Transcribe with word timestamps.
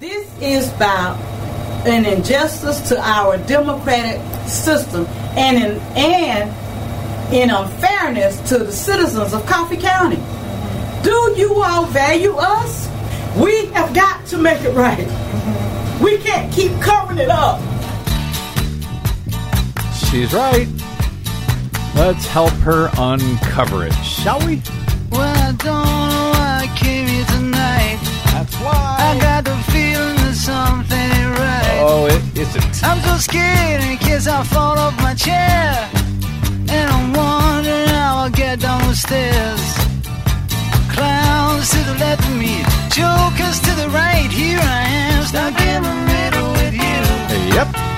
This 0.00 0.30
is 0.40 0.72
about 0.74 1.18
an 1.84 2.04
injustice 2.04 2.88
to 2.90 3.00
our 3.00 3.36
democratic 3.36 4.20
system 4.48 5.06
and 5.36 5.56
in, 5.56 5.80
and 5.96 7.34
in 7.34 7.50
unfairness 7.50 8.38
to 8.48 8.58
the 8.58 8.70
citizens 8.70 9.34
of 9.34 9.44
Coffee 9.46 9.76
County. 9.76 10.22
Do 11.02 11.34
you 11.36 11.60
all 11.64 11.86
value 11.86 12.36
us? 12.36 12.86
We 13.36 13.66
have 13.72 13.92
got 13.92 14.24
to 14.26 14.38
make 14.38 14.62
it 14.62 14.70
right. 14.70 15.08
We 16.00 16.18
can't 16.18 16.52
keep 16.52 16.80
covering 16.80 17.18
it 17.18 17.28
up. 17.28 17.58
She's 19.94 20.32
right. 20.32 20.68
Let's 21.96 22.24
help 22.28 22.52
her 22.60 22.88
uncover 22.98 23.84
it, 23.84 23.94
shall 24.04 24.38
we? 24.46 24.62
Well, 25.10 25.56
Why. 28.56 28.96
I 28.98 29.18
got 29.20 29.44
the 29.44 29.56
feeling 29.72 30.16
that 30.24 30.34
something 30.34 30.98
ain't 30.98 31.38
right. 31.38 31.78
Oh, 31.80 32.06
it 32.06 32.22
isn't. 32.38 32.84
I'm 32.84 33.00
so 33.00 33.16
scared 33.18 33.82
in 33.82 33.96
case 33.98 34.26
I 34.26 34.42
fall 34.44 34.78
off 34.78 34.96
my 35.02 35.14
chair. 35.14 35.90
And 36.70 36.86
I'm 36.90 37.12
wondering 37.12 37.88
how 37.88 38.24
I'll 38.24 38.30
get 38.30 38.60
down 38.60 38.80
the 38.88 38.94
stairs. 38.94 39.62
Clowns 40.94 41.70
to 41.70 41.78
the 41.90 41.96
left 42.00 42.22
of 42.28 42.36
me, 42.36 42.62
jokers 42.90 43.60
to 43.66 43.72
the 43.80 43.88
right. 43.90 44.30
Here 44.30 44.58
I 44.60 44.82
am, 45.08 45.24
stuck 45.24 45.60
in 45.60 45.82
the 45.82 45.96
middle 46.12 46.50
with 46.52 46.74
you. 46.74 47.54
Yep. 47.54 47.97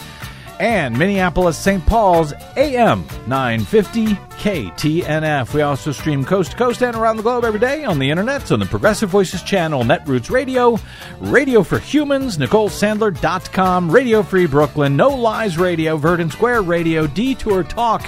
and 0.61 0.95
Minneapolis 0.95 1.57
St. 1.57 1.83
Paul's 1.87 2.33
AM 2.55 3.03
950 3.25 4.13
KTNF. 4.13 5.55
We 5.55 5.63
also 5.63 5.91
stream 5.91 6.23
coast 6.23 6.51
to 6.51 6.57
coast 6.57 6.83
and 6.83 6.95
around 6.95 7.17
the 7.17 7.23
globe 7.23 7.45
every 7.45 7.59
day 7.59 7.83
on 7.83 7.97
the 7.97 8.11
internet 8.11 8.51
on 8.51 8.59
the 8.59 8.67
Progressive 8.67 9.09
Voices 9.09 9.41
channel, 9.41 9.83
Netroots 9.83 10.29
Radio, 10.29 10.77
Radio 11.19 11.63
for 11.63 11.79
Humans, 11.79 12.37
NicoleSandler.com, 12.37 13.89
Radio 13.89 14.21
Free 14.21 14.45
Brooklyn, 14.45 14.95
No 14.95 15.09
Lies 15.09 15.57
Radio, 15.57 15.97
Verdant 15.97 16.31
Square 16.31 16.61
Radio, 16.61 17.07
Detour 17.07 17.63
Talk, 17.63 18.07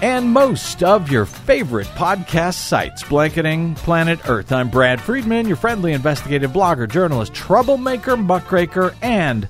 and 0.00 0.32
most 0.32 0.84
of 0.84 1.10
your 1.10 1.24
favorite 1.24 1.88
podcast 1.88 2.54
sites, 2.54 3.02
blanketing 3.02 3.74
planet 3.74 4.20
Earth. 4.28 4.52
I'm 4.52 4.70
Brad 4.70 5.00
Friedman, 5.00 5.48
your 5.48 5.56
friendly 5.56 5.92
investigative 5.92 6.52
blogger, 6.52 6.88
journalist, 6.88 7.34
troublemaker, 7.34 8.16
muckraker, 8.16 8.94
and 9.02 9.48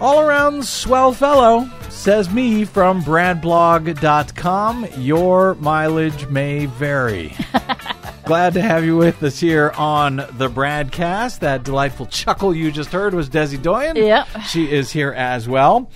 all 0.00 0.20
around 0.20 0.64
swell 0.64 1.12
fellow, 1.12 1.68
says 1.88 2.30
me 2.30 2.64
from 2.64 3.02
bradblog.com. 3.02 4.86
Your 4.98 5.54
mileage 5.56 6.28
may 6.28 6.66
vary. 6.66 7.34
Glad 8.24 8.54
to 8.54 8.62
have 8.62 8.84
you 8.84 8.96
with 8.96 9.22
us 9.22 9.40
here 9.40 9.72
on 9.76 10.16
the 10.16 10.50
Bradcast. 10.50 11.40
That 11.40 11.64
delightful 11.64 12.06
chuckle 12.06 12.54
you 12.54 12.70
just 12.70 12.90
heard 12.92 13.14
was 13.14 13.30
Desi 13.30 13.60
Doyen. 13.60 13.96
Yep. 13.96 14.28
She 14.46 14.70
is 14.70 14.90
here 14.92 15.12
as 15.12 15.48
well. 15.48 15.90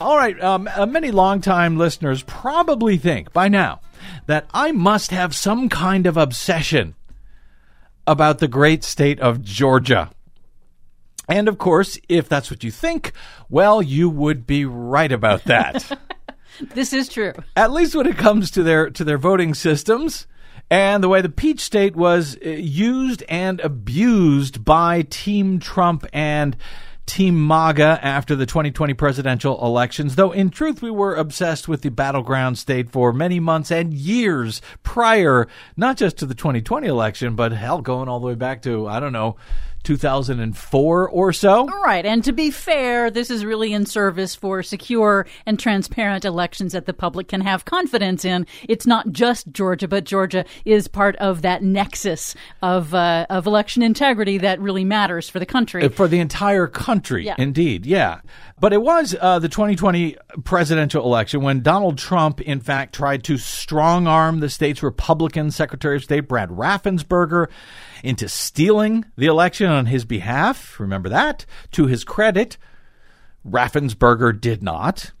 All 0.00 0.16
right. 0.16 0.40
Um, 0.42 0.68
uh, 0.74 0.86
many 0.86 1.10
longtime 1.10 1.78
listeners 1.78 2.22
probably 2.24 2.98
think 2.98 3.32
by 3.32 3.48
now 3.48 3.80
that 4.26 4.46
I 4.52 4.72
must 4.72 5.10
have 5.12 5.34
some 5.34 5.68
kind 5.68 6.06
of 6.06 6.16
obsession 6.16 6.94
about 8.06 8.38
the 8.38 8.48
great 8.48 8.84
state 8.84 9.20
of 9.20 9.42
Georgia. 9.42 10.10
And 11.28 11.48
of 11.48 11.58
course, 11.58 11.98
if 12.08 12.28
that's 12.28 12.50
what 12.50 12.64
you 12.64 12.70
think, 12.70 13.12
well, 13.50 13.82
you 13.82 14.08
would 14.08 14.46
be 14.46 14.64
right 14.64 15.12
about 15.12 15.44
that. 15.44 15.98
This 16.60 16.92
is 16.92 17.08
true. 17.08 17.34
At 17.56 17.70
least 17.70 17.94
when 17.94 18.06
it 18.06 18.18
comes 18.18 18.50
to 18.52 18.64
their 18.64 18.90
to 18.90 19.04
their 19.04 19.18
voting 19.18 19.54
systems 19.54 20.26
and 20.70 21.02
the 21.02 21.08
way 21.08 21.22
the 21.22 21.28
Peach 21.28 21.60
State 21.60 21.96
was 21.96 22.36
uh, 22.44 22.48
used 22.48 23.22
and 23.28 23.60
abused 23.60 24.64
by 24.64 25.02
Team 25.02 25.60
Trump 25.60 26.04
and 26.12 26.56
Team 27.06 27.46
MAGA 27.46 27.98
after 28.02 28.36
the 28.36 28.44
2020 28.44 28.92
presidential 28.92 29.64
elections, 29.64 30.16
though 30.16 30.30
in 30.30 30.50
truth 30.50 30.82
we 30.82 30.90
were 30.90 31.14
obsessed 31.14 31.66
with 31.66 31.80
the 31.80 31.88
battleground 31.88 32.58
state 32.58 32.90
for 32.90 33.14
many 33.14 33.40
months 33.40 33.70
and 33.70 33.94
years 33.94 34.60
prior, 34.82 35.48
not 35.74 35.96
just 35.96 36.18
to 36.18 36.26
the 36.26 36.34
2020 36.34 36.86
election, 36.86 37.34
but 37.34 37.52
hell, 37.52 37.80
going 37.80 38.10
all 38.10 38.20
the 38.20 38.26
way 38.26 38.34
back 38.34 38.60
to, 38.62 38.86
I 38.86 39.00
don't 39.00 39.14
know, 39.14 39.36
2004 39.84 41.08
or 41.08 41.32
so. 41.32 41.66
Right. 41.66 42.04
And 42.04 42.22
to 42.24 42.32
be 42.32 42.50
fair, 42.50 43.10
this 43.10 43.30
is 43.30 43.44
really 43.44 43.72
in 43.72 43.86
service 43.86 44.34
for 44.34 44.62
secure 44.62 45.26
and 45.46 45.58
transparent 45.58 46.24
elections 46.24 46.72
that 46.72 46.86
the 46.86 46.92
public 46.92 47.28
can 47.28 47.40
have 47.40 47.64
confidence 47.64 48.24
in. 48.24 48.46
It's 48.68 48.86
not 48.86 49.10
just 49.12 49.50
Georgia, 49.52 49.88
but 49.88 50.04
Georgia 50.04 50.44
is 50.64 50.88
part 50.88 51.16
of 51.16 51.42
that 51.42 51.62
nexus 51.62 52.34
of, 52.62 52.94
uh, 52.94 53.26
of 53.30 53.46
election 53.46 53.82
integrity 53.82 54.38
that 54.38 54.60
really 54.60 54.84
matters 54.84 55.28
for 55.28 55.38
the 55.38 55.46
country. 55.46 55.88
For 55.88 56.08
the 56.08 56.20
entire 56.20 56.66
country, 56.66 57.24
Yeah. 57.24 57.34
indeed, 57.38 57.86
yeah. 57.86 58.20
But 58.60 58.72
it 58.72 58.82
was 58.82 59.14
uh, 59.20 59.38
the 59.38 59.48
2020 59.48 60.16
presidential 60.44 61.04
election 61.04 61.42
when 61.42 61.62
Donald 61.62 61.96
Trump, 61.98 62.40
in 62.40 62.60
fact, 62.60 62.94
tried 62.94 63.22
to 63.24 63.38
strong 63.38 64.06
arm 64.06 64.40
the 64.40 64.48
state's 64.50 64.82
Republican 64.82 65.50
Secretary 65.50 65.96
of 65.96 66.02
State, 66.04 66.22
Brad 66.28 66.48
Raffensperger, 66.50 67.46
into 68.02 68.28
stealing 68.28 69.04
the 69.16 69.26
election 69.26 69.66
on 69.66 69.86
his 69.86 70.04
behalf. 70.04 70.78
Remember 70.78 71.08
that? 71.08 71.46
To 71.72 71.86
his 71.86 72.04
credit, 72.04 72.56
Raffensperger 73.46 74.38
did 74.40 74.62
not. 74.62 75.12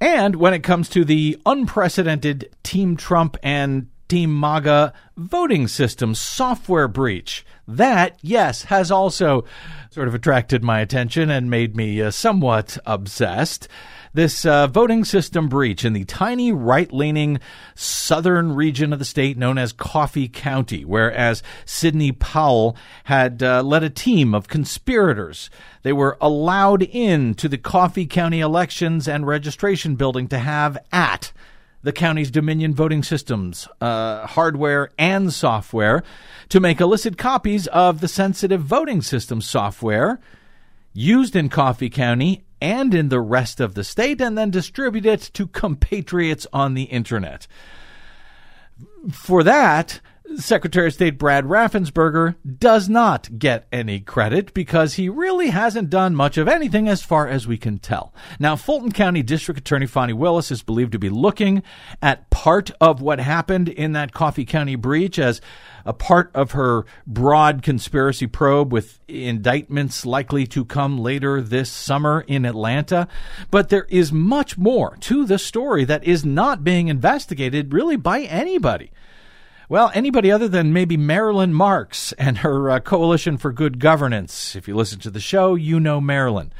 And 0.00 0.36
when 0.36 0.54
it 0.54 0.62
comes 0.62 0.88
to 0.90 1.04
the 1.04 1.40
unprecedented 1.46 2.54
Team 2.62 2.96
Trump 2.96 3.36
and 3.42 3.88
Team 4.08 4.38
MAGA 4.38 4.92
voting 5.16 5.68
system 5.68 6.14
software 6.14 6.88
breach, 6.88 7.46
that, 7.66 8.18
yes, 8.20 8.64
has 8.64 8.90
also 8.90 9.44
sort 9.90 10.08
of 10.08 10.14
attracted 10.14 10.62
my 10.62 10.80
attention 10.80 11.30
and 11.30 11.48
made 11.48 11.76
me 11.76 12.02
uh, 12.02 12.10
somewhat 12.10 12.76
obsessed. 12.84 13.68
This 14.14 14.44
uh, 14.44 14.66
voting 14.66 15.06
system 15.06 15.48
breach 15.48 15.86
in 15.86 15.94
the 15.94 16.04
tiny 16.04 16.52
right 16.52 16.92
leaning 16.92 17.40
southern 17.74 18.54
region 18.54 18.92
of 18.92 18.98
the 18.98 19.06
state 19.06 19.38
known 19.38 19.56
as 19.56 19.72
Coffee 19.72 20.28
County, 20.28 20.84
whereas 20.84 21.42
Sidney 21.64 22.12
Powell 22.12 22.76
had 23.04 23.42
uh, 23.42 23.62
led 23.62 23.82
a 23.82 23.88
team 23.88 24.34
of 24.34 24.48
conspirators. 24.48 25.48
They 25.82 25.94
were 25.94 26.18
allowed 26.20 26.82
in 26.82 27.32
to 27.36 27.48
the 27.48 27.56
Coffee 27.56 28.04
County 28.04 28.40
elections 28.40 29.08
and 29.08 29.26
registration 29.26 29.96
building 29.96 30.28
to 30.28 30.38
have 30.38 30.76
at 30.92 31.32
the 31.82 31.92
county's 31.92 32.30
Dominion 32.30 32.74
voting 32.74 33.02
systems, 33.02 33.66
uh, 33.80 34.26
hardware 34.26 34.90
and 34.98 35.32
software, 35.32 36.02
to 36.50 36.60
make 36.60 36.82
illicit 36.82 37.16
copies 37.16 37.66
of 37.68 38.00
the 38.00 38.08
sensitive 38.08 38.60
voting 38.60 39.00
system 39.00 39.40
software 39.40 40.20
used 40.92 41.34
in 41.34 41.48
Coffee 41.48 41.90
County 41.90 42.44
and 42.62 42.94
in 42.94 43.08
the 43.08 43.20
rest 43.20 43.60
of 43.60 43.74
the 43.74 43.84
state, 43.84 44.20
and 44.20 44.38
then 44.38 44.50
distribute 44.50 45.04
it 45.04 45.20
to 45.34 45.46
compatriots 45.48 46.46
on 46.52 46.74
the 46.74 46.84
internet. 46.84 47.48
For 49.10 49.42
that, 49.42 50.00
Secretary 50.38 50.88
of 50.88 50.94
State 50.94 51.18
Brad 51.18 51.44
Raffensperger 51.44 52.36
does 52.58 52.88
not 52.88 53.38
get 53.38 53.66
any 53.72 54.00
credit 54.00 54.54
because 54.54 54.94
he 54.94 55.08
really 55.08 55.50
hasn't 55.50 55.90
done 55.90 56.14
much 56.14 56.36
of 56.36 56.48
anything 56.48 56.88
as 56.88 57.02
far 57.02 57.28
as 57.28 57.46
we 57.46 57.56
can 57.56 57.78
tell. 57.78 58.14
Now, 58.38 58.56
Fulton 58.56 58.92
County 58.92 59.22
District 59.22 59.58
Attorney 59.58 59.86
Fani 59.86 60.12
Willis 60.12 60.50
is 60.50 60.62
believed 60.62 60.92
to 60.92 60.98
be 60.98 61.10
looking 61.10 61.62
at 62.00 62.30
part 62.30 62.70
of 62.80 63.00
what 63.00 63.20
happened 63.20 63.68
in 63.68 63.92
that 63.92 64.12
Coffee 64.12 64.44
County 64.44 64.74
breach 64.74 65.18
as 65.18 65.40
a 65.84 65.92
part 65.92 66.30
of 66.34 66.52
her 66.52 66.84
broad 67.06 67.62
conspiracy 67.62 68.26
probe 68.26 68.72
with 68.72 69.00
indictments 69.08 70.06
likely 70.06 70.46
to 70.46 70.64
come 70.64 70.98
later 70.98 71.40
this 71.40 71.70
summer 71.70 72.24
in 72.26 72.44
Atlanta. 72.44 73.08
But 73.50 73.68
there 73.68 73.86
is 73.88 74.12
much 74.12 74.56
more 74.56 74.96
to 75.00 75.24
the 75.24 75.38
story 75.38 75.84
that 75.84 76.04
is 76.04 76.24
not 76.24 76.64
being 76.64 76.88
investigated 76.88 77.72
really 77.72 77.96
by 77.96 78.20
anybody. 78.20 78.90
Well, 79.72 79.90
anybody 79.94 80.30
other 80.30 80.48
than 80.48 80.74
maybe 80.74 80.98
Marilyn 80.98 81.54
Marks 81.54 82.12
and 82.18 82.36
her 82.36 82.68
uh, 82.68 82.78
Coalition 82.80 83.38
for 83.38 83.52
Good 83.52 83.78
Governance. 83.78 84.54
If 84.54 84.68
you 84.68 84.76
listen 84.76 84.98
to 84.98 85.10
the 85.10 85.18
show, 85.18 85.54
you 85.54 85.80
know 85.80 85.98
Marilyn. 85.98 86.52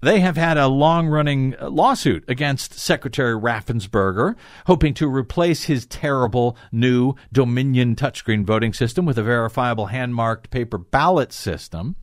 They 0.00 0.20
have 0.20 0.36
had 0.36 0.56
a 0.56 0.68
long 0.68 1.08
running 1.08 1.56
lawsuit 1.60 2.22
against 2.28 2.74
Secretary 2.74 3.34
Raffensperger, 3.34 4.36
hoping 4.66 4.94
to 4.94 5.12
replace 5.12 5.64
his 5.64 5.86
terrible 5.86 6.56
new 6.70 7.16
Dominion 7.32 7.96
touchscreen 7.96 8.44
voting 8.44 8.72
system 8.72 9.06
with 9.06 9.18
a 9.18 9.24
verifiable 9.24 9.86
hand 9.86 10.14
marked 10.14 10.50
paper 10.50 10.78
ballot 10.78 11.32
system. 11.32 11.96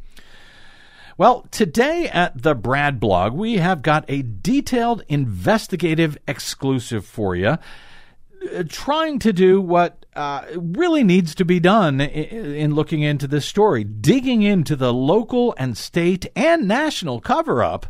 Well, 1.18 1.48
today 1.52 2.10
at 2.10 2.44
the 2.44 2.54
Brad 2.54 3.00
blog, 3.00 3.32
we 3.32 3.60
have 3.60 3.82
got 3.82 4.04
a 4.10 4.24
detailed 4.24 5.06
investigative 5.08 6.18
exclusive 6.28 7.06
for 7.06 7.34
you, 7.34 7.48
uh, 8.54 8.64
trying 8.68 9.20
to 9.20 9.32
do 9.32 9.62
what 9.62 10.03
uh, 10.16 10.46
really 10.56 11.04
needs 11.04 11.36
to 11.36 11.46
be 11.46 11.60
done 11.60 12.02
in, 12.02 12.56
in 12.56 12.76
looking 12.76 13.02
into 13.02 13.28
this 13.28 13.46
story, 13.46 13.84
digging 13.84 14.42
into 14.42 14.76
the 14.76 14.94
local 14.94 15.54
and 15.58 15.78
state 15.78 16.28
and 16.36 16.68
national 16.68 17.20
cover 17.20 17.64
up 17.64 17.88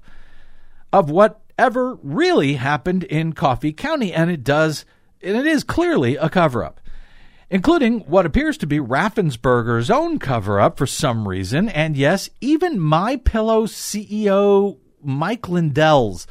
of 0.91 1.09
whatever 1.09 1.95
really 2.03 2.53
happened 2.53 3.03
in 3.05 3.33
Coffee 3.33 3.73
County. 3.73 4.13
And 4.13 4.29
it 4.29 4.43
does, 4.43 4.85
and 5.21 5.35
it 5.35 5.45
is 5.45 5.63
clearly 5.63 6.15
a 6.15 6.29
cover 6.29 6.63
up 6.63 6.79
including 7.49 7.99
what 8.01 8.25
appears 8.25 8.57
to 8.57 8.65
be 8.65 8.79
Raffensperger's 8.79 9.91
own 9.91 10.17
cover 10.17 10.59
up 10.59 10.75
for 10.75 10.87
some 10.87 11.27
reason, 11.27 11.69
and 11.69 11.95
yes, 11.95 12.27
even 12.41 12.79
My 12.79 13.15
Pillow 13.17 13.67
CEO 13.67 14.79
Mike 15.03 15.49
Lindell's 15.49 16.25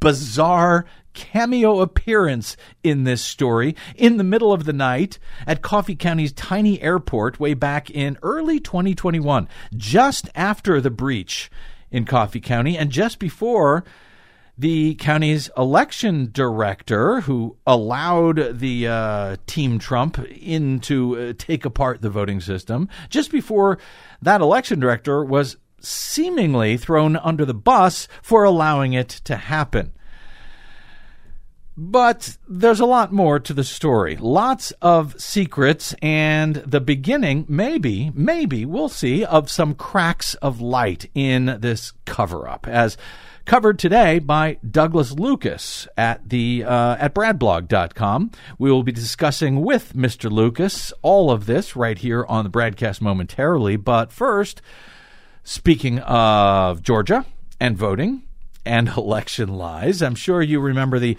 bizarre 0.00 0.84
cameo 1.16 1.80
appearance 1.80 2.56
in 2.84 3.02
this 3.02 3.22
story 3.22 3.74
in 3.96 4.18
the 4.18 4.24
middle 4.24 4.52
of 4.52 4.64
the 4.64 4.72
night 4.72 5.18
at 5.46 5.62
Coffee 5.62 5.96
County's 5.96 6.32
tiny 6.32 6.80
airport 6.80 7.40
way 7.40 7.54
back 7.54 7.90
in 7.90 8.18
early 8.22 8.60
2021, 8.60 9.48
just 9.74 10.28
after 10.36 10.80
the 10.80 10.90
breach 10.90 11.50
in 11.90 12.04
Coffee 12.04 12.40
County 12.40 12.78
and 12.78 12.90
just 12.90 13.18
before 13.18 13.82
the 14.58 14.94
county's 14.94 15.50
election 15.56 16.30
director, 16.32 17.20
who 17.22 17.56
allowed 17.66 18.58
the 18.58 18.88
uh, 18.88 19.36
Team 19.46 19.78
Trump 19.78 20.18
in 20.30 20.80
to 20.80 21.18
uh, 21.18 21.32
take 21.36 21.64
apart 21.64 22.00
the 22.00 22.08
voting 22.10 22.40
system, 22.40 22.88
just 23.10 23.30
before 23.30 23.78
that 24.22 24.40
election 24.40 24.80
director 24.80 25.24
was 25.24 25.56
seemingly 25.80 26.76
thrown 26.76 27.16
under 27.16 27.44
the 27.44 27.54
bus 27.54 28.08
for 28.22 28.44
allowing 28.44 28.94
it 28.94 29.08
to 29.08 29.36
happen. 29.36 29.92
But 31.78 32.38
there's 32.48 32.80
a 32.80 32.86
lot 32.86 33.12
more 33.12 33.38
to 33.38 33.52
the 33.52 33.64
story. 33.64 34.16
Lots 34.16 34.70
of 34.80 35.20
secrets 35.20 35.94
and 36.00 36.56
the 36.56 36.80
beginning, 36.80 37.44
maybe, 37.48 38.10
maybe, 38.14 38.64
we'll 38.64 38.88
see, 38.88 39.24
of 39.24 39.50
some 39.50 39.74
cracks 39.74 40.34
of 40.36 40.60
light 40.60 41.10
in 41.14 41.58
this 41.60 41.92
cover 42.06 42.48
up 42.48 42.66
as 42.66 42.96
covered 43.44 43.78
today 43.78 44.18
by 44.18 44.56
Douglas 44.68 45.12
Lucas 45.12 45.86
at 45.98 46.28
the 46.28 46.64
uh, 46.64 46.96
at 46.98 47.14
bradblog.com. 47.14 48.30
We 48.58 48.72
will 48.72 48.82
be 48.82 48.92
discussing 48.92 49.62
with 49.62 49.94
Mr. 49.94 50.30
Lucas 50.30 50.94
all 51.02 51.30
of 51.30 51.44
this 51.44 51.76
right 51.76 51.98
here 51.98 52.24
on 52.26 52.44
the 52.44 52.50
BradCast 52.50 53.02
momentarily. 53.02 53.76
But 53.76 54.10
first, 54.10 54.62
speaking 55.44 55.98
of 55.98 56.82
Georgia 56.82 57.26
and 57.60 57.76
voting 57.76 58.22
and 58.64 58.88
election 58.96 59.50
lies, 59.50 60.00
I'm 60.00 60.14
sure 60.14 60.40
you 60.40 60.58
remember 60.58 60.98
the 60.98 61.18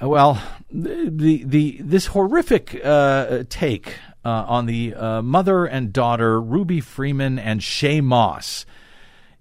well 0.00 0.42
the 0.70 1.42
the 1.44 1.80
this 1.80 2.06
horrific 2.06 2.80
uh, 2.84 3.44
take 3.48 3.94
uh, 4.24 4.44
on 4.48 4.66
the 4.66 4.94
uh, 4.94 5.22
mother 5.22 5.64
and 5.64 5.92
daughter 5.92 6.40
Ruby 6.40 6.80
Freeman 6.80 7.38
and 7.38 7.60
Shaye 7.60 8.02
Moss 8.02 8.66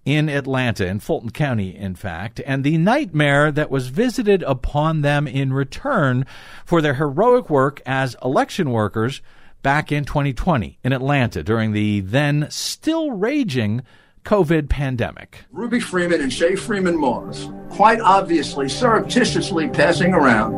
in 0.06 0.30
Atlanta, 0.30 0.86
in 0.86 1.00
Fulton 1.00 1.32
County, 1.32 1.76
in 1.76 1.96
fact, 1.96 2.40
and 2.46 2.64
the 2.64 2.78
nightmare 2.78 3.52
that 3.52 3.72
was 3.72 3.88
visited 3.88 4.44
upon 4.44 5.02
them 5.02 5.28
in 5.28 5.52
return 5.52 6.28
for 6.64 6.80
their 6.80 6.94
heroic 6.94 7.50
work 7.50 7.82
as 7.88 8.16
election 8.24 8.70
workers 8.70 9.24
back 9.64 9.92
in 9.92 10.06
2020 10.06 10.78
in 10.84 10.94
Atlanta 10.94 11.42
during 11.42 11.72
the 11.72 12.02
then 12.02 12.46
still 12.52 13.12
raging 13.12 13.82
COVID 14.26 14.70
pandemic. 14.70 15.46
Ruby 15.52 15.80
Freeman 15.80 16.20
and 16.20 16.32
Shaye 16.32 16.58
Freeman 16.58 17.00
Moss 17.00 17.48
quite 17.70 18.00
obviously 18.02 18.68
surreptitiously 18.68 19.70
passing 19.70 20.14
around 20.14 20.54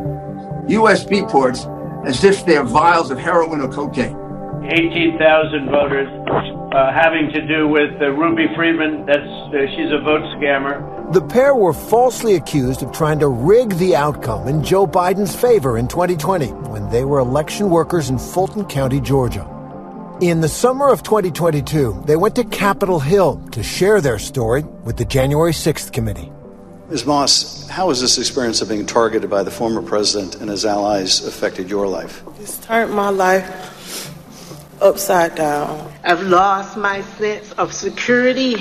USB 0.68 1.28
ports 1.28 1.66
as 2.06 2.24
if 2.24 2.46
they're 2.46 2.64
vials 2.64 3.10
of 3.10 3.18
heroin 3.18 3.60
or 3.60 3.68
cocaine. 3.68 4.16
18,000 4.64 5.70
voters 5.70 6.08
uh, 6.72 6.92
having 6.92 7.30
to 7.32 7.46
do 7.46 7.68
with 7.68 7.90
uh, 8.00 8.10
Ruby 8.10 8.46
Freeman. 8.56 9.04
That's 9.04 9.18
uh, 9.18 9.66
she's 9.76 9.92
a 9.92 9.98
vote 9.98 10.22
scammer. 10.36 11.12
The 11.12 11.22
pair 11.22 11.54
were 11.54 11.72
falsely 11.72 12.36
accused 12.36 12.82
of 12.82 12.92
trying 12.92 13.18
to 13.20 13.28
rig 13.28 13.70
the 13.74 13.96
outcome 13.96 14.48
in 14.48 14.62
Joe 14.62 14.86
Biden's 14.86 15.34
favor 15.34 15.78
in 15.78 15.88
2020 15.88 16.48
when 16.68 16.88
they 16.90 17.04
were 17.04 17.18
election 17.18 17.70
workers 17.70 18.10
in 18.10 18.18
Fulton 18.18 18.64
County, 18.64 19.00
Georgia. 19.00 19.57
In 20.20 20.40
the 20.40 20.48
summer 20.48 20.88
of 20.88 21.04
2022, 21.04 22.02
they 22.06 22.16
went 22.16 22.34
to 22.34 22.42
Capitol 22.42 22.98
Hill 22.98 23.40
to 23.52 23.62
share 23.62 24.00
their 24.00 24.18
story 24.18 24.64
with 24.82 24.96
the 24.96 25.04
January 25.04 25.52
6th 25.52 25.92
committee. 25.92 26.32
Ms. 26.88 27.06
Moss, 27.06 27.68
how 27.68 27.90
has 27.90 28.00
this 28.00 28.18
experience 28.18 28.60
of 28.60 28.68
being 28.68 28.84
targeted 28.84 29.30
by 29.30 29.44
the 29.44 29.50
former 29.52 29.80
president 29.80 30.34
and 30.40 30.50
his 30.50 30.64
allies 30.64 31.24
affected 31.24 31.70
your 31.70 31.86
life? 31.86 32.24
It's 32.40 32.58
turned 32.58 32.92
my 32.92 33.10
life 33.10 34.12
upside 34.82 35.36
down. 35.36 35.92
I've 36.02 36.22
lost 36.22 36.76
my 36.76 37.02
sense 37.02 37.52
of 37.52 37.72
security, 37.72 38.56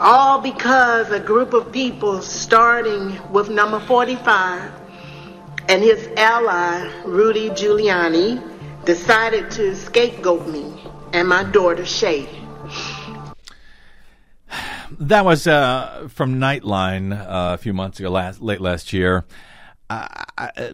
all 0.00 0.40
because 0.40 1.12
a 1.12 1.20
group 1.20 1.54
of 1.54 1.70
people, 1.70 2.20
starting 2.20 3.16
with 3.30 3.48
number 3.48 3.78
45 3.78 4.72
and 5.68 5.84
his 5.84 6.08
ally, 6.16 6.90
Rudy 7.04 7.50
Giuliani, 7.50 8.51
decided 8.84 9.50
to 9.52 9.74
scapegoat 9.74 10.46
me 10.48 10.72
and 11.12 11.28
my 11.28 11.44
daughter, 11.44 11.84
Shay. 11.84 12.28
That 14.98 15.24
was 15.24 15.46
uh, 15.46 16.08
from 16.10 16.38
Nightline 16.38 17.18
uh, 17.18 17.54
a 17.54 17.58
few 17.58 17.72
months 17.72 17.98
ago, 17.98 18.10
last, 18.10 18.40
late 18.40 18.60
last 18.60 18.92
year. 18.92 19.24
Uh, 19.88 20.06
I, 20.38 20.72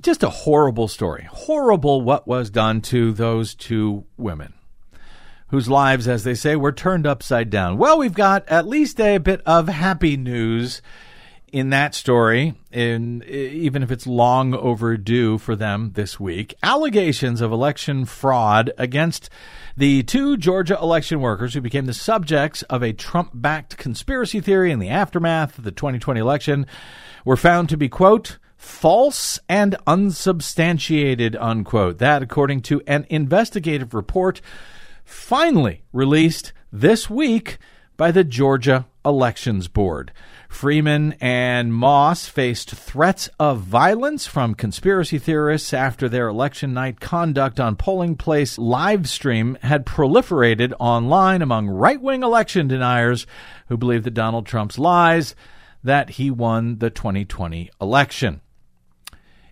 just 0.00 0.22
a 0.22 0.30
horrible 0.30 0.88
story. 0.88 1.28
Horrible 1.30 2.00
what 2.00 2.26
was 2.26 2.50
done 2.50 2.80
to 2.82 3.12
those 3.12 3.54
two 3.54 4.04
women 4.16 4.54
whose 5.48 5.68
lives, 5.68 6.06
as 6.06 6.24
they 6.24 6.34
say, 6.34 6.54
were 6.54 6.72
turned 6.72 7.06
upside 7.06 7.50
down. 7.50 7.76
Well, 7.76 7.98
we've 7.98 8.14
got 8.14 8.48
at 8.48 8.68
least 8.68 9.00
a 9.00 9.18
bit 9.18 9.42
of 9.44 9.68
happy 9.68 10.16
news 10.16 10.80
in 11.52 11.70
that 11.70 11.94
story, 11.94 12.54
in, 12.70 13.22
even 13.24 13.82
if 13.82 13.90
it's 13.90 14.06
long 14.06 14.54
overdue 14.54 15.38
for 15.38 15.56
them 15.56 15.92
this 15.94 16.18
week. 16.18 16.54
Allegations 16.62 17.40
of 17.40 17.52
election 17.52 18.04
fraud 18.04 18.72
against 18.78 19.30
the 19.76 20.02
two 20.02 20.36
Georgia 20.36 20.78
election 20.80 21.20
workers 21.20 21.54
who 21.54 21.60
became 21.60 21.86
the 21.86 21.94
subjects 21.94 22.62
of 22.64 22.82
a 22.82 22.92
Trump 22.92 23.30
backed 23.34 23.76
conspiracy 23.76 24.40
theory 24.40 24.70
in 24.70 24.78
the 24.78 24.88
aftermath 24.88 25.58
of 25.58 25.64
the 25.64 25.72
2020 25.72 26.20
election 26.20 26.66
were 27.24 27.36
found 27.36 27.68
to 27.68 27.76
be, 27.76 27.88
quote, 27.88 28.38
false 28.56 29.38
and 29.48 29.76
unsubstantiated, 29.86 31.34
unquote. 31.36 31.98
That, 31.98 32.22
according 32.22 32.62
to 32.62 32.82
an 32.86 33.06
investigative 33.08 33.94
report 33.94 34.40
finally 35.04 35.82
released 35.92 36.52
this 36.72 37.10
week 37.10 37.58
by 37.96 38.10
the 38.10 38.24
Georgia 38.24 38.86
Elections 39.04 39.68
Board. 39.68 40.12
Freeman 40.48 41.14
and 41.20 41.72
Moss 41.72 42.26
faced 42.26 42.70
threats 42.70 43.28
of 43.38 43.60
violence 43.60 44.26
from 44.26 44.54
conspiracy 44.54 45.18
theorists 45.18 45.72
after 45.72 46.08
their 46.08 46.28
election 46.28 46.74
night 46.74 47.00
conduct 47.00 47.60
on 47.60 47.76
polling 47.76 48.16
place 48.16 48.58
live 48.58 49.08
stream 49.08 49.56
had 49.62 49.86
proliferated 49.86 50.72
online 50.78 51.42
among 51.42 51.68
right 51.68 52.00
wing 52.00 52.22
election 52.22 52.68
deniers 52.68 53.26
who 53.68 53.76
believe 53.76 54.04
that 54.04 54.14
Donald 54.14 54.46
Trump's 54.46 54.78
lies 54.78 55.34
that 55.84 56.10
he 56.10 56.30
won 56.30 56.78
the 56.78 56.90
2020 56.90 57.70
election. 57.80 58.40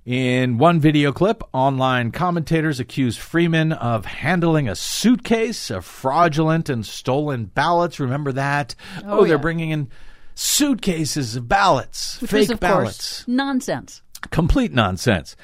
In 0.08 0.56
one 0.56 0.80
video 0.80 1.12
clip, 1.12 1.42
online 1.52 2.12
commentators 2.12 2.80
accuse 2.80 3.18
Freeman 3.18 3.72
of 3.72 4.06
handling 4.06 4.66
a 4.66 4.74
suitcase 4.74 5.70
of 5.70 5.84
fraudulent 5.84 6.70
and 6.70 6.86
stolen 6.86 7.44
ballots. 7.44 8.00
Remember 8.00 8.32
that? 8.32 8.74
Oh, 9.04 9.18
Oh, 9.18 9.24
they're 9.24 9.36
yeah. 9.36 9.42
bringing 9.42 9.68
in 9.68 9.90
suitcases 10.34 11.36
of 11.36 11.46
ballots, 11.46 12.22
Which 12.22 12.30
fake 12.30 12.48
of 12.48 12.58
ballots. 12.58 13.18
course, 13.24 13.28
nonsense. 13.28 14.00
Complete 14.30 14.72
nonsense. 14.72 15.36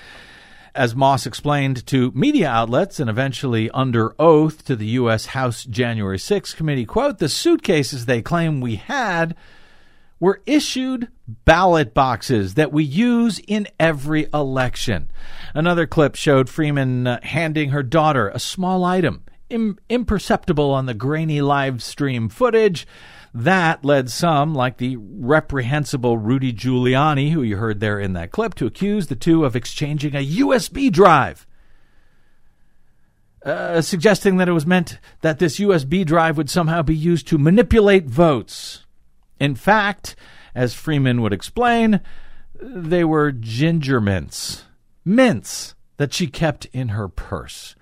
As 0.74 0.96
Moss 0.96 1.26
explained 1.26 1.86
to 1.88 2.10
media 2.14 2.48
outlets 2.48 2.98
and 2.98 3.10
eventually 3.10 3.68
under 3.72 4.14
oath 4.18 4.64
to 4.64 4.74
the 4.76 4.86
U.S. 4.86 5.26
House 5.26 5.64
January 5.64 6.18
6 6.18 6.54
committee, 6.54 6.86
quote, 6.86 7.18
the 7.18 7.28
suitcases 7.28 8.06
they 8.06 8.22
claim 8.22 8.62
we 8.62 8.76
had 8.76 9.36
were 10.24 10.40
issued 10.46 11.06
ballot 11.44 11.92
boxes 11.92 12.54
that 12.54 12.72
we 12.72 12.82
use 12.82 13.38
in 13.46 13.68
every 13.78 14.26
election. 14.32 15.10
Another 15.52 15.86
clip 15.86 16.14
showed 16.14 16.48
Freeman 16.48 17.06
uh, 17.06 17.20
handing 17.22 17.68
her 17.68 17.82
daughter 17.82 18.30
a 18.30 18.38
small 18.38 18.86
item, 18.86 19.22
Im- 19.50 19.78
imperceptible 19.90 20.70
on 20.70 20.86
the 20.86 20.94
grainy 20.94 21.42
live 21.42 21.82
stream 21.82 22.30
footage. 22.30 22.86
That 23.34 23.84
led 23.84 24.08
some, 24.08 24.54
like 24.54 24.78
the 24.78 24.96
reprehensible 24.96 26.16
Rudy 26.16 26.54
Giuliani, 26.54 27.30
who 27.32 27.42
you 27.42 27.58
heard 27.58 27.80
there 27.80 28.00
in 28.00 28.14
that 28.14 28.30
clip, 28.30 28.54
to 28.54 28.66
accuse 28.66 29.08
the 29.08 29.16
two 29.16 29.44
of 29.44 29.54
exchanging 29.54 30.14
a 30.14 30.26
USB 30.26 30.90
drive. 30.90 31.46
Uh, 33.44 33.82
suggesting 33.82 34.38
that 34.38 34.48
it 34.48 34.52
was 34.52 34.64
meant 34.64 34.98
that 35.20 35.38
this 35.38 35.60
USB 35.60 36.02
drive 36.02 36.38
would 36.38 36.48
somehow 36.48 36.80
be 36.80 36.96
used 36.96 37.28
to 37.28 37.36
manipulate 37.36 38.06
votes. 38.06 38.83
In 39.38 39.54
fact, 39.54 40.16
as 40.54 40.74
Freeman 40.74 41.20
would 41.22 41.32
explain, 41.32 42.00
they 42.60 43.04
were 43.04 43.32
ginger 43.32 44.00
mints, 44.00 44.64
mints 45.04 45.74
that 45.96 46.12
she 46.12 46.26
kept 46.26 46.66
in 46.66 46.88
her 46.88 47.08
purse. 47.08 47.74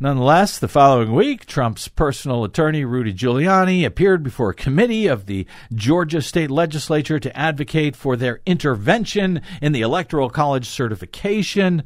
Nonetheless, 0.00 0.58
the 0.58 0.68
following 0.68 1.14
week, 1.14 1.46
Trump's 1.46 1.86
personal 1.86 2.42
attorney, 2.42 2.84
Rudy 2.84 3.14
Giuliani, 3.14 3.86
appeared 3.86 4.24
before 4.24 4.50
a 4.50 4.54
committee 4.54 5.06
of 5.06 5.26
the 5.26 5.46
Georgia 5.72 6.20
state 6.20 6.50
legislature 6.50 7.20
to 7.20 7.36
advocate 7.36 7.94
for 7.94 8.16
their 8.16 8.40
intervention 8.44 9.40
in 9.62 9.72
the 9.72 9.82
Electoral 9.82 10.28
College 10.28 10.66
certification, 10.66 11.84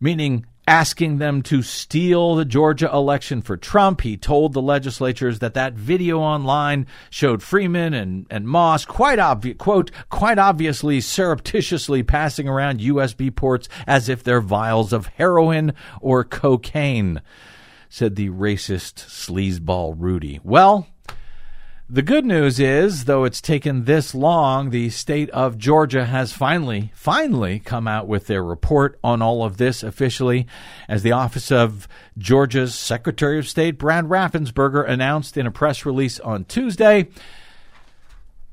meaning 0.00 0.46
asking 0.66 1.18
them 1.18 1.42
to 1.42 1.62
steal 1.62 2.34
the 2.34 2.44
Georgia 2.44 2.90
election 2.92 3.40
for 3.40 3.56
Trump. 3.56 4.00
He 4.00 4.16
told 4.16 4.52
the 4.52 4.62
legislatures 4.62 5.38
that 5.38 5.54
that 5.54 5.74
video 5.74 6.18
online 6.18 6.86
showed 7.08 7.42
Freeman 7.42 7.94
and, 7.94 8.26
and 8.30 8.48
Moss 8.48 8.84
quite 8.84 9.18
obvious, 9.18 9.56
quote, 9.58 9.90
quite 10.08 10.38
obviously 10.38 11.00
surreptitiously 11.00 12.02
passing 12.02 12.48
around 12.48 12.80
USB 12.80 13.34
ports 13.34 13.68
as 13.86 14.08
if 14.08 14.24
they're 14.24 14.40
vials 14.40 14.92
of 14.92 15.06
heroin 15.06 15.72
or 16.00 16.24
cocaine, 16.24 17.22
said 17.88 18.16
the 18.16 18.30
racist 18.30 19.06
sleazeball 19.06 19.94
Rudy. 19.96 20.40
Well, 20.42 20.88
the 21.88 22.02
good 22.02 22.24
news 22.24 22.58
is, 22.58 23.04
though 23.04 23.22
it's 23.22 23.40
taken 23.40 23.84
this 23.84 24.12
long, 24.12 24.70
the 24.70 24.90
state 24.90 25.30
of 25.30 25.56
Georgia 25.56 26.04
has 26.04 26.32
finally, 26.32 26.90
finally 26.94 27.60
come 27.60 27.86
out 27.86 28.08
with 28.08 28.26
their 28.26 28.42
report 28.42 28.98
on 29.04 29.22
all 29.22 29.44
of 29.44 29.56
this 29.56 29.84
officially, 29.84 30.48
as 30.88 31.04
the 31.04 31.12
office 31.12 31.52
of 31.52 31.86
Georgia's 32.18 32.74
Secretary 32.74 33.38
of 33.38 33.48
State, 33.48 33.78
Brad 33.78 34.06
Raffensperger, 34.06 34.88
announced 34.88 35.36
in 35.36 35.46
a 35.46 35.52
press 35.52 35.86
release 35.86 36.18
on 36.18 36.44
Tuesday. 36.44 37.08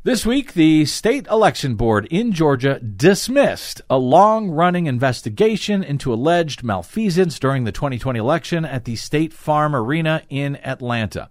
This 0.04 0.28
week, 0.28 0.54
the 0.54 0.86
state 0.86 1.26
election 1.28 1.74
board 1.74 2.06
in 2.12 2.34
Georgia 2.34 2.80
dismissed 2.80 3.82
a 3.90 3.98
long 3.98 4.52
running 4.52 4.86
investigation 4.86 5.82
into 5.82 6.14
alleged 6.14 6.62
malfeasance 6.62 7.40
during 7.40 7.64
the 7.64 7.72
2020 7.72 8.20
election 8.20 8.64
at 8.64 8.86
the 8.86 8.96
State 8.96 9.34
Farm 9.34 9.76
Arena 9.76 10.22
in 10.30 10.58
Atlanta. 10.58 11.30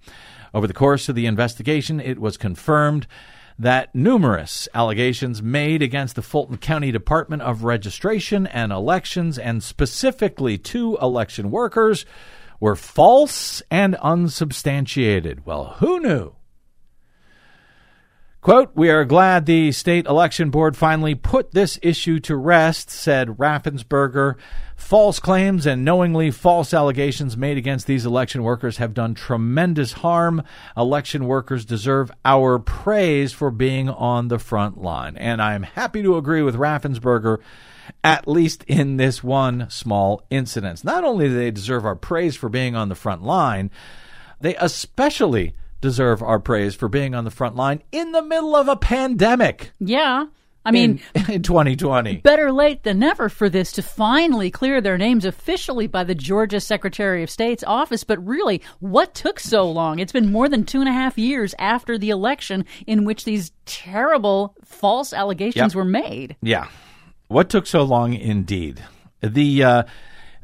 Over 0.54 0.66
the 0.66 0.74
course 0.74 1.08
of 1.08 1.14
the 1.14 1.26
investigation, 1.26 2.00
it 2.00 2.18
was 2.18 2.36
confirmed 2.36 3.06
that 3.58 3.94
numerous 3.94 4.68
allegations 4.74 5.42
made 5.42 5.82
against 5.82 6.16
the 6.16 6.22
Fulton 6.22 6.58
County 6.58 6.90
Department 6.90 7.42
of 7.42 7.64
Registration 7.64 8.46
and 8.46 8.72
Elections, 8.72 9.38
and 9.38 9.62
specifically 9.62 10.58
two 10.58 10.98
election 11.00 11.50
workers, 11.50 12.04
were 12.60 12.76
false 12.76 13.62
and 13.70 13.94
unsubstantiated. 13.96 15.44
Well, 15.46 15.76
who 15.78 16.00
knew? 16.00 16.34
Quote, 18.42 18.72
We 18.74 18.90
are 18.90 19.04
glad 19.04 19.46
the 19.46 19.70
state 19.70 20.04
election 20.06 20.50
board 20.50 20.76
finally 20.76 21.14
put 21.14 21.52
this 21.52 21.78
issue 21.80 22.18
to 22.20 22.34
rest, 22.34 22.90
said 22.90 23.38
Raffensperger. 23.38 24.34
False 24.74 25.20
claims 25.20 25.64
and 25.64 25.84
knowingly 25.84 26.32
false 26.32 26.74
allegations 26.74 27.36
made 27.36 27.56
against 27.56 27.86
these 27.86 28.04
election 28.04 28.42
workers 28.42 28.78
have 28.78 28.94
done 28.94 29.14
tremendous 29.14 29.92
harm. 29.92 30.42
Election 30.76 31.26
workers 31.26 31.64
deserve 31.64 32.10
our 32.24 32.58
praise 32.58 33.32
for 33.32 33.52
being 33.52 33.88
on 33.88 34.26
the 34.26 34.40
front 34.40 34.76
line. 34.76 35.16
And 35.18 35.40
I'm 35.40 35.62
happy 35.62 36.02
to 36.02 36.16
agree 36.16 36.42
with 36.42 36.56
Raffensperger, 36.56 37.38
at 38.02 38.26
least 38.26 38.64
in 38.64 38.96
this 38.96 39.22
one 39.22 39.70
small 39.70 40.26
incident. 40.30 40.82
Not 40.82 41.04
only 41.04 41.28
do 41.28 41.36
they 41.36 41.52
deserve 41.52 41.86
our 41.86 41.94
praise 41.94 42.34
for 42.34 42.48
being 42.48 42.74
on 42.74 42.88
the 42.88 42.96
front 42.96 43.22
line, 43.22 43.70
they 44.40 44.56
especially 44.56 45.54
deserve 45.82 46.22
our 46.22 46.38
praise 46.38 46.74
for 46.74 46.88
being 46.88 47.14
on 47.14 47.24
the 47.24 47.30
front 47.30 47.54
line 47.56 47.82
in 47.92 48.12
the 48.12 48.22
middle 48.22 48.56
of 48.56 48.68
a 48.68 48.76
pandemic. 48.76 49.72
Yeah. 49.78 50.24
I 50.64 50.70
mean, 50.70 51.00
in, 51.14 51.30
in 51.32 51.42
2020. 51.42 52.18
Better 52.18 52.52
late 52.52 52.84
than 52.84 53.00
never 53.00 53.28
for 53.28 53.48
this 53.48 53.72
to 53.72 53.82
finally 53.82 54.48
clear 54.50 54.80
their 54.80 54.96
names 54.96 55.24
officially 55.24 55.88
by 55.88 56.04
the 56.04 56.14
Georgia 56.14 56.60
Secretary 56.60 57.24
of 57.24 57.30
State's 57.30 57.64
office. 57.64 58.04
But 58.04 58.24
really, 58.24 58.62
what 58.78 59.12
took 59.12 59.40
so 59.40 59.68
long? 59.68 59.98
It's 59.98 60.12
been 60.12 60.30
more 60.30 60.48
than 60.48 60.64
two 60.64 60.78
and 60.78 60.88
a 60.88 60.92
half 60.92 61.18
years 61.18 61.52
after 61.58 61.98
the 61.98 62.10
election 62.10 62.64
in 62.86 63.04
which 63.04 63.24
these 63.24 63.50
terrible 63.66 64.54
false 64.64 65.12
allegations 65.12 65.72
Yep. 65.72 65.74
were 65.74 65.84
made. 65.84 66.36
Yeah. 66.40 66.68
What 67.26 67.50
took 67.50 67.66
so 67.66 67.82
long 67.82 68.14
indeed? 68.14 68.82
The 69.20 69.64
uh, 69.64 69.82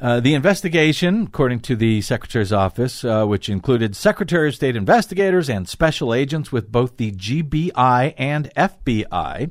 uh, 0.01 0.21
the 0.21 0.35
investigation, 0.35 1.25
according 1.25 1.61
to 1.61 1.75
the 1.75 2.01
Secretary's 2.03 2.53
office, 2.53 3.05
uh, 3.05 3.25
which 3.25 3.49
included 3.49 3.97
Secretary 3.97 4.49
of 4.49 4.55
State 4.55 4.77
investigators 4.77 5.51
and 5.51 5.69
special 5.69 6.15
agents 6.15 6.53
with 6.53 6.71
both 6.71 6.97
the 6.99 7.13
GBI 7.13 8.15
and 8.17 8.53
FBI, 8.55 9.51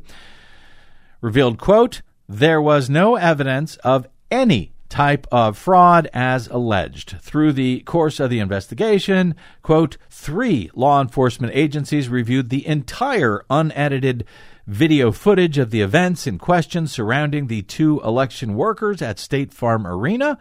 revealed, 1.20 1.58
quote, 1.58 2.02
there 2.30 2.62
was 2.62 2.90
no 2.90 3.16
evidence 3.16 3.76
of 3.78 4.08
any 4.32 4.72
type 4.90 5.28
of 5.32 5.58
fraud 5.58 6.10
as 6.14 6.48
alleged. 6.48 7.18
Through 7.22 7.54
the 7.54 7.82
course 7.82 8.20
of 8.20 8.30
the 8.30 8.40
investigation, 8.40 9.36
quote, 9.62 9.98
three 10.10 10.70
law 10.74 11.02
enforcement 11.02 11.54
agencies 11.56 12.10
reviewed 12.10 12.50
the 12.50 12.66
entire 12.68 13.46
unedited 13.50 14.26
video 14.66 15.12
footage 15.12 15.58
of 15.58 15.72
the 15.72 15.82
events 15.82 16.28
in 16.28 16.38
question 16.38 16.88
surrounding 16.88 17.48
the 17.48 17.62
two 17.62 18.02
election 18.02 18.56
workers 18.56 19.02
at 19.02 19.20
State 19.20 19.54
Farm 19.54 19.88
Arena 19.88 20.38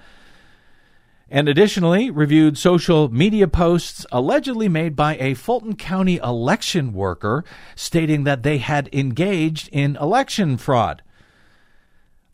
and 1.28 1.48
additionally 1.48 2.10
reviewed 2.10 2.56
social 2.56 3.08
media 3.08 3.48
posts 3.48 4.06
allegedly 4.12 4.68
made 4.68 4.94
by 4.94 5.16
a 5.16 5.34
Fulton 5.34 5.74
County 5.74 6.16
election 6.18 6.92
worker 6.92 7.44
stating 7.74 8.24
that 8.24 8.42
they 8.42 8.58
had 8.58 8.88
engaged 8.92 9.68
in 9.72 9.96
election 9.96 10.56
fraud. 10.56 11.02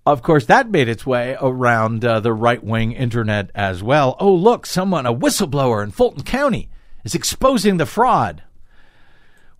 Of 0.04 0.22
course, 0.22 0.46
that 0.46 0.68
made 0.68 0.88
its 0.88 1.06
way 1.06 1.36
around 1.40 2.04
uh, 2.04 2.18
the 2.18 2.32
right 2.32 2.62
wing 2.62 2.92
internet 2.92 3.50
as 3.54 3.82
well. 3.82 4.16
Oh, 4.18 4.34
look, 4.34 4.66
someone, 4.66 5.06
a 5.06 5.14
whistleblower 5.14 5.82
in 5.82 5.92
Fulton 5.92 6.24
County, 6.24 6.68
is 7.04 7.14
exposing 7.14 7.76
the 7.76 7.86
fraud. 7.86 8.42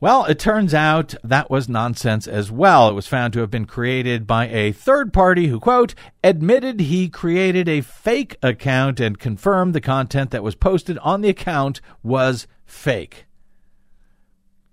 Well, 0.01 0.25
it 0.25 0.41
turns 0.41 0.75
out 0.75 1.15
that 1.23 1.49
was 1.49 1.69
nonsense 1.69 2.27
as 2.27 2.51
well. 2.51 2.89
It 2.89 2.95
was 2.95 3.07
found 3.07 3.33
to 3.35 3.39
have 3.39 3.53
been 3.53 3.67
created 3.67 4.27
by 4.27 4.49
a 4.49 4.73
third 4.73 5.13
party 5.13 5.47
who, 5.47 5.61
quote, 5.61 5.95
admitted 6.25 6.81
he 6.81 7.09
created 7.09 7.69
a 7.69 7.83
fake 7.83 8.37
account 8.43 8.99
and 8.99 9.21
confirmed 9.21 9.77
the 9.77 9.81
content 9.81 10.33
that 10.33 10.43
was 10.43 10.57
posted 10.57 10.99
on 10.99 11.21
the 11.21 11.29
account 11.29 11.81
was 12.03 12.49
fake. 12.65 13.27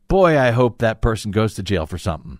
Boy, 0.07 0.35
I 0.35 0.49
hope 0.49 0.79
that 0.79 0.99
person 0.99 1.29
goes 1.29 1.53
to 1.53 1.61
jail 1.61 1.85
for 1.85 1.99
something. 1.99 2.39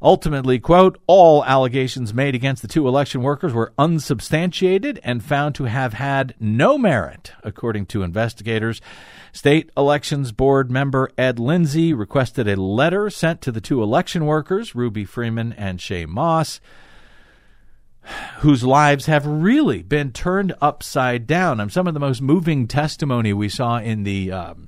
Ultimately, 0.00 0.60
quote, 0.60 1.00
all 1.08 1.44
allegations 1.44 2.14
made 2.14 2.34
against 2.34 2.62
the 2.62 2.68
two 2.68 2.86
election 2.86 3.22
workers 3.22 3.52
were 3.52 3.72
unsubstantiated 3.76 5.00
and 5.02 5.24
found 5.24 5.56
to 5.56 5.64
have 5.64 5.94
had 5.94 6.34
no 6.38 6.78
merit, 6.78 7.32
according 7.42 7.86
to 7.86 8.04
investigators. 8.04 8.80
State 9.32 9.70
Elections 9.76 10.30
Board 10.30 10.70
member 10.70 11.10
Ed 11.18 11.40
Lindsay 11.40 11.92
requested 11.92 12.46
a 12.46 12.60
letter 12.60 13.10
sent 13.10 13.40
to 13.42 13.52
the 13.52 13.60
two 13.60 13.82
election 13.82 14.24
workers, 14.24 14.74
Ruby 14.74 15.04
Freeman 15.04 15.52
and 15.52 15.80
Shay 15.80 16.06
Moss, 16.06 16.60
whose 18.38 18.62
lives 18.62 19.06
have 19.06 19.26
really 19.26 19.82
been 19.82 20.12
turned 20.12 20.54
upside 20.60 21.26
down. 21.26 21.58
And 21.58 21.72
some 21.72 21.88
of 21.88 21.94
the 21.94 22.00
most 22.00 22.22
moving 22.22 22.68
testimony 22.68 23.32
we 23.32 23.48
saw 23.48 23.78
in 23.78 24.04
the 24.04 24.30
um, 24.30 24.67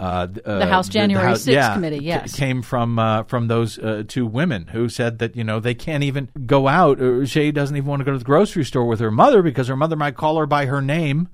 uh, 0.00 0.26
The 0.26 0.66
House 0.66 0.88
January 0.88 1.32
6th 1.34 1.52
yeah, 1.52 1.74
committee, 1.74 2.02
yes. 2.02 2.34
came 2.34 2.62
from 2.62 2.98
uh, 2.98 3.24
from 3.24 3.48
those 3.48 3.78
uh, 3.78 4.02
two 4.08 4.26
women 4.26 4.68
who 4.68 4.88
said 4.88 5.18
that 5.18 5.36
you 5.36 5.44
know 5.44 5.60
they 5.60 5.74
can't 5.74 6.02
even 6.02 6.30
go 6.46 6.68
out. 6.68 7.00
Or 7.02 7.26
Shay 7.26 7.50
doesn't 7.50 7.76
even 7.76 7.88
want 7.88 8.00
to 8.00 8.04
go 8.04 8.12
to 8.12 8.18
the 8.18 8.24
grocery 8.24 8.64
store 8.64 8.86
with 8.86 9.00
her 9.00 9.10
mother 9.10 9.42
because 9.42 9.68
her 9.68 9.76
mother 9.76 9.96
might 9.96 10.16
call 10.16 10.38
her 10.38 10.46
by 10.46 10.66
her 10.66 10.80
name 10.80 11.28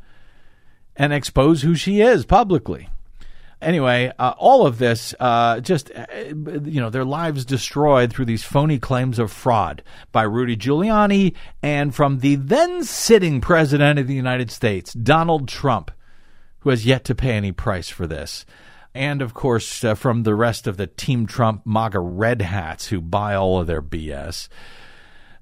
and 0.96 1.12
expose 1.12 1.62
who 1.62 1.76
she 1.76 2.00
is 2.00 2.26
publicly. 2.26 2.88
Anyway, 3.62 4.12
uh, 4.18 4.34
all 4.36 4.66
of 4.66 4.78
this 4.78 5.14
uh, 5.18 5.60
just, 5.60 5.90
uh, 5.94 6.06
you 6.14 6.80
know, 6.80 6.90
their 6.90 7.04
lives 7.04 7.44
destroyed 7.44 8.12
through 8.12 8.26
these 8.26 8.44
phony 8.44 8.78
claims 8.78 9.18
of 9.18 9.32
fraud 9.32 9.82
by 10.12 10.22
Rudy 10.22 10.56
Giuliani 10.56 11.34
and 11.62 11.94
from 11.94 12.18
the 12.18 12.34
then 12.34 12.84
sitting 12.84 13.40
president 13.40 13.98
of 13.98 14.08
the 14.08 14.14
United 14.14 14.50
States, 14.50 14.92
Donald 14.92 15.48
Trump, 15.48 15.90
who 16.66 16.70
has 16.70 16.84
yet 16.84 17.04
to 17.04 17.14
pay 17.14 17.30
any 17.30 17.52
price 17.52 17.88
for 17.88 18.08
this. 18.08 18.44
and 18.92 19.22
of 19.22 19.32
course 19.32 19.84
uh, 19.84 19.94
from 19.94 20.24
the 20.24 20.34
rest 20.34 20.66
of 20.66 20.76
the 20.76 20.88
Team 20.88 21.24
Trump 21.24 21.64
MAGA 21.64 22.00
red 22.00 22.42
hats 22.42 22.88
who 22.88 23.00
buy 23.00 23.36
all 23.36 23.60
of 23.60 23.68
their 23.68 23.80
BS. 23.80 24.48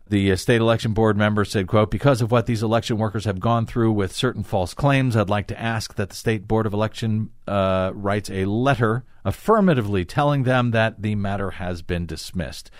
The 0.07 0.33
uh, 0.33 0.37
state 0.37 0.61
election 0.61 0.93
board 0.93 1.17
member 1.17 1.47
said, 1.47 1.67
quote, 1.67 1.91
because 1.91 2.21
of 2.21 2.31
what 2.31 2.45
these 2.45 2.63
election 2.63 2.99
workers 2.99 3.25
have 3.25 3.41
gone 3.41 3.65
through 3.65 3.93
with 3.93 4.13
certain 4.13 4.43
false 4.43 4.75
claims, 4.75 5.17
I'd 5.17 5.31
like 5.31 5.47
to 5.47 5.59
ask 5.59 5.95
that 5.95 6.11
the 6.11 6.15
state 6.15 6.47
board 6.47 6.67
of 6.67 6.75
election 6.75 7.31
uh, 7.49 7.93
writes 7.95 8.29
a 8.29 8.45
letter 8.45 9.05
affirmatively 9.25 10.05
telling 10.05 10.43
them 10.43 10.73
that 10.73 11.01
the 11.01 11.15
matter 11.15 11.53
has 11.53 11.81
been 11.81 12.05
dismissed. 12.05 12.71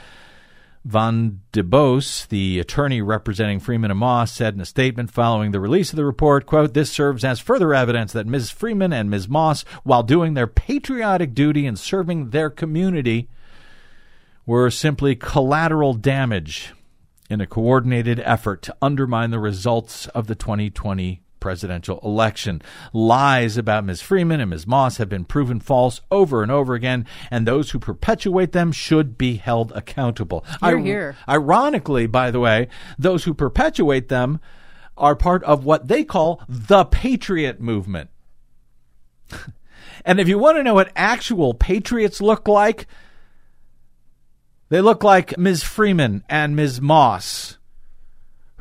Van 0.85 1.41
de 1.53 1.63
Bos, 1.63 2.27
the 2.27 2.59
attorney 2.59 3.01
representing 3.01 3.59
Freeman 3.59 3.91
and 3.91 3.99
Moss, 3.99 4.31
said 4.31 4.55
in 4.55 4.61
a 4.61 4.67
statement 4.67 5.11
following 5.11 5.51
the 5.51 5.61
release 5.61 5.91
of 5.91 5.97
the 5.97 6.05
report, 6.05 6.45
quote, 6.45 6.75
This 6.75 6.93
serves 6.93 7.25
as 7.25 7.41
further 7.41 7.73
evidence 7.73 8.13
that 8.13 8.27
Ms. 8.27 8.51
Freeman 8.51 8.93
and 8.93 9.09
Ms. 9.09 9.27
Moss, 9.27 9.65
while 9.83 10.03
doing 10.03 10.35
their 10.35 10.47
patriotic 10.47 11.33
duty 11.33 11.67
and 11.67 11.79
serving 11.79 12.31
their 12.31 12.51
community, 12.51 13.31
were 14.45 14.71
simply 14.71 15.17
collateral 15.17 15.95
damage 15.95 16.75
in 17.31 17.41
a 17.41 17.47
coordinated 17.47 18.21
effort 18.21 18.61
to 18.61 18.77
undermine 18.83 19.31
the 19.31 19.39
results 19.39 20.07
of 20.09 20.27
the 20.27 20.35
2020 20.35 21.24
presidential 21.45 22.01
election. 22.03 22.63
Lies 22.95 23.59
about 23.59 23.85
Ms. 23.85 24.01
Freeman 24.01 24.41
and 24.41 24.49
Ms. 24.49 24.67
Moss 24.67 24.97
have 24.97 25.11
been 25.11 25.27
proven 25.27 25.61
false 25.61 26.01
over 26.11 26.43
and 26.43 26.51
over 26.51 26.73
again, 26.73 27.05
and 27.31 27.47
those 27.47 27.71
who 27.71 27.79
perpetuate 27.79 28.53
them 28.53 28.73
should 28.73 29.19
be 29.19 29.37
held 29.37 29.71
accountable. 29.73 30.43
Hear, 30.63 30.79
hear. 30.79 31.17
Ironically, 31.29 32.07
by 32.07 32.31
the 32.31 32.41
way, 32.41 32.69
those 32.99 33.25
who 33.25 33.35
perpetuate 33.35 34.09
them 34.09 34.41
are 34.97 35.15
part 35.15 35.45
of 35.45 35.67
what 35.67 35.87
they 35.87 36.03
call 36.03 36.43
the 36.49 36.87
Patriot 36.87 37.61
movement. 37.61 38.09
and 40.07 40.19
if 40.19 40.29
you 40.29 40.39
want 40.39 40.57
to 40.57 40.63
know 40.63 40.73
what 40.73 40.93
actual 40.97 41.53
patriots 41.53 42.23
look 42.23 42.49
like, 42.49 42.87
they 44.71 44.81
look 44.81 45.05
like 45.05 45.37
Ms. 45.37 45.63
Freeman 45.63 46.25
and 46.27 46.57
Ms. 46.57 46.81
Moss 46.81 47.59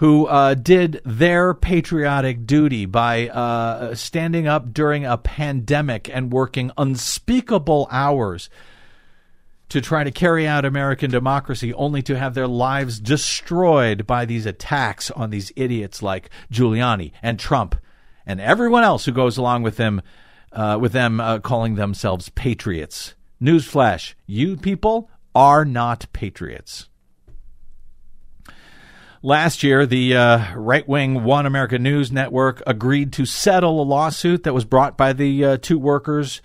who 0.03 0.25
uh, 0.25 0.53
did 0.53 0.99
their 1.05 1.53
patriotic 1.53 2.45
duty 2.45 2.85
by 2.85 3.29
uh, 3.29 3.95
standing 3.95 4.49
up 4.49 4.73
during 4.73 5.05
a 5.05 5.17
pandemic 5.17 6.09
and 6.13 6.29
working 6.29 6.69
unspeakable 6.77 7.87
hours 7.89 8.49
to 9.69 9.79
try 9.79 10.03
to 10.03 10.11
carry 10.11 10.45
out 10.45 10.65
American 10.65 11.09
democracy, 11.09 11.73
only 11.75 12.01
to 12.01 12.17
have 12.17 12.33
their 12.33 12.49
lives 12.49 12.99
destroyed 12.99 14.05
by 14.05 14.25
these 14.25 14.45
attacks 14.45 15.09
on 15.09 15.29
these 15.29 15.53
idiots 15.55 16.03
like 16.03 16.29
Giuliani 16.51 17.13
and 17.21 17.39
Trump 17.39 17.73
and 18.25 18.41
everyone 18.41 18.83
else 18.83 19.05
who 19.05 19.13
goes 19.13 19.37
along 19.37 19.63
with 19.63 19.77
them, 19.77 20.01
uh, 20.51 20.77
with 20.81 20.91
them 20.91 21.21
uh, 21.21 21.39
calling 21.39 21.75
themselves 21.75 22.27
patriots. 22.27 23.15
Newsflash: 23.41 24.15
You 24.25 24.57
people 24.57 25.09
are 25.33 25.63
not 25.63 26.07
patriots. 26.11 26.89
Last 29.25 29.63
year, 29.63 29.85
the 29.85 30.17
uh, 30.17 30.53
right 30.53 30.85
wing 30.85 31.23
One 31.23 31.45
America 31.45 31.79
News 31.79 32.11
Network 32.11 32.61
agreed 32.67 33.13
to 33.13 33.25
settle 33.25 33.81
a 33.81 33.85
lawsuit 33.85 34.43
that 34.43 34.53
was 34.53 34.65
brought 34.65 34.97
by 34.97 35.13
the 35.13 35.45
uh, 35.45 35.57
two 35.61 35.79
workers, 35.79 36.41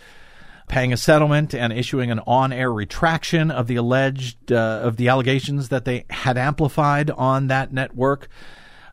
paying 0.68 0.92
a 0.92 0.96
settlement 0.96 1.56
and 1.56 1.72
issuing 1.72 2.12
an 2.12 2.20
on 2.20 2.52
air 2.52 2.72
retraction 2.72 3.50
of 3.50 3.66
the 3.66 3.74
alleged, 3.74 4.52
uh, 4.52 4.80
of 4.84 4.96
the 4.96 5.08
allegations 5.08 5.70
that 5.70 5.86
they 5.86 6.04
had 6.08 6.38
amplified 6.38 7.10
on 7.10 7.48
that 7.48 7.72
network. 7.72 8.28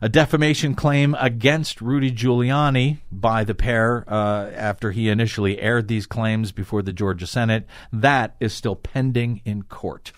A 0.00 0.08
defamation 0.08 0.74
claim 0.74 1.14
against 1.20 1.80
Rudy 1.80 2.10
Giuliani 2.10 2.98
by 3.12 3.44
the 3.44 3.54
pair 3.54 4.04
uh, 4.08 4.50
after 4.50 4.90
he 4.90 5.08
initially 5.08 5.60
aired 5.60 5.86
these 5.86 6.06
claims 6.06 6.50
before 6.50 6.82
the 6.82 6.92
Georgia 6.92 7.28
Senate. 7.28 7.68
That 7.92 8.34
is 8.40 8.52
still 8.52 8.74
pending 8.74 9.42
in 9.44 9.62
court. 9.62 10.10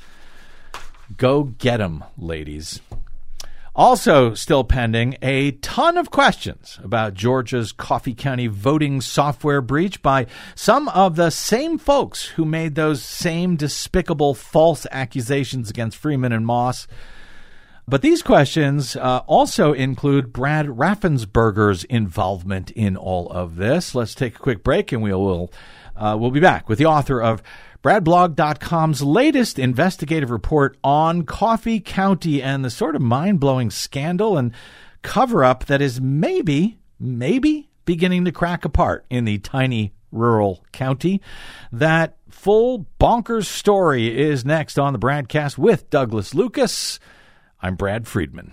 Go 1.19 1.45
get 1.45 1.59
get 1.59 1.81
'em, 1.83 2.05
ladies. 2.17 2.81
Also, 3.79 4.35
still 4.35 4.65
pending, 4.65 5.17
a 5.23 5.53
ton 5.53 5.97
of 5.97 6.11
questions 6.11 6.81
about 6.83 7.15
Georgia's 7.15 7.71
Coffee 7.71 8.13
County 8.13 8.49
voting 8.49 9.01
software 9.01 9.61
breach 9.61 10.03
by 10.03 10.27
some 10.57 10.89
of 10.89 11.15
the 11.15 11.31
same 11.31 11.79
folks 11.79 12.25
who 12.25 12.45
made 12.45 12.75
those 12.75 13.01
same 13.05 13.55
despicable 13.55 14.35
false 14.35 14.85
accusations 14.91 15.71
against 15.71 15.97
Freeman 15.97 16.33
and 16.33 16.45
Moss. 16.45 16.89
But 17.87 18.03
these 18.03 18.21
questions 18.21 18.97
uh, 18.97 19.23
also 19.29 19.73
include 19.75 20.33
Brad 20.33 20.67
Raffensperger's 20.67 21.85
involvement 21.85 22.73
in 22.73 22.97
all 22.97 23.31
of 23.31 23.55
this. 23.55 23.95
Let's 23.95 24.17
take 24.17 24.35
a 24.35 24.41
quick 24.41 24.65
break 24.65 24.91
and 24.91 25.05
we'll, 25.05 25.25
we'll, 25.25 25.53
uh, 25.95 26.17
we'll 26.19 26.33
be 26.33 26.41
back 26.41 26.69
with 26.69 26.79
the 26.79 26.87
author 26.87 27.23
of 27.23 27.45
BradBlog.com's 27.89 29.01
latest 29.01 29.59
investigative 29.59 30.31
report 30.31 30.77
on 30.85 31.23
Coffee 31.23 31.81
County 31.81 32.43
and 32.43 32.63
the 32.63 32.69
sort 32.69 32.95
of 32.95 33.01
mind 33.01 33.41
blowing 33.41 33.71
scandal 33.71 34.37
and 34.37 34.53
cover 35.01 35.43
up 35.43 35.65
that 35.65 35.81
is 35.81 35.99
maybe, 35.99 36.79
maybe 37.01 37.71
beginning 37.87 38.27
to 38.27 38.31
crack 38.31 38.67
apart 38.67 39.07
in 39.09 39.25
the 39.25 39.39
tiny 39.39 39.95
rural 40.13 40.63
county. 40.71 41.23
That 41.73 42.19
full 42.29 42.85
bonkers 43.01 43.47
story 43.47 44.21
is 44.21 44.45
next 44.45 44.79
on 44.79 44.93
the 44.93 44.99
BradCast 44.99 45.57
with 45.57 45.89
Douglas 45.89 46.35
Lucas. 46.35 47.01
I'm 47.63 47.75
Brad 47.75 48.07
Friedman. 48.07 48.53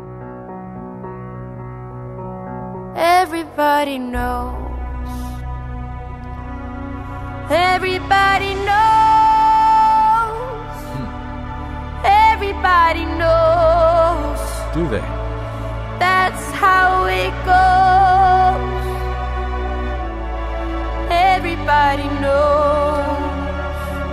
Everybody 2.95 3.97
knows. 3.97 4.55
Everybody 7.49 8.53
knows. 8.55 8.71
Everybody 12.03 13.05
knows. 13.05 14.39
Do 14.73 14.87
they? 14.89 14.99
That's 15.99 16.51
how 16.51 17.05
it 17.05 17.31
goes. 17.45 18.81
Everybody 21.11 22.07
knows. 22.19 22.51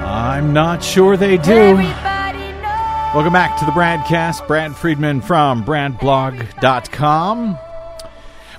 I'm 0.05 0.53
not 0.53 0.85
sure 0.85 1.17
they 1.17 1.37
do. 1.37 1.53
Everybody. 1.53 2.19
Welcome 3.15 3.33
back 3.33 3.59
to 3.59 3.65
the 3.65 3.73
BradCast. 3.73 4.47
Brad 4.47 4.77
Friedman 4.77 5.23
from 5.23 5.65
BradBlog.com. 5.65 7.59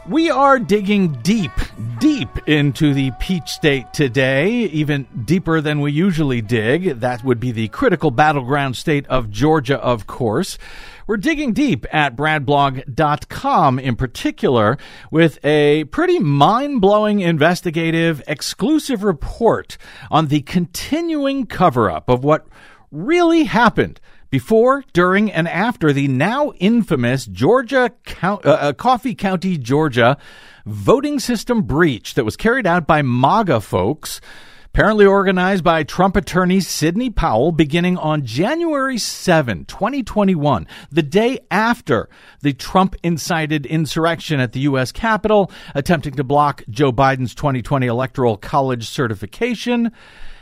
We 0.10 0.32
are 0.32 0.58
digging 0.58 1.20
deep, 1.22 1.52
deep 2.00 2.30
into 2.48 2.96
the 2.96 3.12
peach 3.20 3.48
state 3.48 3.94
today, 3.94 4.50
even 4.50 5.06
deeper 5.24 5.62
than 5.62 5.82
we 5.82 5.92
usually 5.92 6.42
dig. 6.42 7.02
That 7.02 7.24
would 7.24 7.40
be 7.40 7.52
the 7.52 7.68
critical 7.68 8.10
battleground 8.10 8.76
state 8.76 9.06
of 9.06 9.30
Georgia, 9.30 9.78
of 9.78 10.08
course. 10.08 10.58
We're 11.06 11.18
digging 11.18 11.54
deep 11.54 11.86
at 11.94 12.16
bradblog.com 12.16 13.78
in 13.78 13.96
particular 13.96 14.80
with 15.12 15.38
a 15.46 15.84
pretty 15.86 16.18
mind 16.18 16.82
blowing 16.82 17.20
investigative 17.20 18.24
exclusive 18.26 19.04
report 19.04 19.78
on 20.10 20.30
the 20.30 20.42
continuing 20.42 21.46
cover 21.46 21.88
up 21.88 22.10
of 22.10 22.24
what 22.24 22.48
really 22.92 23.44
happened 23.44 24.00
before, 24.30 24.84
during, 24.94 25.32
and 25.32 25.48
after 25.48 25.92
the 25.92 26.08
now 26.08 26.52
infamous 26.60 27.26
Georgia 27.26 27.92
uh, 28.22 28.36
uh, 28.44 28.74
Coffee 28.74 29.16
County, 29.16 29.58
Georgia 29.58 30.18
voting 30.66 31.20
system 31.20 31.64
breach 31.64 32.14
that 32.14 32.26
was 32.26 32.38
carried 32.38 32.68
out 32.68 32.86
by 32.86 33.02
MAGA 33.02 33.62
folks, 33.62 34.22
apparently 34.68 35.06
organized 35.06 35.64
by 35.64 35.84
Trump 35.84 36.16
attorney 36.16 36.60
Sidney 36.60 37.10
Powell, 37.10 37.52
beginning 37.52 37.98
on 37.98 38.24
January 38.24 39.00
7, 39.00 39.66
2021, 39.66 40.68
the 40.92 41.02
day 41.02 41.40
after 41.50 42.08
the 42.42 42.54
Trump 42.54 42.96
incited 43.02 43.66
insurrection 43.66 44.40
at 44.40 44.52
the 44.52 44.62
U.S. 44.62 44.92
Capitol, 44.92 45.52
attempting 45.74 46.14
to 46.14 46.24
block 46.24 46.64
Joe 46.70 46.92
Biden's 46.92 47.34
2020 47.34 47.88
Electoral 47.88 48.38
College 48.38 48.88
certification 48.88 49.92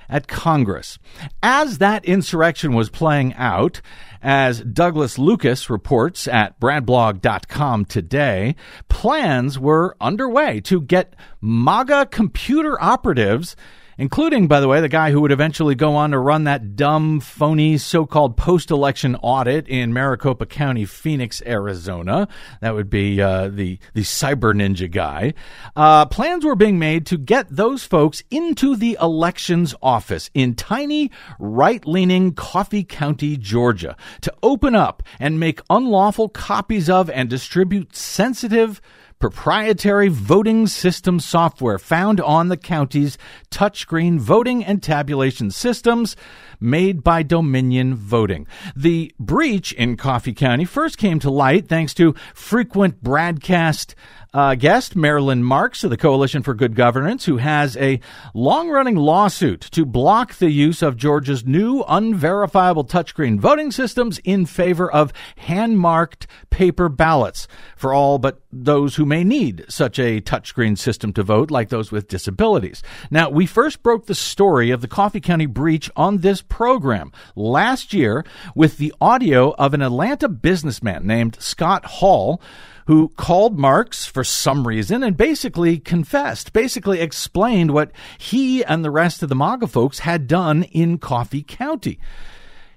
at 0.09 0.27
Congress. 0.27 0.97
As 1.41 1.77
that 1.79 2.05
insurrection 2.05 2.73
was 2.73 2.89
playing 2.89 3.33
out, 3.35 3.81
as 4.21 4.61
Douglas 4.61 5.17
Lucas 5.17 5.69
reports 5.69 6.27
at 6.27 6.59
bradblog.com 6.59 7.85
today, 7.85 8.55
plans 8.89 9.59
were 9.59 9.95
underway 10.01 10.59
to 10.61 10.81
get 10.81 11.15
MAGA 11.41 12.07
computer 12.07 12.81
operatives 12.81 13.55
including, 13.97 14.47
by 14.47 14.59
the 14.59 14.67
way, 14.67 14.81
the 14.81 14.89
guy 14.89 15.11
who 15.11 15.21
would 15.21 15.31
eventually 15.31 15.75
go 15.75 15.95
on 15.95 16.11
to 16.11 16.19
run 16.19 16.43
that 16.45 16.75
dumb, 16.75 17.19
phony 17.19 17.77
so 17.77 18.05
called 18.05 18.37
post 18.37 18.71
election 18.71 19.15
audit 19.21 19.67
in 19.67 19.93
Maricopa 19.93 20.45
County, 20.45 20.85
Phoenix, 20.85 21.41
Arizona. 21.45 22.27
That 22.61 22.75
would 22.75 22.89
be 22.89 23.21
uh, 23.21 23.49
the, 23.49 23.79
the 23.93 24.01
cyber 24.01 24.53
ninja 24.53 24.89
guy. 24.89 25.33
Uh, 25.75 26.05
plans 26.05 26.45
were 26.45 26.55
being 26.55 26.79
made 26.79 27.05
to 27.07 27.17
get 27.17 27.47
those 27.49 27.83
folks 27.83 28.23
into 28.29 28.75
the 28.75 28.97
elections 29.01 29.73
office 29.81 30.29
in 30.33 30.55
tiny, 30.55 31.11
right 31.39 31.85
leaning 31.85 32.33
Coffee 32.33 32.83
County, 32.83 33.37
Georgia, 33.37 33.95
to 34.21 34.33
open 34.43 34.75
up 34.75 35.03
and 35.19 35.39
make 35.39 35.61
unlawful 35.69 36.29
copies 36.29 36.89
of 36.89 37.09
and 37.09 37.29
distribute 37.29 37.95
sensitive, 37.95 38.81
proprietary 39.19 40.07
voting 40.07 40.67
system 40.67 41.19
software 41.19 41.79
found 41.79 42.21
on 42.21 42.49
the 42.49 42.57
county's 42.57 43.17
touchscreen 43.49 44.19
voting 44.19 44.63
and 44.63 44.83
tabulation 44.83 45.49
systems 45.49 46.15
made 46.59 47.03
by 47.03 47.23
Dominion 47.23 47.95
Voting. 47.95 48.47
The 48.75 49.13
breach 49.19 49.71
in 49.73 49.97
Coffee 49.97 50.33
County 50.33 50.65
first 50.65 50.97
came 50.97 51.19
to 51.19 51.31
light 51.31 51.67
thanks 51.67 51.93
to 51.95 52.15
frequent 52.33 53.01
broadcast 53.01 53.95
uh, 54.37 54.53
guest, 54.53 54.95
Marilyn 54.95 55.43
Marks 55.43 55.83
of 55.83 55.89
the 55.89 55.97
Coalition 55.97 56.43
for 56.43 56.53
Good 56.53 56.75
Governance, 56.75 57.25
who 57.25 57.37
has 57.37 57.75
a 57.77 57.99
long 58.35 58.69
running 58.69 58.95
lawsuit 58.95 59.61
to 59.71 59.83
block 59.83 60.35
the 60.35 60.51
use 60.51 60.83
of 60.83 60.95
Georgia's 60.95 61.43
new 61.43 61.83
unverifiable 61.87 62.85
touchscreen 62.85 63.39
voting 63.39 63.71
systems 63.71 64.19
in 64.19 64.45
favor 64.45 64.91
of 64.91 65.11
hand 65.37 65.79
marked 65.79 66.27
paper 66.51 66.87
ballots 66.87 67.47
for 67.75 67.95
all 67.95 68.19
but 68.19 68.39
those 68.51 68.97
who 68.97 69.07
may 69.07 69.23
need 69.23 69.65
such 69.69 69.97
a 69.97 70.21
touchscreen 70.21 70.77
system 70.77 71.11
to 71.13 71.23
vote, 71.23 71.49
like 71.49 71.69
those 71.69 71.91
with 71.91 72.07
disabilities. 72.07 72.83
Now, 73.09 73.31
we 73.31 73.47
first 73.47 73.81
broke 73.81 74.05
the 74.05 74.13
story 74.13 74.69
of 74.69 74.81
the 74.81 74.87
Coffee 74.87 75.19
County 75.19 75.47
breach 75.47 75.89
on 75.95 76.19
this 76.19 76.43
program 76.43 77.11
last 77.35 77.91
year 77.91 78.23
with 78.53 78.77
the 78.77 78.93
audio 79.01 79.55
of 79.55 79.73
an 79.73 79.81
Atlanta 79.81 80.29
businessman 80.29 81.07
named 81.07 81.37
Scott 81.39 81.85
Hall 81.85 82.39
who 82.87 83.09
called 83.17 83.59
Marks 83.59 84.05
for 84.05 84.23
some 84.23 84.65
reason 84.65 85.03
and 85.03 85.15
basically 85.15 85.77
confessed, 85.77 86.53
basically 86.53 87.01
explained 87.01 87.71
what 87.71 87.91
he 88.17 88.63
and 88.63 88.83
the 88.83 88.91
rest 88.91 89.21
of 89.21 89.29
the 89.29 89.35
MAGA 89.35 89.67
folks 89.67 89.99
had 89.99 90.25
done 90.25 90.63
in 90.63 90.97
Coffee 90.97 91.43
County. 91.43 91.99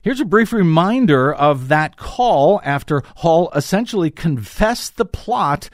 Here's 0.02 0.20
a 0.20 0.24
brief 0.24 0.52
reminder 0.52 1.32
of 1.32 1.68
that 1.68 1.96
call 1.96 2.60
after 2.64 3.02
Hall 3.16 3.52
essentially 3.54 4.10
confessed 4.10 4.96
the 4.96 5.04
plot 5.04 5.70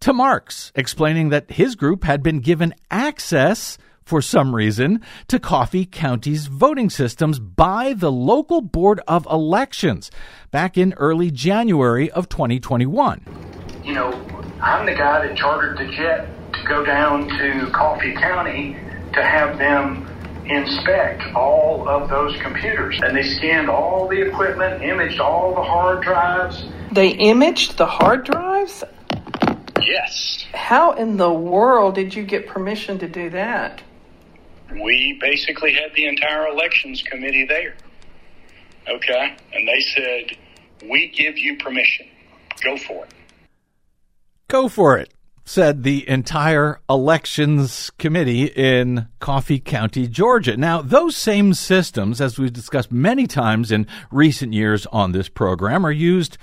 to 0.00 0.12
Marks, 0.12 0.72
explaining 0.74 1.28
that 1.28 1.50
his 1.50 1.74
group 1.74 2.04
had 2.04 2.22
been 2.22 2.40
given 2.40 2.74
access 2.90 3.76
for 4.04 4.20
some 4.20 4.54
reason, 4.54 5.00
to 5.28 5.38
Coffee 5.38 5.86
County's 5.86 6.46
voting 6.46 6.90
systems 6.90 7.38
by 7.38 7.94
the 7.94 8.12
local 8.12 8.60
Board 8.60 9.00
of 9.08 9.26
Elections 9.30 10.10
back 10.50 10.76
in 10.76 10.92
early 10.94 11.30
January 11.30 12.10
of 12.10 12.28
2021 12.28 13.53
you 13.84 13.92
know, 13.92 14.12
I'm 14.60 14.86
the 14.86 14.94
guy 14.94 15.26
that 15.26 15.36
chartered 15.36 15.78
the 15.78 15.86
jet 15.92 16.28
to 16.54 16.64
go 16.66 16.84
down 16.84 17.28
to 17.28 17.70
Coffee 17.72 18.14
County 18.14 18.76
to 19.12 19.22
have 19.22 19.58
them 19.58 20.08
inspect 20.46 21.22
all 21.34 21.88
of 21.88 22.08
those 22.08 22.36
computers. 22.40 22.98
And 23.02 23.16
they 23.16 23.22
scanned 23.22 23.68
all 23.68 24.08
the 24.08 24.20
equipment, 24.22 24.82
imaged 24.82 25.20
all 25.20 25.54
the 25.54 25.62
hard 25.62 26.02
drives. 26.02 26.64
They 26.92 27.10
imaged 27.10 27.76
the 27.76 27.86
hard 27.86 28.24
drives? 28.24 28.84
Yes. 29.82 30.46
How 30.54 30.92
in 30.92 31.16
the 31.16 31.32
world 31.32 31.94
did 31.94 32.14
you 32.14 32.24
get 32.24 32.46
permission 32.46 32.98
to 33.00 33.08
do 33.08 33.30
that? 33.30 33.82
We 34.70 35.18
basically 35.20 35.72
had 35.72 35.94
the 35.94 36.06
entire 36.06 36.48
elections 36.48 37.02
committee 37.02 37.44
there. 37.46 37.74
Okay? 38.88 39.36
And 39.52 39.68
they 39.68 39.80
said, 39.80 40.36
we 40.90 41.08
give 41.08 41.38
you 41.38 41.56
permission. 41.58 42.06
Go 42.62 42.76
for 42.76 43.04
it. 43.04 43.13
Go 44.48 44.68
for 44.68 44.98
it, 44.98 45.12
said 45.44 45.82
the 45.82 46.08
entire 46.08 46.80
elections 46.88 47.90
committee 47.98 48.44
in 48.44 49.08
Coffee 49.18 49.58
County, 49.58 50.06
Georgia. 50.06 50.56
Now, 50.56 50.82
those 50.82 51.16
same 51.16 51.54
systems, 51.54 52.20
as 52.20 52.38
we've 52.38 52.52
discussed 52.52 52.92
many 52.92 53.26
times 53.26 53.72
in 53.72 53.86
recent 54.10 54.52
years 54.52 54.86
on 54.86 55.12
this 55.12 55.28
program, 55.28 55.84
are 55.86 55.92
used 55.92 56.36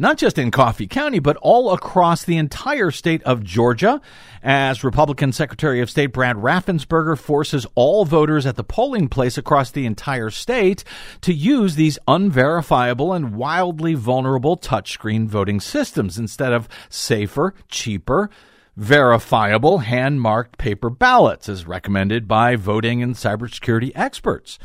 not 0.00 0.16
just 0.16 0.38
in 0.38 0.50
Coffee 0.50 0.86
County, 0.86 1.18
but 1.18 1.36
all 1.42 1.72
across 1.72 2.24
the 2.24 2.38
entire 2.38 2.90
state 2.90 3.22
of 3.24 3.44
Georgia, 3.44 4.00
as 4.42 4.82
Republican 4.82 5.30
Secretary 5.30 5.82
of 5.82 5.90
State 5.90 6.06
Brad 6.06 6.36
Raffensperger 6.36 7.18
forces 7.18 7.66
all 7.74 8.06
voters 8.06 8.46
at 8.46 8.56
the 8.56 8.64
polling 8.64 9.08
place 9.08 9.36
across 9.36 9.70
the 9.70 9.84
entire 9.84 10.30
state 10.30 10.84
to 11.20 11.34
use 11.34 11.74
these 11.74 11.98
unverifiable 12.08 13.12
and 13.12 13.36
wildly 13.36 13.92
vulnerable 13.92 14.56
touchscreen 14.56 15.26
voting 15.26 15.60
systems 15.60 16.16
instead 16.16 16.54
of 16.54 16.66
safer, 16.88 17.52
cheaper, 17.68 18.30
verifiable 18.78 19.78
hand 19.80 20.22
marked 20.22 20.56
paper 20.56 20.88
ballots 20.88 21.46
as 21.46 21.66
recommended 21.66 22.26
by 22.26 22.56
voting 22.56 23.02
and 23.02 23.16
cybersecurity 23.16 23.92
experts. 23.94 24.58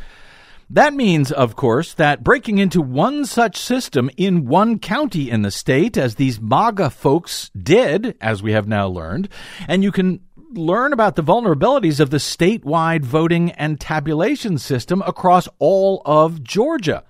That 0.69 0.93
means, 0.93 1.32
of 1.32 1.56
course, 1.56 1.93
that 1.93 2.23
breaking 2.23 2.58
into 2.58 2.82
one 2.82 3.25
such 3.25 3.58
system 3.58 4.10
in 4.17 4.47
one 4.47 4.80
county 4.80 5.30
in 5.30 5.43
the 5.43 5.51
state, 5.51 5.95
as 5.95 6.15
these 6.15 6.41
MAGA 6.41 6.89
folks 6.89 7.51
did, 7.51 8.17
as 8.19 8.41
we 8.41 8.54
have 8.54 8.67
now 8.67 8.88
learned, 8.88 9.30
and 9.67 9.84
you 9.84 9.91
can 9.91 10.21
learn 10.51 10.91
about 10.91 11.15
the 11.15 11.23
vulnerabilities 11.23 11.99
of 11.99 12.10
the 12.10 12.17
statewide 12.17 13.04
voting 13.04 13.51
and 13.51 13.80
tabulation 13.80 14.58
system 14.58 15.04
across 15.06 15.47
all 15.60 16.01
of 16.06 16.43
Georgia. 16.43 17.04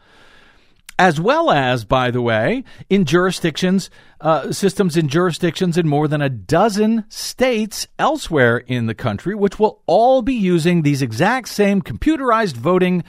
As 0.98 1.20
well 1.20 1.52
as, 1.52 1.84
by 1.84 2.10
the 2.10 2.22
way, 2.22 2.64
in 2.90 3.04
jurisdictions, 3.04 3.90
uh, 4.22 4.54
systems 4.54 4.96
in 4.96 5.10
jurisdictions 5.10 5.78
in 5.78 5.88
more 5.90 6.08
than 6.08 6.22
a 6.22 6.30
dozen 6.30 7.04
states 7.10 7.86
elsewhere 8.00 8.58
in 8.58 8.86
the 8.86 8.96
country, 8.96 9.36
which 9.36 9.60
will 9.60 9.82
all 9.88 10.22
be 10.22 10.34
using 10.34 10.82
these 10.82 11.02
exact 11.02 11.50
same 11.50 11.82
computerized 11.82 12.56
voting 12.56 13.04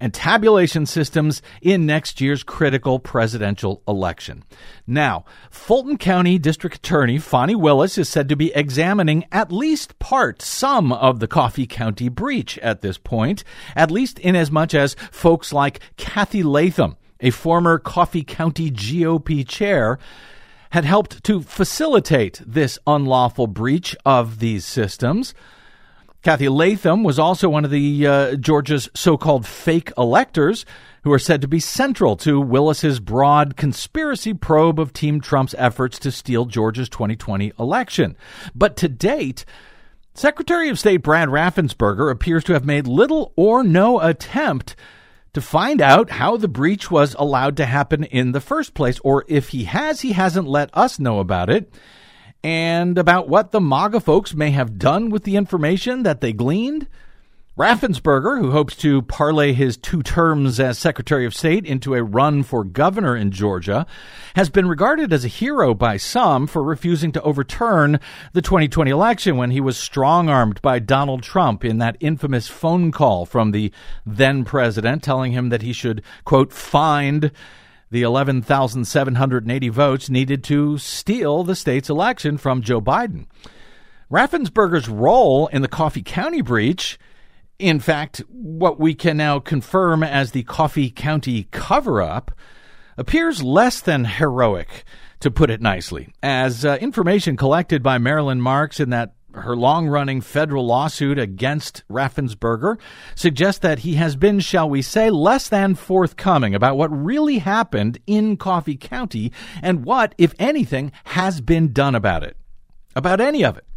and 0.00 0.14
tabulation 0.14 0.86
systems 0.86 1.42
in 1.60 1.86
next 1.86 2.20
year's 2.20 2.42
critical 2.42 2.98
presidential 2.98 3.82
election. 3.88 4.44
Now, 4.86 5.24
Fulton 5.50 5.98
County 5.98 6.38
District 6.38 6.76
Attorney 6.76 7.18
Fani 7.18 7.54
Willis 7.54 7.98
is 7.98 8.08
said 8.08 8.28
to 8.28 8.36
be 8.36 8.52
examining 8.54 9.24
at 9.32 9.52
least 9.52 9.98
part, 9.98 10.40
some 10.42 10.92
of 10.92 11.20
the 11.20 11.28
Coffee 11.28 11.66
County 11.66 12.08
breach 12.08 12.58
at 12.58 12.80
this 12.80 12.98
point, 12.98 13.44
at 13.74 13.90
least 13.90 14.18
in 14.18 14.36
as 14.36 14.50
much 14.50 14.74
as 14.74 14.94
folks 15.10 15.52
like 15.52 15.80
Cathy 15.96 16.42
Latham, 16.42 16.96
a 17.20 17.30
former 17.30 17.78
Coffee 17.78 18.24
County 18.24 18.70
GOP 18.70 19.46
chair, 19.46 19.98
had 20.70 20.84
helped 20.84 21.24
to 21.24 21.40
facilitate 21.40 22.42
this 22.46 22.78
unlawful 22.86 23.46
breach 23.46 23.96
of 24.04 24.38
these 24.38 24.64
systems. 24.64 25.34
Cathy 26.22 26.48
Latham 26.48 27.04
was 27.04 27.18
also 27.18 27.48
one 27.48 27.64
of 27.64 27.70
the 27.70 28.06
uh, 28.06 28.34
Georgia's 28.36 28.88
so-called 28.94 29.46
fake 29.46 29.92
electors 29.96 30.66
who 31.04 31.12
are 31.12 31.18
said 31.18 31.40
to 31.40 31.48
be 31.48 31.60
central 31.60 32.16
to 32.16 32.40
Willis's 32.40 32.98
broad 32.98 33.56
conspiracy 33.56 34.34
probe 34.34 34.80
of 34.80 34.92
Team 34.92 35.20
Trump's 35.20 35.54
efforts 35.56 35.98
to 36.00 36.10
steal 36.10 36.44
Georgia's 36.44 36.88
2020 36.88 37.52
election. 37.58 38.16
But 38.52 38.76
to 38.78 38.88
date, 38.88 39.44
Secretary 40.12 40.68
of 40.68 40.78
State 40.78 40.98
Brad 40.98 41.28
Raffensperger 41.28 42.10
appears 42.10 42.42
to 42.44 42.52
have 42.52 42.64
made 42.64 42.88
little 42.88 43.32
or 43.36 43.62
no 43.62 44.00
attempt 44.00 44.74
to 45.34 45.40
find 45.40 45.80
out 45.80 46.10
how 46.10 46.36
the 46.36 46.48
breach 46.48 46.90
was 46.90 47.14
allowed 47.16 47.56
to 47.58 47.66
happen 47.66 48.02
in 48.02 48.32
the 48.32 48.40
first 48.40 48.74
place, 48.74 48.98
or 49.04 49.24
if 49.28 49.50
he 49.50 49.64
has, 49.64 50.00
he 50.00 50.12
hasn't 50.12 50.48
let 50.48 50.76
us 50.76 50.98
know 50.98 51.20
about 51.20 51.48
it 51.48 51.72
and 52.42 52.98
about 52.98 53.28
what 53.28 53.52
the 53.52 53.60
MAGA 53.60 54.00
folks 54.00 54.34
may 54.34 54.50
have 54.50 54.78
done 54.78 55.10
with 55.10 55.24
the 55.24 55.36
information 55.36 56.02
that 56.04 56.20
they 56.20 56.32
gleaned. 56.32 56.86
Raffensperger, 57.58 58.38
who 58.38 58.52
hopes 58.52 58.76
to 58.76 59.02
parlay 59.02 59.52
his 59.52 59.76
two 59.76 60.00
terms 60.00 60.60
as 60.60 60.78
Secretary 60.78 61.26
of 61.26 61.34
State 61.34 61.66
into 61.66 61.94
a 61.94 62.04
run 62.04 62.44
for 62.44 62.62
governor 62.62 63.16
in 63.16 63.32
Georgia, 63.32 63.84
has 64.36 64.48
been 64.48 64.68
regarded 64.68 65.12
as 65.12 65.24
a 65.24 65.28
hero 65.28 65.74
by 65.74 65.96
some 65.96 66.46
for 66.46 66.62
refusing 66.62 67.10
to 67.10 67.22
overturn 67.22 67.98
the 68.32 68.42
2020 68.42 68.92
election 68.92 69.36
when 69.36 69.50
he 69.50 69.60
was 69.60 69.76
strong 69.76 70.28
armed 70.28 70.62
by 70.62 70.78
Donald 70.78 71.24
Trump 71.24 71.64
in 71.64 71.78
that 71.78 71.96
infamous 71.98 72.46
phone 72.46 72.92
call 72.92 73.26
from 73.26 73.50
the 73.50 73.72
then 74.06 74.44
president 74.44 75.02
telling 75.02 75.32
him 75.32 75.48
that 75.48 75.62
he 75.62 75.72
should, 75.72 76.00
quote, 76.24 76.52
find 76.52 77.32
the 77.90 78.02
11,780 78.02 79.68
votes 79.68 80.10
needed 80.10 80.44
to 80.44 80.78
steal 80.78 81.44
the 81.44 81.56
state's 81.56 81.90
election 81.90 82.38
from 82.38 82.62
Joe 82.62 82.80
Biden. 82.80 83.26
Raffensperger's 84.10 84.88
role 84.88 85.48
in 85.48 85.62
the 85.62 85.68
Coffee 85.68 86.02
County 86.02 86.40
breach 86.40 86.98
in 87.58 87.80
fact, 87.80 88.22
what 88.28 88.78
we 88.78 88.94
can 88.94 89.16
now 89.16 89.40
confirm 89.40 90.02
as 90.02 90.30
the 90.30 90.44
Coffee 90.44 90.90
County 90.90 91.48
cover 91.50 92.00
up 92.00 92.30
appears 92.96 93.42
less 93.42 93.80
than 93.80 94.04
heroic, 94.04 94.84
to 95.20 95.30
put 95.32 95.50
it 95.50 95.60
nicely, 95.60 96.08
as 96.22 96.64
uh, 96.64 96.76
information 96.80 97.36
collected 97.36 97.82
by 97.82 97.98
Marilyn 97.98 98.40
Marks 98.40 98.78
in 98.78 98.90
that 98.90 99.14
her 99.40 99.56
long 99.56 99.88
running 99.88 100.20
federal 100.20 100.66
lawsuit 100.66 101.18
against 101.18 101.82
Raffensperger 101.88 102.78
suggests 103.14 103.60
that 103.60 103.80
he 103.80 103.94
has 103.94 104.16
been, 104.16 104.40
shall 104.40 104.68
we 104.68 104.82
say, 104.82 105.10
less 105.10 105.48
than 105.48 105.74
forthcoming 105.74 106.54
about 106.54 106.76
what 106.76 106.90
really 106.90 107.38
happened 107.38 107.98
in 108.06 108.36
Coffee 108.36 108.76
County 108.76 109.32
and 109.62 109.84
what, 109.84 110.14
if 110.18 110.34
anything, 110.38 110.92
has 111.04 111.40
been 111.40 111.72
done 111.72 111.94
about 111.94 112.22
it. 112.22 112.36
About 112.96 113.20
any 113.20 113.44
of 113.44 113.56
it. 113.56 113.67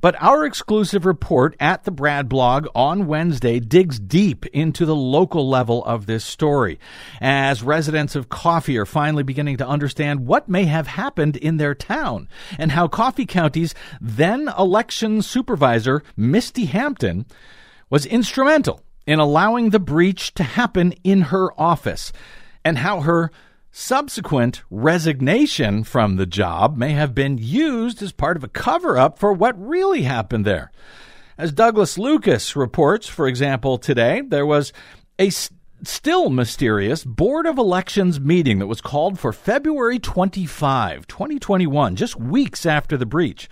But 0.00 0.20
our 0.20 0.44
exclusive 0.44 1.04
report 1.04 1.56
at 1.60 1.84
the 1.84 1.90
Brad 1.90 2.28
blog 2.28 2.66
on 2.74 3.06
Wednesday 3.06 3.60
digs 3.60 3.98
deep 3.98 4.46
into 4.46 4.86
the 4.86 4.94
local 4.94 5.48
level 5.48 5.84
of 5.84 6.06
this 6.06 6.24
story 6.24 6.78
as 7.20 7.62
residents 7.62 8.14
of 8.16 8.28
Coffee 8.28 8.78
are 8.78 8.86
finally 8.86 9.22
beginning 9.22 9.56
to 9.58 9.66
understand 9.66 10.26
what 10.26 10.48
may 10.48 10.64
have 10.64 10.86
happened 10.86 11.36
in 11.36 11.56
their 11.56 11.74
town 11.74 12.28
and 12.58 12.72
how 12.72 12.88
Coffee 12.88 13.26
County's 13.26 13.74
then 14.00 14.48
election 14.58 15.22
supervisor, 15.22 16.02
Misty 16.16 16.66
Hampton, 16.66 17.26
was 17.88 18.06
instrumental 18.06 18.82
in 19.06 19.18
allowing 19.18 19.70
the 19.70 19.80
breach 19.80 20.34
to 20.34 20.42
happen 20.42 20.92
in 21.04 21.22
her 21.22 21.50
office 21.60 22.12
and 22.64 22.78
how 22.78 23.00
her 23.00 23.30
subsequent 23.72 24.62
resignation 24.70 25.84
from 25.84 26.16
the 26.16 26.26
job 26.26 26.76
may 26.76 26.92
have 26.92 27.14
been 27.14 27.38
used 27.38 28.02
as 28.02 28.12
part 28.12 28.36
of 28.36 28.44
a 28.44 28.48
cover 28.48 28.98
up 28.98 29.18
for 29.18 29.32
what 29.32 29.60
really 29.60 30.02
happened 30.02 30.44
there. 30.44 30.70
As 31.38 31.52
Douglas 31.52 31.96
Lucas 31.96 32.54
reports, 32.54 33.08
for 33.08 33.26
example, 33.26 33.78
today, 33.78 34.20
there 34.20 34.44
was 34.44 34.72
a 35.18 35.30
still 35.30 36.30
mysterious 36.30 37.04
Board 37.04 37.46
of 37.46 37.58
Elections 37.58 38.20
meeting 38.20 38.58
that 38.58 38.66
was 38.66 38.80
called 38.80 39.18
for 39.18 39.32
February 39.32 39.98
25, 39.98 41.06
2021, 41.06 41.96
just 41.96 42.16
weeks 42.16 42.66
after 42.66 42.96
the 42.96 43.06
breach. 43.06 43.48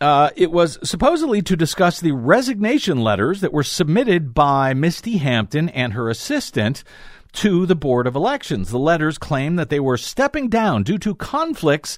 Uh, 0.00 0.30
it 0.36 0.52
was 0.52 0.78
supposedly 0.88 1.42
to 1.42 1.56
discuss 1.56 2.00
the 2.00 2.12
resignation 2.12 3.02
letters 3.02 3.40
that 3.40 3.52
were 3.52 3.64
submitted 3.64 4.32
by 4.32 4.72
Misty 4.72 5.16
Hampton 5.16 5.68
and 5.70 5.92
her 5.92 6.08
assistant 6.08 6.84
to 7.38 7.66
the 7.66 7.76
Board 7.76 8.08
of 8.08 8.16
Elections. 8.16 8.70
The 8.70 8.80
letters 8.80 9.16
claim 9.16 9.54
that 9.54 9.70
they 9.70 9.78
were 9.78 9.96
stepping 9.96 10.48
down 10.48 10.82
due 10.82 10.98
to 10.98 11.14
conflicts 11.14 11.96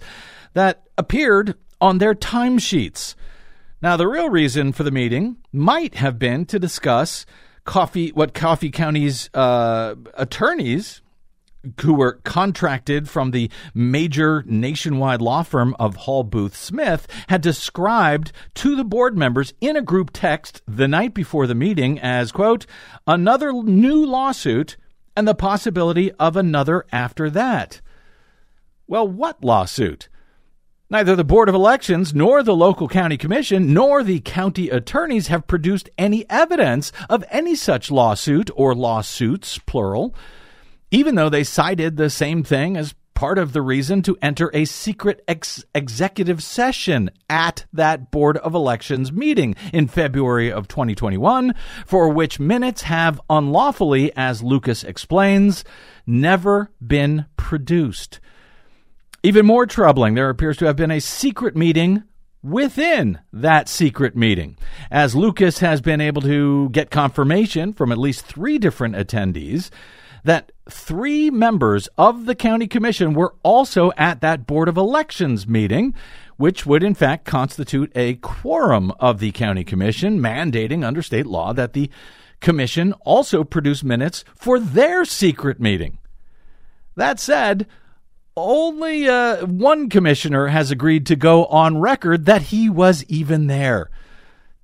that 0.52 0.82
appeared 0.98 1.54
on 1.80 1.96
their 1.96 2.14
timesheets. 2.14 3.14
Now, 3.80 3.96
the 3.96 4.06
real 4.06 4.28
reason 4.28 4.72
for 4.72 4.82
the 4.82 4.90
meeting 4.90 5.38
might 5.50 5.94
have 5.94 6.18
been 6.18 6.44
to 6.44 6.58
discuss 6.58 7.24
coffee, 7.64 8.10
what 8.10 8.34
Coffee 8.34 8.70
County's 8.70 9.30
uh, 9.32 9.94
attorneys, 10.12 11.00
who 11.80 11.94
were 11.94 12.20
contracted 12.22 13.08
from 13.08 13.30
the 13.30 13.50
major 13.72 14.44
nationwide 14.46 15.22
law 15.22 15.42
firm 15.42 15.74
of 15.78 15.96
Hall 15.96 16.22
Booth 16.22 16.54
Smith, 16.54 17.08
had 17.30 17.40
described 17.40 18.30
to 18.56 18.76
the 18.76 18.84
board 18.84 19.16
members 19.16 19.54
in 19.62 19.74
a 19.74 19.80
group 19.80 20.10
text 20.12 20.60
the 20.68 20.86
night 20.86 21.14
before 21.14 21.46
the 21.46 21.54
meeting 21.54 21.98
as, 21.98 22.30
quote, 22.30 22.66
another 23.06 23.54
new 23.54 24.04
lawsuit 24.04 24.76
and 25.16 25.26
the 25.26 25.34
possibility 25.34 26.12
of 26.12 26.36
another 26.36 26.86
after 26.92 27.30
that. 27.30 27.80
Well, 28.86 29.06
what 29.06 29.44
lawsuit? 29.44 30.08
Neither 30.92 31.14
the 31.14 31.22
Board 31.22 31.48
of 31.48 31.54
Elections, 31.54 32.12
nor 32.12 32.42
the 32.42 32.54
local 32.54 32.88
county 32.88 33.16
commission, 33.16 33.72
nor 33.72 34.02
the 34.02 34.18
county 34.20 34.68
attorneys 34.68 35.28
have 35.28 35.46
produced 35.46 35.88
any 35.96 36.28
evidence 36.28 36.90
of 37.08 37.24
any 37.30 37.54
such 37.54 37.92
lawsuit 37.92 38.50
or 38.56 38.74
lawsuits, 38.74 39.58
plural, 39.58 40.14
even 40.90 41.14
though 41.14 41.28
they 41.28 41.44
cited 41.44 41.96
the 41.96 42.10
same 42.10 42.42
thing 42.42 42.76
as 42.76 42.94
part 43.20 43.36
of 43.36 43.52
the 43.52 43.60
reason 43.60 44.00
to 44.00 44.16
enter 44.22 44.50
a 44.54 44.64
secret 44.64 45.22
ex- 45.28 45.62
executive 45.74 46.42
session 46.42 47.10
at 47.28 47.66
that 47.70 48.10
Board 48.10 48.38
of 48.38 48.54
Elections 48.54 49.12
meeting 49.12 49.54
in 49.74 49.88
February 49.88 50.50
of 50.50 50.68
2021, 50.68 51.54
for 51.84 52.08
which 52.08 52.40
minutes 52.40 52.80
have 52.80 53.20
unlawfully, 53.28 54.10
as 54.16 54.42
Lucas 54.42 54.82
explains, 54.84 55.64
never 56.06 56.70
been 56.80 57.26
produced. 57.36 58.20
Even 59.22 59.44
more 59.44 59.66
troubling, 59.66 60.14
there 60.14 60.30
appears 60.30 60.56
to 60.56 60.64
have 60.64 60.76
been 60.76 60.90
a 60.90 60.98
secret 60.98 61.54
meeting 61.54 62.02
within 62.42 63.18
that 63.34 63.68
secret 63.68 64.16
meeting, 64.16 64.56
as 64.90 65.14
Lucas 65.14 65.58
has 65.58 65.82
been 65.82 66.00
able 66.00 66.22
to 66.22 66.70
get 66.70 66.90
confirmation 66.90 67.74
from 67.74 67.92
at 67.92 67.98
least 67.98 68.24
three 68.24 68.56
different 68.56 68.94
attendees 68.96 69.68
that 70.24 70.52
three 70.70 71.30
members 71.30 71.88
of 71.98 72.26
the 72.26 72.34
county 72.34 72.66
commission 72.66 73.14
were 73.14 73.34
also 73.42 73.92
at 73.96 74.20
that 74.20 74.46
Board 74.46 74.68
of 74.68 74.76
Elections 74.76 75.46
meeting, 75.46 75.94
which 76.36 76.64
would 76.64 76.82
in 76.82 76.94
fact 76.94 77.24
constitute 77.24 77.92
a 77.94 78.14
quorum 78.16 78.92
of 79.00 79.18
the 79.18 79.32
county 79.32 79.64
commission, 79.64 80.20
mandating 80.20 80.84
under 80.84 81.02
state 81.02 81.26
law 81.26 81.52
that 81.52 81.72
the 81.72 81.90
commission 82.40 82.92
also 83.04 83.44
produce 83.44 83.84
minutes 83.84 84.24
for 84.34 84.58
their 84.58 85.04
secret 85.04 85.60
meeting. 85.60 85.98
That 86.96 87.20
said, 87.20 87.66
only 88.36 89.08
uh, 89.08 89.46
one 89.46 89.88
commissioner 89.88 90.48
has 90.48 90.70
agreed 90.70 91.06
to 91.06 91.16
go 91.16 91.46
on 91.46 91.78
record 91.78 92.24
that 92.26 92.42
he 92.42 92.70
was 92.70 93.04
even 93.08 93.46
there. 93.46 93.90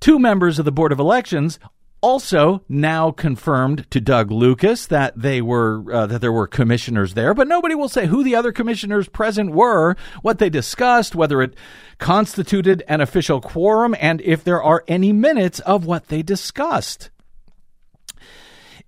Two 0.00 0.18
members 0.18 0.58
of 0.58 0.64
the 0.64 0.72
Board 0.72 0.92
of 0.92 0.98
Elections 0.98 1.58
also 2.00 2.62
now 2.68 3.10
confirmed 3.10 3.90
to 3.90 4.00
Doug 4.00 4.30
Lucas 4.30 4.86
that 4.86 5.20
they 5.20 5.40
were 5.40 5.84
uh, 5.92 6.06
that 6.06 6.20
there 6.20 6.32
were 6.32 6.46
commissioners 6.46 7.14
there, 7.14 7.34
but 7.34 7.48
nobody 7.48 7.74
will 7.74 7.88
say 7.88 8.06
who 8.06 8.22
the 8.22 8.34
other 8.34 8.52
commissioners 8.52 9.08
present 9.08 9.52
were, 9.52 9.96
what 10.22 10.38
they 10.38 10.50
discussed, 10.50 11.14
whether 11.14 11.42
it 11.42 11.54
constituted 11.98 12.82
an 12.88 13.00
official 13.00 13.40
quorum, 13.40 13.94
and 14.00 14.20
if 14.20 14.44
there 14.44 14.62
are 14.62 14.84
any 14.86 15.12
minutes 15.12 15.60
of 15.60 15.86
what 15.86 16.08
they 16.08 16.22
discussed. 16.22 17.10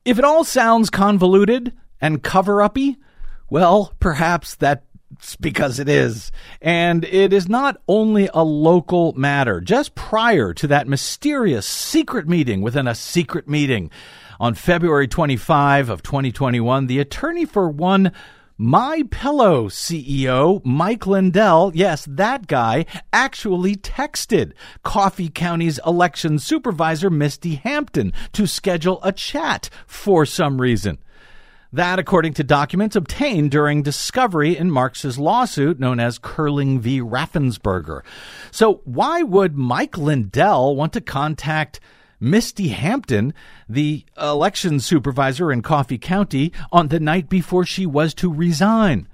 If 0.05 0.19
it 0.19 0.25
all 0.25 0.45
sounds 0.45 0.91
convoluted 0.91 1.75
and 2.01 2.23
cover 2.23 2.63
uppy, 2.63 2.97
well, 3.51 3.95
perhaps 3.99 4.55
that 4.57 4.85
because 5.41 5.79
it 5.79 5.89
is. 5.89 6.33
And 6.61 7.05
it 7.05 7.33
is 7.33 7.49
not 7.49 7.81
only 7.89 8.29
a 8.33 8.43
local 8.43 9.13
matter. 9.15 9.61
Just 9.61 9.95
prior 9.95 10.53
to 10.55 10.67
that 10.69 10.89
mysterious 10.89 11.67
secret 11.67 12.29
meeting 12.29 12.61
within 12.61 12.87
a 12.87 12.95
secret 12.95 13.49
meeting 13.49 13.91
on 14.41 14.55
February 14.55 15.09
25 15.09 15.91
of 15.91 16.03
2021, 16.03 16.87
the 16.87 17.01
attorney 17.01 17.45
for 17.45 17.69
one 17.69 18.13
my 18.61 19.05
Pillow 19.09 19.69
CEO 19.69 20.61
Mike 20.65 21.07
Lindell, 21.07 21.71
yes, 21.77 22.05
that 22.11 22.49
guy 22.49 22.87
actually 23.13 23.77
texted 23.77 24.53
Coffee 24.83 25.29
County's 25.29 25.79
election 25.87 26.41
supervisor 26.41 27.09
Misty 27.09 27.55
Hampton 27.55 28.13
to 28.33 28.49
schedule 28.49 28.99
a 29.05 29.13
chat 29.13 29.71
for 29.87 30.27
some 30.27 30.61
reason. 30.61 30.99
That, 31.73 31.99
according 31.99 32.33
to 32.35 32.45
documents 32.45 32.97
obtained 32.97 33.51
during 33.51 33.83
discovery 33.83 34.57
in 34.57 34.71
Marks's 34.71 35.19
lawsuit 35.19 35.79
known 35.79 36.01
as 36.01 36.19
Curling 36.19 36.81
v. 36.81 37.01
Raffensperger. 37.03 38.01
So, 38.51 38.81
why 38.85 39.23
would 39.23 39.57
Mike 39.57 39.99
Lindell 39.99 40.75
want 40.75 40.95
to 40.95 41.03
contact 41.03 41.79
Misty 42.21 42.69
Hampton, 42.69 43.35
the 43.69 44.07
election 44.19 44.81
supervisor 44.81 45.53
in 45.53 45.61
Coffee 45.61 45.99
County, 45.99 46.53
on 46.73 46.89
the 46.89 47.01
night 47.01 47.29
before 47.29 47.67
she 47.67 47.85
was 47.85 48.15
to 48.15 48.33
resign? 48.33 49.07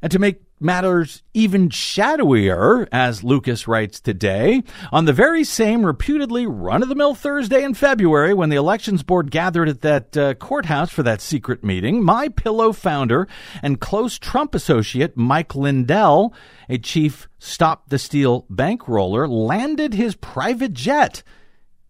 And 0.00 0.12
to 0.12 0.20
make 0.20 0.40
matters 0.62 1.22
even 1.34 1.68
shadowier, 1.68 2.86
as 2.92 3.24
Lucas 3.24 3.66
writes 3.68 4.00
today, 4.00 4.62
on 4.90 5.04
the 5.04 5.12
very 5.12 5.44
same 5.44 5.84
reputedly 5.84 6.46
run 6.46 6.82
of 6.82 6.88
the 6.88 6.94
mill 6.94 7.14
Thursday 7.14 7.62
in 7.64 7.74
February 7.74 8.32
when 8.34 8.48
the 8.48 8.56
elections 8.56 9.02
board 9.02 9.30
gathered 9.30 9.68
at 9.68 9.80
that 9.82 10.16
uh, 10.16 10.34
courthouse 10.34 10.90
for 10.90 11.02
that 11.02 11.20
secret 11.20 11.64
meeting, 11.64 12.02
my 12.02 12.28
pillow 12.28 12.72
founder 12.72 13.28
and 13.62 13.80
close 13.80 14.18
Trump 14.18 14.54
associate 14.54 15.16
Mike 15.16 15.54
Lindell, 15.54 16.32
a 16.68 16.78
chief 16.78 17.28
stop 17.38 17.88
the 17.88 17.98
steal 17.98 18.46
bankroller, 18.50 19.28
landed 19.28 19.94
his 19.94 20.14
private 20.14 20.72
jet 20.72 21.22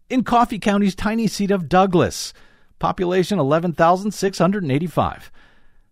in 0.09 0.23
Coffee 0.23 0.59
County's 0.59 0.95
tiny 0.95 1.27
seat 1.27 1.51
of 1.51 1.69
Douglas, 1.69 2.33
population 2.79 3.39
11,685. 3.39 5.31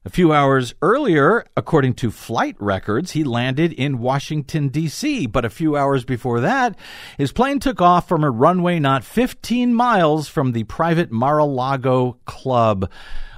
A 0.03 0.09
few 0.09 0.33
hours 0.33 0.73
earlier, 0.81 1.45
according 1.55 1.93
to 1.95 2.09
flight 2.09 2.55
records, 2.57 3.11
he 3.11 3.23
landed 3.23 3.71
in 3.71 3.99
Washington, 3.99 4.69
D.C., 4.69 5.27
but 5.27 5.45
a 5.45 5.49
few 5.49 5.77
hours 5.77 6.05
before 6.05 6.39
that, 6.39 6.75
his 7.19 7.31
plane 7.31 7.59
took 7.59 7.79
off 7.79 8.07
from 8.07 8.23
a 8.23 8.31
runway 8.31 8.79
not 8.79 9.03
15 9.03 9.75
miles 9.75 10.27
from 10.27 10.53
the 10.53 10.63
private 10.63 11.11
Mar 11.11 11.37
a 11.37 11.45
Lago 11.45 12.17
club 12.25 12.89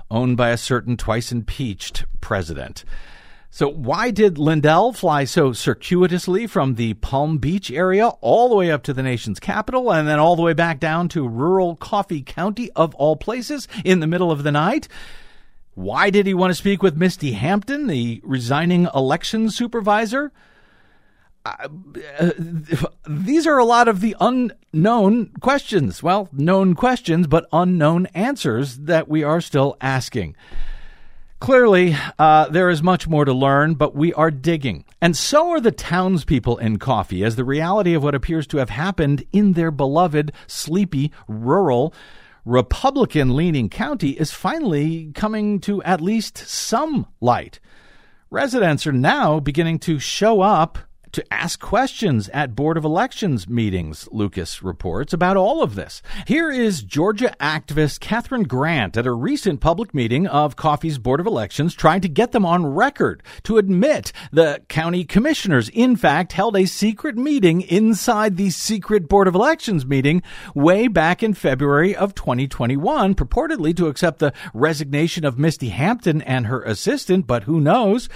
owned 0.10 0.38
by 0.38 0.52
a 0.52 0.58
certain 0.58 0.96
twice 0.96 1.34
impeached 1.34 2.06
president. 2.22 2.86
So, 3.50 3.68
why 3.68 4.12
did 4.12 4.38
Lindell 4.38 4.94
fly 4.94 5.26
so 5.26 5.52
circuitously 5.52 6.48
from 6.48 6.76
the 6.76 6.94
Palm 6.94 7.40
Beach 7.40 7.72
area 7.72 8.08
all 8.22 8.48
the 8.48 8.56
way 8.56 8.72
up 8.72 8.84
to 8.84 8.94
the 8.94 9.04
nation's 9.04 9.42
capital 9.42 9.92
and 9.92 10.08
then 10.08 10.18
all 10.18 10.38
the 10.38 10.42
way 10.42 10.54
back 10.54 10.80
down 10.80 11.10
to 11.10 11.28
rural 11.28 11.76
Coffee 11.76 12.22
County, 12.22 12.72
of 12.74 12.96
all 12.96 13.18
places, 13.18 13.68
in 13.84 14.00
the 14.00 14.08
middle 14.08 14.32
of 14.32 14.44
the 14.44 14.52
night? 14.54 14.88
Why 15.76 16.10
did 16.10 16.28
he 16.28 16.34
want 16.34 16.52
to 16.52 16.56
speak 16.56 16.84
with 16.84 16.96
Misty 16.96 17.32
Hampton, 17.34 17.88
the 17.88 18.22
resigning 18.24 18.88
election 18.94 19.50
supervisor? 19.50 20.32
Uh, 21.46 21.68
these 23.08 23.46
are 23.48 23.58
a 23.58 23.66
lot 23.66 23.88
of 23.88 24.00
the 24.00 24.16
unknown 24.22 25.32
questions. 25.42 26.02
Well, 26.02 26.30
known 26.32 26.74
questions, 26.74 27.28
but 27.28 27.48
unknown 27.52 28.06
answers 28.14 28.78
that 28.78 29.10
we 29.10 29.24
are 29.24 29.42
still 29.42 29.76
asking. 29.82 30.36
Clearly, 31.42 31.98
uh, 32.18 32.48
there 32.48 32.70
is 32.70 32.82
much 32.82 33.10
more 33.10 33.26
to 33.26 33.34
learn, 33.34 33.74
but 33.74 33.94
we 33.94 34.14
are 34.14 34.32
digging. 34.32 34.86
And 35.02 35.18
so 35.18 35.50
are 35.50 35.60
the 35.60 35.74
townspeople 35.74 36.58
in 36.60 36.80
Coffee, 36.80 37.22
as 37.26 37.36
the 37.36 37.44
reality 37.44 37.94
of 37.94 38.02
what 38.02 38.16
appears 38.16 38.48
to 38.48 38.60
have 38.60 38.70
happened 38.70 39.26
in 39.34 39.52
their 39.52 39.70
beloved, 39.70 40.32
sleepy, 40.48 41.12
rural, 41.28 41.94
Republican 42.46 43.36
leaning 43.36 43.70
county 43.70 44.12
is 44.12 44.32
finally 44.32 45.12
coming 45.14 45.60
to 45.62 45.82
at 45.84 46.02
least 46.02 46.38
some 46.38 47.08
light. 47.22 47.62
Residents 48.30 48.86
are 48.86 48.92
now 48.92 49.40
beginning 49.40 49.80
to 49.80 49.98
show 49.98 50.42
up 50.42 50.78
to 51.14 51.34
ask 51.34 51.60
questions 51.60 52.28
at 52.30 52.56
Board 52.56 52.76
of 52.76 52.84
Elections 52.84 53.48
meetings, 53.48 54.10
Lucas 54.12 54.62
reports, 54.62 55.14
about 55.14 55.38
all 55.38 55.64
of 55.64 55.76
this. 55.76 56.02
Here 56.28 56.52
is 56.52 56.84
Georgia 56.84 57.36
activist 57.40 58.00
Catherine 58.00 58.44
Grant 58.44 58.98
at 58.98 59.08
a 59.08 59.14
recent 59.14 59.62
public 59.62 59.94
meeting 59.94 60.28
of 60.28 60.56
Coffee's 60.56 60.98
Board 60.98 61.20
of 61.20 61.28
Elections 61.28 61.76
trying 61.76 62.02
to 62.02 62.10
get 62.10 62.32
them 62.32 62.46
on 62.46 62.66
record 62.66 63.24
to 63.44 63.58
admit 63.58 64.12
the 64.32 64.62
county 64.68 65.06
commissioners, 65.06 65.70
in 65.70 65.96
fact, 65.96 66.34
held 66.34 66.58
a 66.58 66.66
secret 66.66 67.16
meeting 67.16 67.62
inside 67.62 68.36
the 68.36 68.50
secret 68.50 69.08
Board 69.08 69.28
of 69.28 69.36
Elections 69.36 69.86
meeting 69.86 70.24
way 70.56 70.88
back 70.88 71.22
in 71.22 71.34
February 71.34 71.96
of 71.96 72.16
2021, 72.16 73.14
purportedly 73.14 73.76
to 73.78 73.88
accept 73.88 74.20
the 74.20 74.34
resignation 74.54 75.24
of 75.24 75.38
Misty 75.38 75.70
Hampton 75.70 76.22
and 76.24 76.48
her 76.48 76.64
assistant, 76.64 77.28
but 77.28 77.44
who 77.44 77.62
knows? 77.62 78.10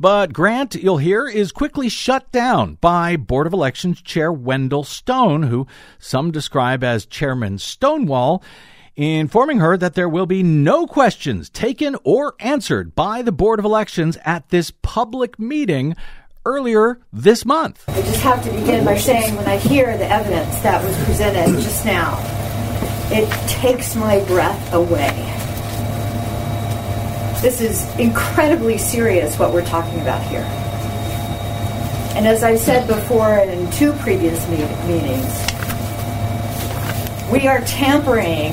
But 0.00 0.32
Grant, 0.32 0.76
you'll 0.76 0.98
hear, 0.98 1.26
is 1.26 1.50
quickly 1.50 1.88
shut 1.88 2.30
down 2.30 2.78
by 2.80 3.16
Board 3.16 3.48
of 3.48 3.52
Elections 3.52 4.00
Chair 4.00 4.32
Wendell 4.32 4.84
Stone, 4.84 5.44
who 5.44 5.66
some 5.98 6.30
describe 6.30 6.84
as 6.84 7.04
Chairman 7.04 7.58
Stonewall, 7.58 8.40
informing 8.94 9.58
her 9.58 9.76
that 9.76 9.94
there 9.94 10.08
will 10.08 10.26
be 10.26 10.44
no 10.44 10.86
questions 10.86 11.50
taken 11.50 11.96
or 12.04 12.36
answered 12.38 12.94
by 12.94 13.22
the 13.22 13.32
Board 13.32 13.58
of 13.58 13.64
Elections 13.64 14.16
at 14.24 14.48
this 14.50 14.70
public 14.82 15.36
meeting 15.36 15.96
earlier 16.46 17.00
this 17.12 17.44
month. 17.44 17.82
I 17.88 18.00
just 18.02 18.20
have 18.20 18.44
to 18.44 18.50
begin 18.52 18.84
by 18.84 18.96
saying 18.96 19.34
when 19.34 19.46
I 19.46 19.56
hear 19.56 19.98
the 19.98 20.08
evidence 20.08 20.60
that 20.60 20.82
was 20.84 20.96
presented 21.04 21.60
just 21.60 21.84
now, 21.84 22.18
it 23.10 23.28
takes 23.48 23.96
my 23.96 24.20
breath 24.26 24.72
away. 24.72 25.47
This 27.40 27.60
is 27.60 27.86
incredibly 28.00 28.78
serious 28.78 29.38
what 29.38 29.52
we're 29.52 29.64
talking 29.64 30.00
about 30.00 30.20
here. 30.26 30.42
And 32.16 32.26
as 32.26 32.42
I've 32.42 32.58
said 32.58 32.88
before 32.88 33.38
in 33.38 33.70
two 33.70 33.92
previous 33.92 34.48
meetings, 34.48 35.32
we 37.30 37.46
are 37.46 37.60
tampering 37.60 38.52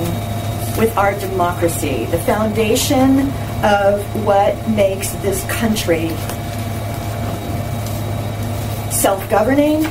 with 0.77 0.95
our 0.97 1.19
democracy, 1.19 2.05
the 2.05 2.19
foundation 2.19 3.21
of 3.63 4.03
what 4.23 4.55
makes 4.69 5.09
this 5.23 5.43
country 5.49 6.09
self 8.91 9.27
governing 9.31 9.83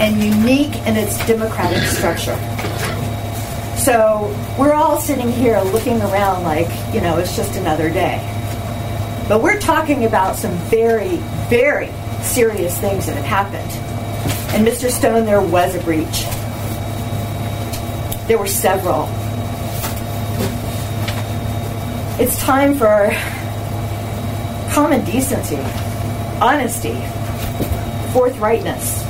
and 0.00 0.22
unique 0.22 0.74
in 0.86 0.96
its 0.96 1.18
democratic 1.26 1.82
structure. 1.82 2.36
So 3.86 4.34
we're 4.58 4.72
all 4.72 4.98
sitting 4.98 5.30
here 5.30 5.60
looking 5.60 6.02
around 6.02 6.42
like, 6.42 6.66
you 6.92 7.00
know, 7.00 7.18
it's 7.18 7.36
just 7.36 7.54
another 7.54 7.88
day. 7.88 8.18
But 9.28 9.40
we're 9.44 9.60
talking 9.60 10.06
about 10.06 10.34
some 10.34 10.50
very, 10.68 11.18
very 11.48 11.92
serious 12.20 12.76
things 12.80 13.06
that 13.06 13.14
have 13.14 13.24
happened. 13.24 13.70
And 14.56 14.66
Mr. 14.66 14.90
Stone, 14.90 15.24
there 15.24 15.40
was 15.40 15.76
a 15.76 15.80
breach. 15.84 16.24
There 18.26 18.38
were 18.38 18.48
several. 18.48 19.06
It's 22.20 22.36
time 22.40 22.74
for 22.74 23.12
common 24.74 25.04
decency, 25.04 25.58
honesty, 26.40 27.00
forthrightness. 28.12 29.04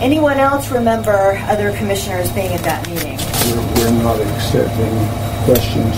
Anyone 0.00 0.38
else 0.38 0.70
remember 0.70 1.36
other 1.42 1.76
commissioners 1.76 2.32
being 2.32 2.54
at 2.54 2.62
that 2.62 2.88
meeting? 2.88 3.39
We're, 3.50 3.74
we're 3.74 4.02
not 4.02 4.20
accepting 4.20 4.94
questions. 5.44 5.96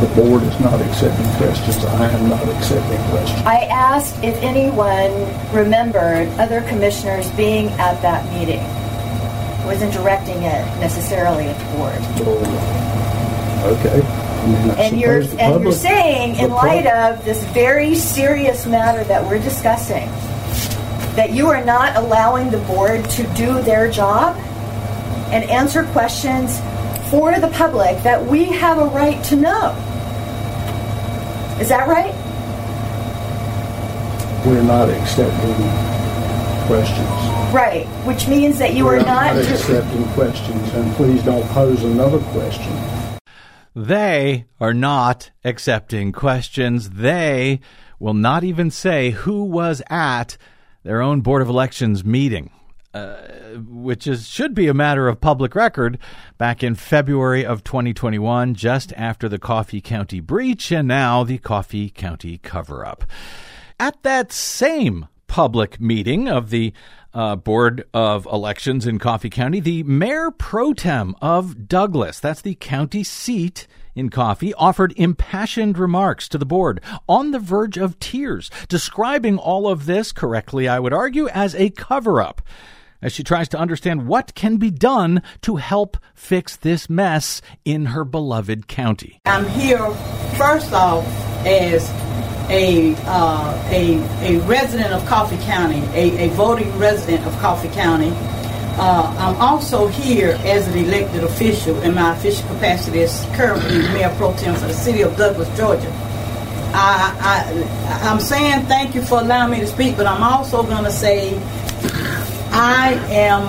The 0.00 0.12
board 0.14 0.42
is 0.42 0.60
not 0.60 0.80
accepting 0.82 1.26
questions. 1.36 1.84
I 1.84 2.10
am 2.10 2.28
not 2.28 2.46
accepting 2.48 2.98
questions. 3.10 3.40
I 3.46 3.60
asked 3.70 4.22
if 4.22 4.36
anyone 4.42 5.12
remembered 5.54 6.28
other 6.40 6.62
commissioners 6.62 7.30
being 7.30 7.68
at 7.78 8.02
that 8.02 8.24
meeting. 8.34 8.60
I 8.60 9.66
wasn't 9.66 9.92
directing 9.92 10.42
it 10.42 10.64
necessarily 10.80 11.44
at 11.44 11.58
the 11.58 11.76
board. 11.76 11.98
Oh, 12.26 13.78
okay. 13.78 14.02
I 14.02 14.46
mean, 14.46 14.70
And 14.78 15.00
you're 15.00 15.22
and 15.40 15.62
you're 15.62 15.72
saying 15.72 16.36
in 16.36 16.50
light 16.50 16.86
of 16.86 17.24
this 17.24 17.42
very 17.52 17.94
serious 17.94 18.66
matter 18.66 19.02
that 19.04 19.24
we're 19.24 19.42
discussing 19.42 20.08
that 21.16 21.32
you 21.32 21.46
are 21.48 21.64
not 21.64 21.96
allowing 21.96 22.50
the 22.50 22.58
board 22.58 23.08
to 23.10 23.22
do 23.34 23.62
their 23.62 23.90
job 23.90 24.36
and 25.36 25.50
answer 25.50 25.84
questions 25.92 26.58
for 27.10 27.38
the 27.38 27.48
public 27.48 28.02
that 28.02 28.24
we 28.24 28.46
have 28.46 28.78
a 28.78 28.86
right 28.86 29.22
to 29.24 29.36
know. 29.36 29.70
Is 31.60 31.68
that 31.68 31.86
right? 31.86 32.14
We're 34.46 34.62
not 34.62 34.88
accepting 34.88 35.54
questions. 36.66 37.54
Right, 37.54 37.84
which 38.06 38.26
means 38.28 38.58
that 38.58 38.72
you 38.72 38.86
We're 38.86 39.00
are 39.00 39.04
not 39.04 39.36
accepting 39.36 40.04
questions, 40.14 40.72
and 40.72 40.94
please 40.94 41.22
don't 41.22 41.46
pose 41.50 41.82
another 41.84 42.18
question. 42.18 42.72
They 43.74 44.46
are 44.58 44.72
not 44.72 45.32
accepting 45.44 46.12
questions. 46.12 46.90
They 46.90 47.60
will 47.98 48.14
not 48.14 48.42
even 48.42 48.70
say 48.70 49.10
who 49.10 49.44
was 49.44 49.82
at 49.90 50.38
their 50.82 51.02
own 51.02 51.20
Board 51.20 51.42
of 51.42 51.50
Elections 51.50 52.06
meeting, 52.06 52.50
uh, 52.96 53.58
which 53.58 54.06
is 54.06 54.28
should 54.28 54.54
be 54.54 54.68
a 54.68 54.74
matter 54.74 55.08
of 55.08 55.20
public 55.20 55.54
record 55.54 55.98
back 56.38 56.62
in 56.62 56.74
February 56.74 57.44
of 57.44 57.62
2021, 57.62 58.54
just 58.54 58.92
after 58.96 59.28
the 59.28 59.38
Coffee 59.38 59.80
County 59.80 60.20
breach 60.20 60.72
and 60.72 60.88
now 60.88 61.22
the 61.22 61.38
Coffee 61.38 61.90
County 61.90 62.38
cover 62.38 62.86
up. 62.86 63.04
At 63.78 64.02
that 64.02 64.32
same 64.32 65.08
public 65.26 65.80
meeting 65.80 66.28
of 66.28 66.50
the 66.50 66.72
uh, 67.12 67.36
Board 67.36 67.84
of 67.92 68.26
Elections 68.26 68.86
in 68.86 68.98
Coffee 68.98 69.30
County, 69.30 69.60
the 69.60 69.82
mayor 69.82 70.30
pro 70.30 70.72
tem 70.72 71.14
of 71.20 71.68
Douglas, 71.68 72.18
that's 72.18 72.42
the 72.42 72.54
county 72.54 73.04
seat 73.04 73.66
in 73.94 74.08
Coffee, 74.10 74.54
offered 74.54 74.94
impassioned 74.96 75.78
remarks 75.78 76.28
to 76.28 76.38
the 76.38 76.46
board 76.46 76.80
on 77.08 77.30
the 77.30 77.38
verge 77.38 77.76
of 77.76 77.98
tears, 77.98 78.50
describing 78.68 79.38
all 79.38 79.68
of 79.68 79.86
this 79.86 80.12
correctly, 80.12 80.68
I 80.68 80.78
would 80.78 80.92
argue, 80.92 81.28
as 81.28 81.54
a 81.54 81.70
cover 81.70 82.20
up. 82.22 82.42
As 83.06 83.12
she 83.12 83.22
tries 83.22 83.48
to 83.50 83.56
understand 83.56 84.08
what 84.08 84.34
can 84.34 84.56
be 84.56 84.68
done 84.68 85.22
to 85.42 85.54
help 85.54 85.96
fix 86.12 86.56
this 86.56 86.90
mess 86.90 87.40
in 87.64 87.86
her 87.86 88.04
beloved 88.04 88.66
county. 88.66 89.20
I'm 89.26 89.46
here 89.46 89.78
first 90.36 90.72
off 90.72 91.06
as 91.46 91.88
a 92.50 92.96
uh, 93.06 93.62
a 93.68 93.98
a 94.26 94.40
resident 94.48 94.92
of 94.92 95.06
Coffee 95.06 95.36
County, 95.44 95.84
a, 95.94 96.26
a 96.26 96.28
voting 96.30 96.76
resident 96.80 97.24
of 97.24 97.32
Coffee 97.38 97.68
County. 97.68 98.10
Uh, 98.76 99.14
I'm 99.20 99.36
also 99.40 99.86
here 99.86 100.36
as 100.42 100.66
an 100.66 100.76
elected 100.76 101.22
official 101.22 101.80
in 101.82 101.94
my 101.94 102.12
official 102.12 102.44
capacity 102.48 103.02
as 103.02 103.24
currently 103.36 103.78
Mayor 103.94 104.12
Pro 104.16 104.34
Tem 104.34 104.56
for 104.56 104.66
the 104.66 104.74
City 104.74 105.02
of 105.02 105.16
Douglas, 105.16 105.48
Georgia. 105.56 105.92
I, 106.74 107.14
I 107.20 108.10
I'm 108.10 108.18
saying 108.18 108.66
thank 108.66 108.96
you 108.96 109.02
for 109.02 109.20
allowing 109.20 109.52
me 109.52 109.60
to 109.60 109.66
speak, 109.68 109.96
but 109.96 110.08
I'm 110.08 110.24
also 110.24 110.64
going 110.64 110.82
to 110.82 110.90
say 110.90 111.40
I 112.66 112.94
am 113.12 113.44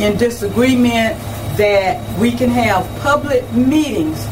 in 0.00 0.16
disagreement 0.16 1.18
that 1.58 2.18
we 2.18 2.32
can 2.32 2.48
have 2.48 2.88
public 3.02 3.50
meetings 3.52 4.24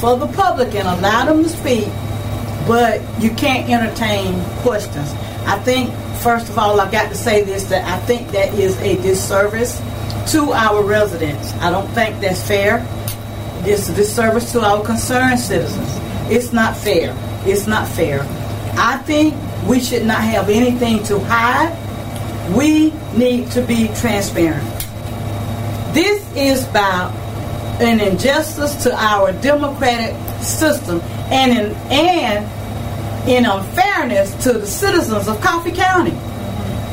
for 0.00 0.16
the 0.16 0.28
public 0.28 0.74
and 0.76 0.86
allow 0.86 1.24
them 1.24 1.42
to 1.42 1.48
speak, 1.48 1.88
but 2.68 3.00
you 3.20 3.30
can't 3.30 3.68
entertain 3.68 4.40
questions. 4.62 5.10
I 5.44 5.58
think, 5.58 5.92
first 6.22 6.48
of 6.48 6.56
all, 6.56 6.80
I've 6.80 6.92
got 6.92 7.08
to 7.08 7.16
say 7.16 7.42
this 7.42 7.64
that 7.64 7.84
I 7.84 7.98
think 8.06 8.30
that 8.30 8.54
is 8.54 8.76
a 8.78 8.94
disservice 9.02 9.80
to 10.32 10.52
our 10.52 10.82
residents. 10.84 11.52
I 11.54 11.70
don't 11.72 11.88
think 11.88 12.20
that's 12.20 12.46
fair. 12.46 12.86
It's 13.64 13.88
a 13.88 13.94
disservice 13.94 14.52
to 14.52 14.60
our 14.60 14.84
concerned 14.84 15.40
citizens. 15.40 15.88
It's 16.30 16.52
not 16.52 16.76
fair. 16.76 17.12
It's 17.44 17.66
not 17.66 17.88
fair. 17.88 18.20
I 18.78 18.98
think 18.98 19.34
We 19.66 19.80
should 19.80 20.06
not 20.06 20.22
have 20.22 20.48
anything 20.48 21.02
to 21.04 21.18
hide. 21.20 21.76
We 22.56 22.90
need 23.18 23.50
to 23.50 23.62
be 23.62 23.88
transparent. 23.88 24.64
This 25.92 26.24
is 26.36 26.66
about 26.68 27.12
an 27.80 28.00
injustice 28.00 28.84
to 28.84 28.94
our 28.94 29.32
democratic 29.32 30.14
system 30.42 31.00
and 31.30 31.52
in, 31.52 31.74
and 31.90 33.28
in 33.28 33.44
unfairness 33.44 34.32
to 34.44 34.52
the 34.52 34.66
citizens 34.66 35.26
of 35.26 35.40
Coffee 35.40 35.72
County. 35.72 36.12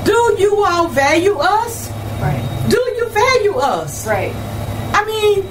Do 0.04 0.36
you 0.40 0.64
all 0.66 0.88
value 0.88 1.38
us? 1.38 1.90
Right. 2.20 2.68
Do 2.70 2.78
you 2.98 3.10
value 3.10 3.56
us? 3.58 4.08
Right. 4.08 4.34
I 4.94 5.06
mean, 5.06 5.46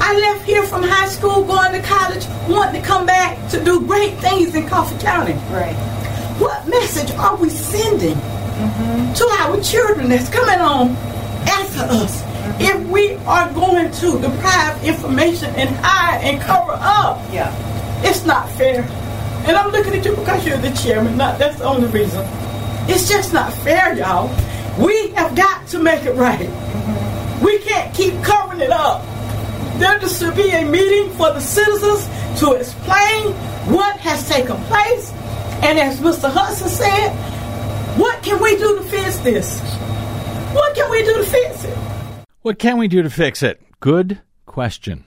I 0.00 0.18
left 0.18 0.44
here 0.44 0.64
from 0.64 0.82
high 0.82 1.08
school, 1.08 1.44
going 1.44 1.72
to 1.72 1.86
college, 1.86 2.26
wanting 2.48 2.80
to 2.80 2.86
come 2.86 3.06
back 3.06 3.50
to 3.50 3.64
do 3.64 3.86
great 3.86 4.16
things 4.18 4.54
in 4.54 4.66
Coffee 4.66 4.98
County. 5.02 5.32
Right. 5.50 5.76
What 6.38 6.68
message 6.68 7.10
are 7.16 7.36
we 7.36 7.48
sending 7.50 8.16
Mm-hmm. 8.58 9.12
to 9.14 9.24
our 9.42 9.60
children 9.62 10.08
that's 10.08 10.28
coming 10.28 10.58
on 10.58 10.90
after 11.46 11.80
us 11.82 12.22
Mm-hmm. 12.38 12.62
if 12.62 12.88
we 12.88 13.14
are 13.26 13.52
going 13.52 13.90
to 13.90 14.20
deprive 14.20 14.82
information 14.84 15.52
and 15.56 15.68
hide 15.82 16.22
and 16.22 16.40
cover 16.40 16.72
up? 16.72 17.20
Yeah. 17.32 17.52
It's 18.02 18.24
not 18.24 18.48
fair. 18.52 18.82
And 19.46 19.56
I'm 19.56 19.70
looking 19.70 19.92
at 19.94 20.04
you 20.04 20.14
because 20.14 20.46
you're 20.46 20.56
the 20.56 20.70
chairman. 20.70 21.16
Not 21.16 21.38
that's 21.38 21.58
the 21.58 21.64
only 21.64 21.88
reason. 21.88 22.24
It's 22.88 23.08
just 23.08 23.34
not 23.34 23.52
fair, 23.52 23.94
y'all. 23.96 24.28
We 24.82 25.08
have 25.10 25.34
got 25.36 25.66
to 25.68 25.78
make 25.78 26.04
it 26.04 26.12
right. 26.12 26.48
We 27.42 27.58
can't 27.58 27.94
keep 27.94 28.14
covering 28.22 28.60
it 28.60 28.70
up. 28.70 29.02
There 29.78 30.00
should 30.08 30.34
be 30.36 30.50
a 30.50 30.64
meeting 30.64 31.10
for 31.10 31.32
the 31.32 31.40
citizens 31.40 32.06
to 32.40 32.52
explain 32.52 33.32
what 33.72 33.96
has 33.98 34.28
taken 34.28 34.56
place. 34.64 35.12
And 35.62 35.78
as 35.78 36.00
Mr. 36.00 36.30
Hudson 36.32 36.68
said, 36.68 37.10
what 37.98 38.22
can 38.22 38.40
we 38.40 38.56
do 38.56 38.76
to 38.76 38.82
fix 38.84 39.18
this? 39.18 39.60
What 40.54 40.74
can 40.74 40.90
we 40.90 41.02
do 41.02 41.14
to 41.14 41.24
fix 41.24 41.64
it? 41.64 41.76
What 42.42 42.58
can 42.58 42.78
we 42.78 42.88
do 42.88 43.02
to 43.02 43.10
fix 43.10 43.42
it? 43.42 43.60
Good 43.80 44.20
question. 44.46 45.04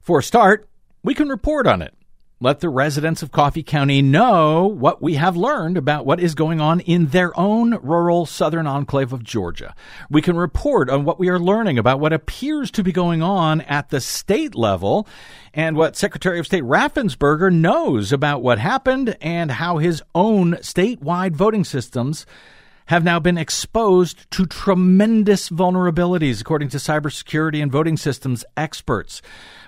For 0.00 0.18
a 0.18 0.22
start, 0.22 0.68
we 1.02 1.14
can 1.14 1.28
report 1.28 1.66
on 1.66 1.80
it. 1.80 1.94
Let 2.42 2.58
the 2.58 2.70
residents 2.70 3.22
of 3.22 3.30
Coffee 3.30 3.62
County 3.62 4.02
know 4.02 4.66
what 4.66 5.00
we 5.00 5.14
have 5.14 5.36
learned 5.36 5.76
about 5.76 6.04
what 6.04 6.18
is 6.18 6.34
going 6.34 6.60
on 6.60 6.80
in 6.80 7.06
their 7.06 7.38
own 7.38 7.78
rural 7.84 8.26
southern 8.26 8.66
enclave 8.66 9.12
of 9.12 9.22
Georgia. 9.22 9.76
We 10.10 10.22
can 10.22 10.36
report 10.36 10.90
on 10.90 11.04
what 11.04 11.20
we 11.20 11.28
are 11.28 11.38
learning 11.38 11.78
about 11.78 12.00
what 12.00 12.12
appears 12.12 12.72
to 12.72 12.82
be 12.82 12.90
going 12.90 13.22
on 13.22 13.60
at 13.60 13.90
the 13.90 14.00
state 14.00 14.56
level 14.56 15.06
and 15.54 15.76
what 15.76 15.94
Secretary 15.94 16.40
of 16.40 16.46
State 16.46 16.64
Raffensperger 16.64 17.52
knows 17.52 18.12
about 18.12 18.42
what 18.42 18.58
happened 18.58 19.16
and 19.20 19.52
how 19.52 19.78
his 19.78 20.02
own 20.12 20.54
statewide 20.54 21.36
voting 21.36 21.62
systems 21.62 22.26
have 22.86 23.04
now 23.04 23.20
been 23.20 23.38
exposed 23.38 24.28
to 24.32 24.46
tremendous 24.46 25.48
vulnerabilities, 25.48 26.40
according 26.40 26.70
to 26.70 26.78
cybersecurity 26.78 27.62
and 27.62 27.70
voting 27.70 27.96
systems 27.96 28.44
experts. 28.56 29.22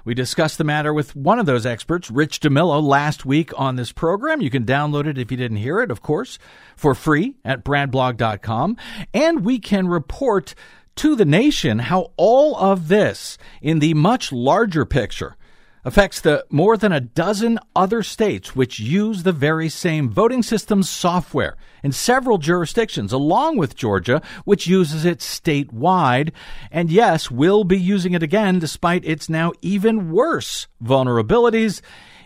We 0.05 0.13
discussed 0.13 0.59
the 0.59 0.65
matter 0.65 0.93
with 0.93 1.17
one 1.17 1.39
of 1.39 1.47
those 1.47 1.65
experts, 1.65 2.11
Rich 2.11 2.41
DeMillo, 2.41 2.83
last 2.83 3.25
week 3.25 3.59
on 3.59 3.77
this 3.77 3.91
program. 3.91 4.43
You 4.43 4.51
can 4.51 4.67
download 4.67 5.07
it 5.07 5.17
if 5.17 5.31
you 5.31 5.37
didn't 5.39 5.57
hear 5.57 5.81
it, 5.81 5.91
of 5.91 6.03
course, 6.03 6.39
for 6.77 6.95
free 6.95 7.37
at 7.43 7.65
bradblog.com. 7.65 8.77
And 9.15 9.47
we 9.47 9.59
can 9.59 9.89
report 9.89 10.55
to 10.97 11.17
the 11.17 11.25
nation 11.25 11.79
how 11.79 12.13
all 12.19 12.55
of 12.57 12.89
this, 12.89 13.39
in 13.63 13.79
the 13.79 13.95
much 13.95 14.31
larger 14.31 14.85
picture, 14.85 15.37
affects 15.85 16.21
the 16.21 16.45
more 16.51 16.77
than 16.77 16.93
a 16.93 17.01
dozen 17.01 17.59
other 17.77 18.03
states 18.03 18.57
which 18.57 18.81
use 18.81 19.23
the 19.23 19.33
very 19.33 19.69
same 19.69 20.09
voting 20.09 20.43
systems 20.43 20.89
software 20.89 21.57
in 21.83 21.93
several 21.93 22.39
jurisdictions, 22.39 23.13
along 23.13 23.57
with 23.57 23.77
Georgia, 23.77 24.23
which 24.45 24.67
uses 24.67 25.05
it 25.05 25.19
statewide, 25.19 26.33
and 26.71 26.91
yes, 26.91 27.31
will 27.31 27.65
be 27.65 27.79
using 27.79 28.15
it 28.15 28.23
again 28.23 28.59
despite 28.59 29.05
its 29.05 29.29
now 29.29 29.53
even 29.61 30.11
worse 30.11 30.67
vulnerabilities 30.83 31.81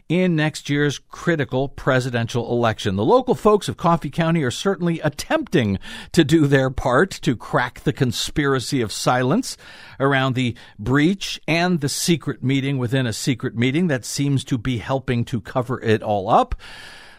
in 0.09 0.35
next 0.35 0.71
year's 0.71 0.99
critical 0.99 1.69
presidential 1.69 2.51
election. 2.51 2.97
The 2.97 3.05
local 3.05 3.35
folks 3.35 3.69
of 3.69 3.77
Coffee 3.77 4.11
County 4.11 4.43
are 4.43 4.51
certainly 4.51 5.01
attempting 5.01 5.79
to 6.13 6.25
do 6.25 6.47
their 6.47 6.71
part 6.71 7.11
to 7.23 7.37
crack 7.37 7.81
the 7.81 7.93
conspiracy 7.93 8.81
of 8.81 8.91
silence 8.91 9.57
around 10.01 10.35
the 10.35 10.57
breach 10.79 11.41
and 11.47 11.81
the 11.81 11.89
secret 11.89 12.43
meeting 12.43 12.79
within 12.79 13.07
a 13.07 13.13
secret 13.13 13.55
meeting 13.55 13.89
that 13.89 14.05
seems 14.05 14.45
to 14.45 14.57
be 14.57 14.79
helping 14.79 15.25
to 15.27 15.41
cover 15.41 15.81
it 15.83 16.03
all 16.03 16.31
up. 16.31 16.55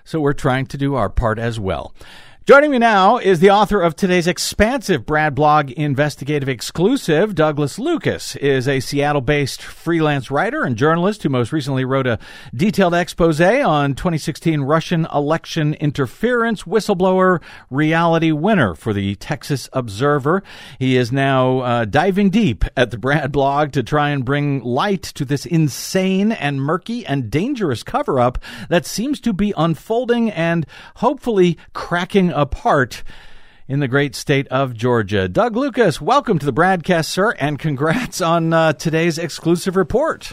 So 0.04 0.20
we're 0.20 0.34
trying 0.34 0.66
to 0.68 0.78
do 0.78 0.96
our 0.96 1.10
part 1.10 1.38
as 1.38 1.60
well. 1.60 1.94
Joining 2.50 2.72
me 2.72 2.80
now 2.80 3.20
is 3.20 3.42
the 3.42 3.52
author 3.52 3.80
of 3.80 3.96
today's 3.96 4.26
expansive 4.26 5.06
Brad 5.06 5.36
Blog 5.36 5.70
investigative 5.70 6.50
exclusive. 6.50 7.36
Douglas 7.36 7.78
Lucas 7.78 8.36
is 8.38 8.68
a 8.68 8.80
Seattle 8.80 9.22
based 9.22 9.62
freelance 9.62 10.32
writer 10.32 10.64
and 10.64 10.76
journalist 10.76 11.22
who 11.22 11.30
most 11.30 11.52
recently 11.52 11.86
wrote 11.86 12.08
a 12.08 12.18
detailed 12.56 12.96
expose 12.96 13.40
on 13.40 13.94
2016 13.94 14.62
Russian 14.62 15.06
election 15.14 15.76
interference 15.76 16.64
whistleblower 16.64 17.40
Reality 17.70 18.32
Winner 18.32 18.74
for 18.74 18.94
the 18.94 19.14
Texas 19.18 19.70
Observer. 19.72 20.42
He 20.80 20.98
is 20.98 21.12
now 21.12 21.60
uh, 21.60 21.86
diving 21.86 22.32
deep 22.32 22.66
at 22.76 22.90
the 22.90 22.98
Brad 22.98 23.32
Blog 23.32 23.74
to 23.74 23.84
try 23.84 24.10
and 24.10 24.26
bring 24.26 24.64
light 24.64 25.04
to 25.04 25.24
this 25.24 25.46
insane 25.46 26.32
and 26.32 26.60
murky 26.60 27.06
and 27.06 27.30
dangerous 27.30 27.84
cover 27.84 28.20
up 28.20 28.40
that 28.70 28.88
seems 28.88 29.20
to 29.20 29.34
be 29.34 29.54
unfolding 29.56 30.32
and 30.32 30.66
hopefully 30.96 31.56
cracking 31.74 32.39
apart 32.40 33.04
in 33.68 33.80
the 33.80 33.88
great 33.88 34.16
state 34.16 34.48
of 34.48 34.74
Georgia. 34.74 35.28
Doug 35.28 35.56
Lucas, 35.56 36.02
welcome 36.02 36.40
to 36.40 36.46
the 36.46 36.54
BradCast, 36.54 37.06
sir, 37.06 37.32
and 37.40 37.60
congrats 37.60 38.22
on 38.22 38.54
uh, 38.54 38.74
today's 38.74 39.18
exclusive 39.18 39.76
report. 39.76 40.32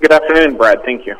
Good 0.00 0.12
afternoon, 0.12 0.56
Brad. 0.56 0.82
Thank 0.84 1.06
you. 1.06 1.16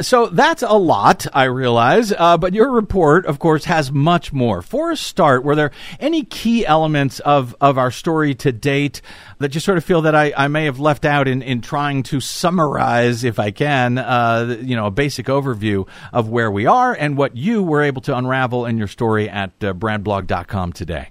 So 0.00 0.26
that's 0.26 0.62
a 0.62 0.72
lot, 0.72 1.26
I 1.34 1.44
realize, 1.44 2.12
uh, 2.16 2.38
but 2.38 2.54
your 2.54 2.70
report, 2.70 3.26
of 3.26 3.38
course, 3.38 3.66
has 3.66 3.92
much 3.92 4.32
more. 4.32 4.62
For 4.62 4.90
a 4.90 4.96
start, 4.96 5.44
were 5.44 5.54
there 5.54 5.70
any 6.00 6.24
key 6.24 6.64
elements 6.64 7.20
of, 7.20 7.54
of 7.60 7.76
our 7.76 7.90
story 7.90 8.34
to 8.36 8.52
date 8.52 9.02
that 9.38 9.54
you 9.54 9.60
sort 9.60 9.76
of 9.76 9.84
feel 9.84 10.02
that 10.02 10.14
I, 10.14 10.32
I 10.34 10.48
may 10.48 10.64
have 10.64 10.80
left 10.80 11.04
out 11.04 11.28
in, 11.28 11.42
in 11.42 11.60
trying 11.60 12.04
to 12.04 12.20
summarize, 12.20 13.22
if 13.22 13.38
I 13.38 13.50
can, 13.50 13.98
uh, 13.98 14.56
you 14.62 14.76
know, 14.76 14.86
a 14.86 14.90
basic 14.90 15.26
overview 15.26 15.86
of 16.12 16.30
where 16.30 16.50
we 16.50 16.64
are 16.64 16.94
and 16.94 17.18
what 17.18 17.36
you 17.36 17.62
were 17.62 17.82
able 17.82 18.00
to 18.02 18.16
unravel 18.16 18.64
in 18.64 18.78
your 18.78 18.88
story 18.88 19.28
at 19.28 19.50
uh, 19.62 19.74
bradblog.com 19.74 20.72
today? 20.72 21.10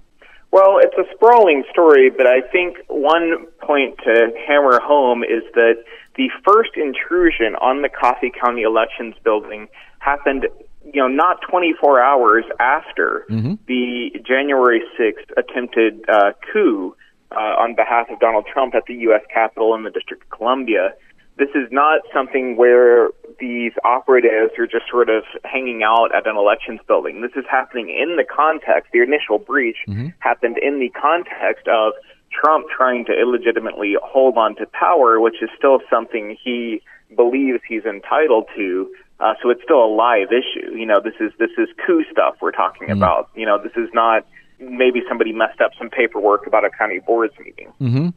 Well, 0.50 0.78
it's 0.82 0.96
a 0.98 1.10
sprawling 1.14 1.64
story, 1.70 2.10
but 2.10 2.26
I 2.26 2.42
think 2.42 2.76
one 2.88 3.46
point 3.62 3.96
to 4.04 4.32
hammer 4.46 4.80
home 4.80 5.22
is 5.24 5.42
that 5.54 5.82
the 6.16 6.28
first 6.44 6.70
intrusion 6.76 7.54
on 7.60 7.82
the 7.82 7.88
Coffee 7.88 8.30
County 8.30 8.62
Elections 8.62 9.14
building 9.24 9.68
happened, 9.98 10.46
you 10.84 11.00
know, 11.00 11.08
not 11.08 11.40
24 11.48 12.00
hours 12.02 12.44
after 12.60 13.24
Mm-hmm. 13.30 13.54
the 13.66 14.10
January 14.26 14.82
6th 14.98 15.30
attempted 15.36 16.04
uh, 16.08 16.32
coup 16.52 16.94
uh, 17.30 17.34
on 17.34 17.74
behalf 17.74 18.08
of 18.10 18.20
Donald 18.20 18.46
Trump 18.52 18.74
at 18.74 18.84
the 18.86 18.94
U.S. 19.08 19.22
Capitol 19.32 19.74
in 19.74 19.84
the 19.84 19.90
District 19.90 20.22
of 20.22 20.30
Columbia. 20.30 20.92
This 21.38 21.48
is 21.54 21.68
not 21.70 22.02
something 22.12 22.56
where 22.56 23.08
these 23.40 23.72
operatives 23.84 24.52
are 24.58 24.66
just 24.66 24.84
sort 24.90 25.08
of 25.08 25.24
hanging 25.44 25.82
out 25.82 26.14
at 26.14 26.26
an 26.26 26.36
elections 26.36 26.80
building. 26.86 27.22
This 27.22 27.32
is 27.34 27.44
happening 27.50 27.88
in 27.88 28.16
the 28.16 28.24
context. 28.24 28.92
The 28.92 29.00
initial 29.00 29.38
breach 29.38 29.78
happened 30.18 30.58
in 30.58 30.78
the 30.78 30.90
context 30.90 31.66
of 31.68 31.94
Trump 32.32 32.66
trying 32.74 33.04
to 33.06 33.12
illegitimately 33.12 33.96
hold 34.02 34.36
on 34.36 34.56
to 34.56 34.66
power, 34.66 35.20
which 35.20 35.42
is 35.42 35.50
still 35.56 35.80
something 35.90 36.36
he 36.42 36.82
believes 37.14 37.60
he's 37.68 37.84
entitled 37.84 38.46
to. 38.56 38.90
Uh, 39.20 39.34
so 39.42 39.50
it's 39.50 39.62
still 39.62 39.84
a 39.84 39.92
live 39.94 40.28
issue. 40.32 40.74
You 40.74 40.86
know, 40.86 41.00
this 41.00 41.14
is 41.20 41.32
this 41.38 41.50
is 41.56 41.68
coup 41.86 42.02
stuff 42.10 42.36
we're 42.40 42.50
talking 42.50 42.90
about. 42.90 43.30
You 43.36 43.46
know, 43.46 43.62
this 43.62 43.72
is 43.76 43.88
not 43.94 44.26
maybe 44.70 45.02
somebody 45.08 45.32
messed 45.32 45.60
up 45.60 45.72
some 45.78 45.90
paperwork 45.90 46.46
about 46.46 46.64
a 46.64 46.70
county 46.70 47.00
board's 47.00 47.34
meeting. 47.38 47.68
hmm 47.78 48.08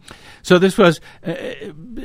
So 0.42 0.60
this 0.60 0.78
was 0.78 1.02
uh, 1.26 1.34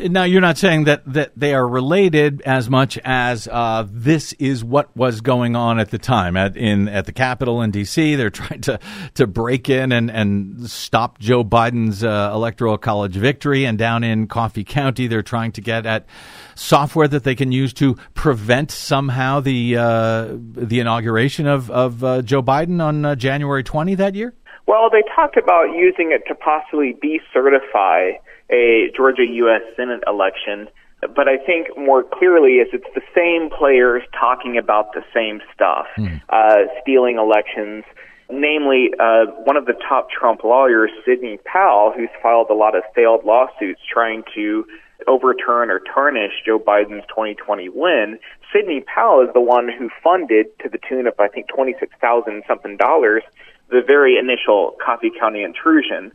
now 0.08 0.24
you're 0.24 0.40
not 0.40 0.58
saying 0.58 0.84
that 0.84 1.02
that 1.12 1.32
they 1.36 1.54
are 1.54 1.66
related 1.66 2.42
as 2.42 2.70
much 2.70 2.98
as 3.04 3.48
uh, 3.48 3.86
this 3.90 4.32
is 4.34 4.64
what 4.64 4.94
was 4.96 5.20
going 5.20 5.56
on 5.56 5.78
at 5.78 5.90
the 5.90 5.98
time 5.98 6.36
at 6.36 6.56
in 6.56 6.88
at 6.88 7.06
the 7.06 7.12
Capitol 7.12 7.62
in 7.62 7.70
D.C. 7.70 8.16
They're 8.16 8.30
trying 8.40 8.60
to 8.62 8.78
to 9.14 9.26
break 9.26 9.68
in 9.68 9.92
and 9.92 10.10
and 10.10 10.68
stop 10.70 11.18
Joe 11.18 11.44
Biden's 11.44 12.02
uh, 12.02 12.30
electoral 12.32 12.78
college 12.78 13.14
victory, 13.14 13.64
and 13.64 13.78
down 13.78 14.04
in 14.04 14.26
Coffee 14.26 14.64
County 14.64 15.06
they're 15.06 15.22
trying 15.22 15.52
to 15.52 15.60
get 15.60 15.86
at 15.86 16.06
software 16.54 17.08
that 17.08 17.24
they 17.24 17.34
can 17.34 17.52
use 17.52 17.72
to 17.74 17.96
prevent 18.14 18.70
somehow 18.70 19.40
the 19.40 19.76
uh, 19.76 20.28
the 20.30 20.80
inauguration 20.80 21.46
of 21.46 21.70
of 21.70 22.04
uh, 22.04 22.22
Joe 22.22 22.42
Biden 22.42 22.82
on 22.82 23.04
uh, 23.04 23.14
January 23.14 23.62
20 23.62 23.94
that 23.96 24.14
year. 24.14 24.34
Well, 24.66 24.88
they 24.90 25.02
talked 25.14 25.36
about 25.36 25.74
using 25.74 26.12
it 26.12 26.22
to 26.28 26.34
possibly 26.34 26.96
decertify 27.02 28.12
a 28.50 28.90
Georgia 28.96 29.24
U.S. 29.26 29.62
Senate 29.76 30.02
election. 30.06 30.68
But 31.00 31.28
I 31.28 31.38
think 31.38 31.68
more 31.78 32.04
clearly 32.04 32.60
is 32.60 32.68
it's 32.72 32.84
the 32.94 33.00
same 33.14 33.48
players 33.50 34.02
talking 34.18 34.58
about 34.58 34.92
the 34.92 35.02
same 35.14 35.40
stuff, 35.54 35.86
uh, 36.28 36.56
stealing 36.82 37.16
elections. 37.16 37.84
Namely, 38.30 38.90
uh, 39.00 39.26
one 39.44 39.56
of 39.56 39.64
the 39.64 39.74
top 39.88 40.08
Trump 40.10 40.44
lawyers, 40.44 40.90
Sidney 41.04 41.38
Powell, 41.44 41.92
who's 41.96 42.10
filed 42.22 42.48
a 42.50 42.54
lot 42.54 42.76
of 42.76 42.84
failed 42.94 43.24
lawsuits 43.24 43.80
trying 43.92 44.22
to 44.36 44.64
overturn 45.06 45.70
or 45.70 45.80
tarnish 45.80 46.32
Joe 46.44 46.58
Biden's 46.58 47.06
2020 47.08 47.68
win. 47.68 48.18
Sidney 48.52 48.80
Powell 48.80 49.22
is 49.26 49.32
the 49.32 49.40
one 49.40 49.68
who 49.68 49.88
funded, 50.02 50.46
to 50.60 50.68
the 50.68 50.78
tune 50.88 51.06
of 51.06 51.14
I 51.18 51.28
think 51.28 51.48
26,000 51.48 52.42
something 52.46 52.76
dollars, 52.76 53.22
the 53.70 53.82
very 53.86 54.16
initial 54.18 54.76
Coffee 54.84 55.10
County 55.18 55.42
intrusion. 55.42 56.10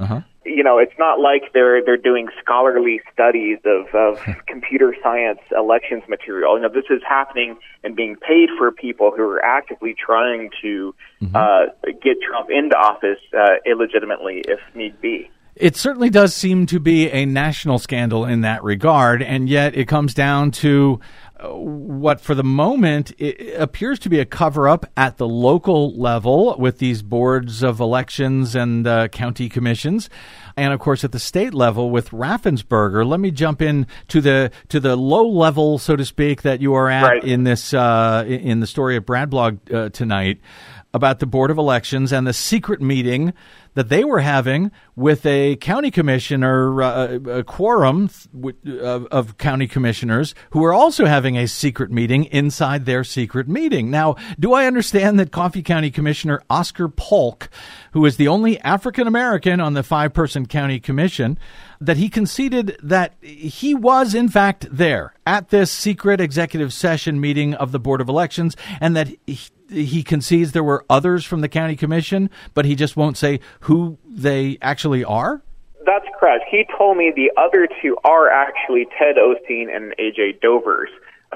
You 0.46 0.64
know, 0.64 0.78
it's 0.78 0.94
not 1.00 1.20
like 1.20 1.54
they're 1.54 1.84
they're 1.84 1.98
doing 1.98 2.28
scholarly 2.40 3.02
studies 3.12 3.58
of, 3.66 3.88
of 3.96 4.20
computer 4.48 4.96
science 5.02 5.40
elections 5.58 6.04
material. 6.08 6.56
You 6.56 6.64
know, 6.64 6.70
this 6.70 6.86
is 6.90 7.02
happening 7.08 7.58
and 7.84 7.96
being 7.96 8.16
paid 8.16 8.50
for 8.58 8.72
people 8.72 9.12
who 9.16 9.24
are 9.24 9.44
actively 9.44 9.96
trying 9.96 10.52
to 10.62 10.94
uh, 11.34 11.66
get 12.04 12.18
Trump 12.22 12.50
into 12.52 12.76
office 12.78 13.20
uh, 13.36 13.56
illegitimately, 13.66 14.44
if 14.48 14.60
need 14.76 15.00
be. 15.02 15.30
It 15.56 15.78
certainly 15.78 16.10
does 16.10 16.34
seem 16.34 16.66
to 16.68 16.80
be 16.80 17.10
a 17.10 17.26
national 17.26 17.80
scandal 17.80 18.26
in 18.26 18.42
that 18.42 18.64
regard, 18.64 19.22
and 19.24 19.48
yet 19.48 19.76
it 19.76 19.88
comes 19.88 20.14
down 20.14 20.52
to 20.52 21.00
uh, 21.40 21.48
what, 21.50 22.20
for 22.20 22.36
the 22.36 22.44
moment, 22.44 23.14
it 23.18 23.56
appears 23.58 24.00
to 24.00 24.10
be 24.10 24.20
a 24.20 24.26
cover 24.26 24.68
up 24.68 24.86
at 24.98 25.18
the 25.18 25.28
local 25.28 25.98
level 25.98 26.56
with 26.60 26.80
these 26.80 27.02
boards 27.02 27.64
of 27.64 27.80
elections 27.80 28.54
and 28.56 28.86
uh, 28.86 29.08
county 29.10 29.48
commissions. 29.48 30.10
And 30.58 30.74
of 30.74 30.80
course, 30.80 31.04
at 31.04 31.12
the 31.12 31.20
state 31.20 31.54
level 31.54 31.90
with 31.90 32.10
Raffensperger, 32.12 33.06
let 33.06 33.20
me 33.20 33.32
jump 33.32 33.62
in 33.62 33.88
to 34.10 34.22
the 34.22 34.52
to 34.70 34.80
the 34.80 34.96
low 34.96 35.28
level, 35.28 35.78
so 35.78 35.96
to 35.98 36.06
speak, 36.06 36.42
that 36.44 36.62
you 36.62 36.74
are 36.74 36.90
at 36.90 37.04
Right. 37.04 37.24
in 37.24 37.44
this 37.44 37.74
uh, 37.74 38.24
in 38.28 38.62
the 38.62 38.68
story 38.68 38.96
of 38.96 39.06
Brad 39.06 39.30
Blog 39.30 39.60
uh, 39.74 39.90
tonight 39.90 40.40
about 40.96 41.20
the 41.20 41.26
Board 41.26 41.52
of 41.52 41.58
Elections 41.58 42.14
and 42.14 42.26
the 42.26 42.32
secret 42.32 42.82
meeting 42.82 43.34
that 43.74 43.90
they 43.90 44.06
were 44.06 44.22
having 44.22 44.72
with 44.96 45.26
a 45.26 45.58
county 45.58 45.92
commissioner, 45.92 46.82
uh, 46.82 47.20
a 47.28 47.44
quorum 47.44 48.10
of, 48.82 49.06
of 49.08 49.38
county 49.38 49.68
commissioners 49.68 50.34
who 50.52 50.60
were 50.60 50.74
also 50.74 51.06
having 51.06 51.38
a 51.38 51.50
secret 51.50 51.92
meeting 51.92 52.24
inside 52.26 52.86
their 52.86 53.04
secret 53.04 53.50
meeting. 53.50 53.92
Now, 53.92 54.16
do 54.40 54.54
I 54.54 54.68
understand 54.68 55.20
that 55.20 55.34
Coffee 55.34 55.62
County 55.62 55.92
Commissioner 55.92 56.42
Oscar 56.50 56.88
Polk, 56.88 57.50
who 57.92 58.06
is 58.06 58.16
the 58.16 58.30
only 58.30 58.58
African 58.62 59.06
American 59.06 59.60
on 59.60 59.74
the 59.74 59.84
five 59.84 60.14
person 60.14 60.46
county 60.46 60.80
commission, 60.80 61.38
that 61.82 61.98
he 61.98 62.08
conceded 62.08 62.78
that 62.82 63.16
he 63.22 63.76
was 63.76 64.16
in 64.16 64.30
fact 64.30 64.66
there 64.72 65.14
at 65.28 65.50
this 65.50 65.70
secret 65.70 66.22
executive 66.22 66.72
session 66.72 67.20
meeting 67.20 67.54
of 67.56 67.74
the 67.74 67.80
Board 67.80 68.00
of 68.00 68.08
Elections 68.08 68.56
and 68.80 68.96
that 68.96 69.10
he, 69.28 69.40
he 69.70 70.04
concedes 70.04 70.52
there 70.52 70.64
were 70.64 70.86
others 70.90 71.26
from 71.26 71.42
the 71.42 71.50
county 71.50 71.76
commission, 71.76 72.30
but 72.54 72.66
he 72.66 72.76
just 72.76 72.96
won't 72.96 73.18
say 73.18 73.40
who 73.62 73.98
they 74.08 74.58
actually 74.62 75.04
are? 75.04 75.42
That's 75.86 76.06
correct. 76.20 76.46
He 76.50 76.66
told 76.78 76.98
me 76.98 77.12
the 77.16 77.32
other 77.40 77.68
two 77.82 77.98
are 78.04 78.30
actually 78.30 78.88
Ted 78.98 79.16
Osteen 79.18 79.74
and 79.74 79.94
AJ 80.00 80.42
Dovers. 80.42 80.90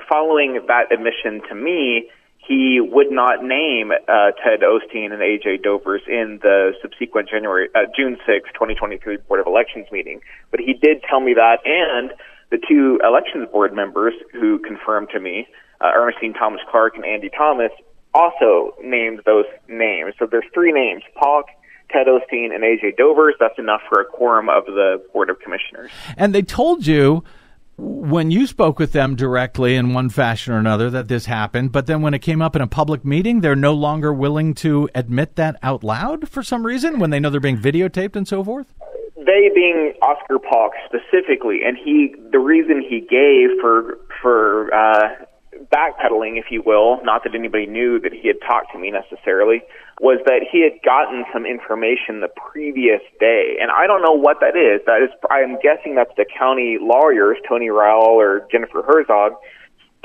Following 0.08 0.60
that 0.68 0.92
admission 0.92 1.42
to 1.50 1.56
me, 1.56 2.10
he 2.38 2.80
would 2.82 3.12
not 3.12 3.44
name 3.44 3.92
uh, 3.92 4.32
Ted 4.44 4.62
Osteen 4.62 5.14
and 5.14 5.22
AJ 5.22 5.62
Dovers 5.62 6.02
in 6.08 6.40
the 6.42 6.74
subsequent 6.82 7.30
January 7.30 7.70
uh, 7.76 7.82
June 7.96 8.18
6, 8.26 8.50
2023 8.54 9.18
Board 9.28 9.40
of 9.40 9.46
Elections 9.46 9.86
meeting. 9.92 10.22
But 10.50 10.60
he 10.60 10.74
did 10.74 11.04
tell 11.08 11.20
me 11.20 11.36
that, 11.36 11.60
and 11.64 12.12
the 12.50 12.58
two 12.58 13.00
elections 13.04 13.48
board 13.52 13.74
members 13.74 14.14
who 14.34 14.58
confirmed 14.60 15.10
to 15.14 15.20
me, 15.20 15.48
uh, 15.80 15.92
Ernestine 15.96 16.34
Thomas 16.34 16.62
Clark 16.72 16.96
and 16.96 17.06
Andy 17.06 17.30
Thomas, 17.30 17.72
also 18.14 18.74
named 18.84 19.22
those 19.26 19.46
names. 19.68 20.14
So 20.20 20.28
there's 20.30 20.46
three 20.54 20.72
names: 20.72 21.04
Polk, 21.16 21.48
Ted 21.92 22.08
Osteen, 22.08 22.54
and 22.54 22.64
AJ 22.64 22.98
Dovers. 22.98 23.36
That's 23.40 23.58
enough 23.58 23.82
for 23.90 24.02
a 24.02 24.06
quorum 24.06 24.50
of 24.50 24.66
the 24.66 25.04
Board 25.14 25.30
of 25.30 25.40
Commissioners. 25.40 25.92
And 26.18 26.34
they 26.34 26.42
told 26.42 26.86
you 26.86 27.24
when 27.80 28.30
you 28.30 28.46
spoke 28.46 28.78
with 28.78 28.92
them 28.92 29.16
directly 29.16 29.76
in 29.76 29.94
one 29.94 30.10
fashion 30.10 30.54
or 30.54 30.58
another 30.58 30.90
that 30.90 31.08
this 31.08 31.26
happened, 31.26 31.72
but 31.72 31.88
then 31.88 32.02
when 32.02 32.14
it 32.14 32.20
came 32.20 32.42
up 32.42 32.56
in 32.56 32.62
a 32.62 32.68
public 32.68 33.06
meeting, 33.06 33.42
they're 33.42 33.56
no 33.56 33.74
longer 33.74 34.14
willing 34.14 34.54
to 34.56 34.90
admit 34.94 35.36
that 35.38 35.56
out 35.64 35.84
loud 35.84 36.28
for 36.28 36.44
some 36.44 36.66
reason 36.66 37.00
when 37.00 37.10
they 37.10 37.20
know 37.20 37.30
they're 37.30 37.40
being 37.40 37.58
videotaped 37.58 38.16
and 38.16 38.28
so 38.28 38.44
forth? 38.44 38.74
They 39.16 39.50
being 39.54 39.94
Oscar 40.02 40.40
Polk 40.40 40.74
specifically, 40.86 41.60
and 41.66 41.78
he 41.78 42.16
the 42.32 42.40
reason 42.40 42.82
he 42.82 43.00
gave 43.02 43.60
for 43.62 43.98
for 44.22 44.74
uh, 44.74 45.10
backpedaling, 45.72 46.40
if 46.40 46.46
you 46.50 46.64
will, 46.66 47.00
not 47.04 47.24
that 47.24 47.36
anybody 47.36 47.66
knew 47.66 48.00
that 48.00 48.14
he 48.14 48.28
had 48.28 48.38
talked 48.46 48.72
to 48.74 48.80
me 48.80 48.92
necessarily, 48.92 49.62
was 50.00 50.20
that 50.26 50.42
he 50.50 50.64
had 50.64 50.82
gotten 50.84 51.26
some 51.34 51.46
information 51.46 52.22
the 52.22 52.30
previous 52.52 53.02
day, 53.20 53.58
and 53.62 53.70
I 53.72 53.86
don't 53.88 54.02
know 54.02 54.14
what 54.14 54.38
that 54.42 54.56
is. 54.56 54.82
That 54.86 55.02
is, 55.04 55.10
I'm 55.30 55.60
guessing 55.62 55.96
that's 55.96 56.16
the 56.16 56.26
county 56.26 56.78
lawyers, 56.80 57.38
Tony 57.48 57.70
Rowell 57.70 58.20
or 58.20 58.48
Jennifer 58.52 58.82
Herzog, 58.82 59.34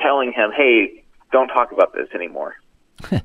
telling 0.00 0.32
him, 0.32 0.50
"Hey, 0.56 1.04
don't 1.32 1.48
talk 1.48 1.72
about 1.72 1.92
this 1.94 2.08
anymore." 2.14 2.54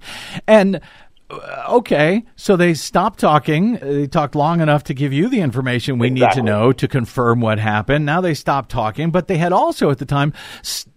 And 0.48 0.82
uh, 1.30 1.66
okay, 1.70 2.26
so 2.36 2.56
they 2.56 2.74
stopped 2.74 3.20
talking. 3.20 3.74
They 3.76 4.08
talked 4.08 4.36
long 4.36 4.62
enough 4.62 4.84
to 4.86 4.94
give 4.96 5.14
you 5.14 5.30
the 5.30 5.42
information 5.42 6.00
we 6.00 6.10
need 6.10 6.32
to 6.32 6.42
know 6.42 6.72
to 6.74 6.88
confirm 6.88 7.40
what 7.40 7.60
happened. 7.60 8.06
Now 8.06 8.20
they 8.20 8.34
stopped 8.34 8.72
talking, 8.72 9.12
but 9.12 9.28
they 9.28 9.38
had 9.38 9.54
also 9.54 9.92
at 9.92 10.00
the 10.00 10.06
time 10.06 10.34
s- 10.62 10.88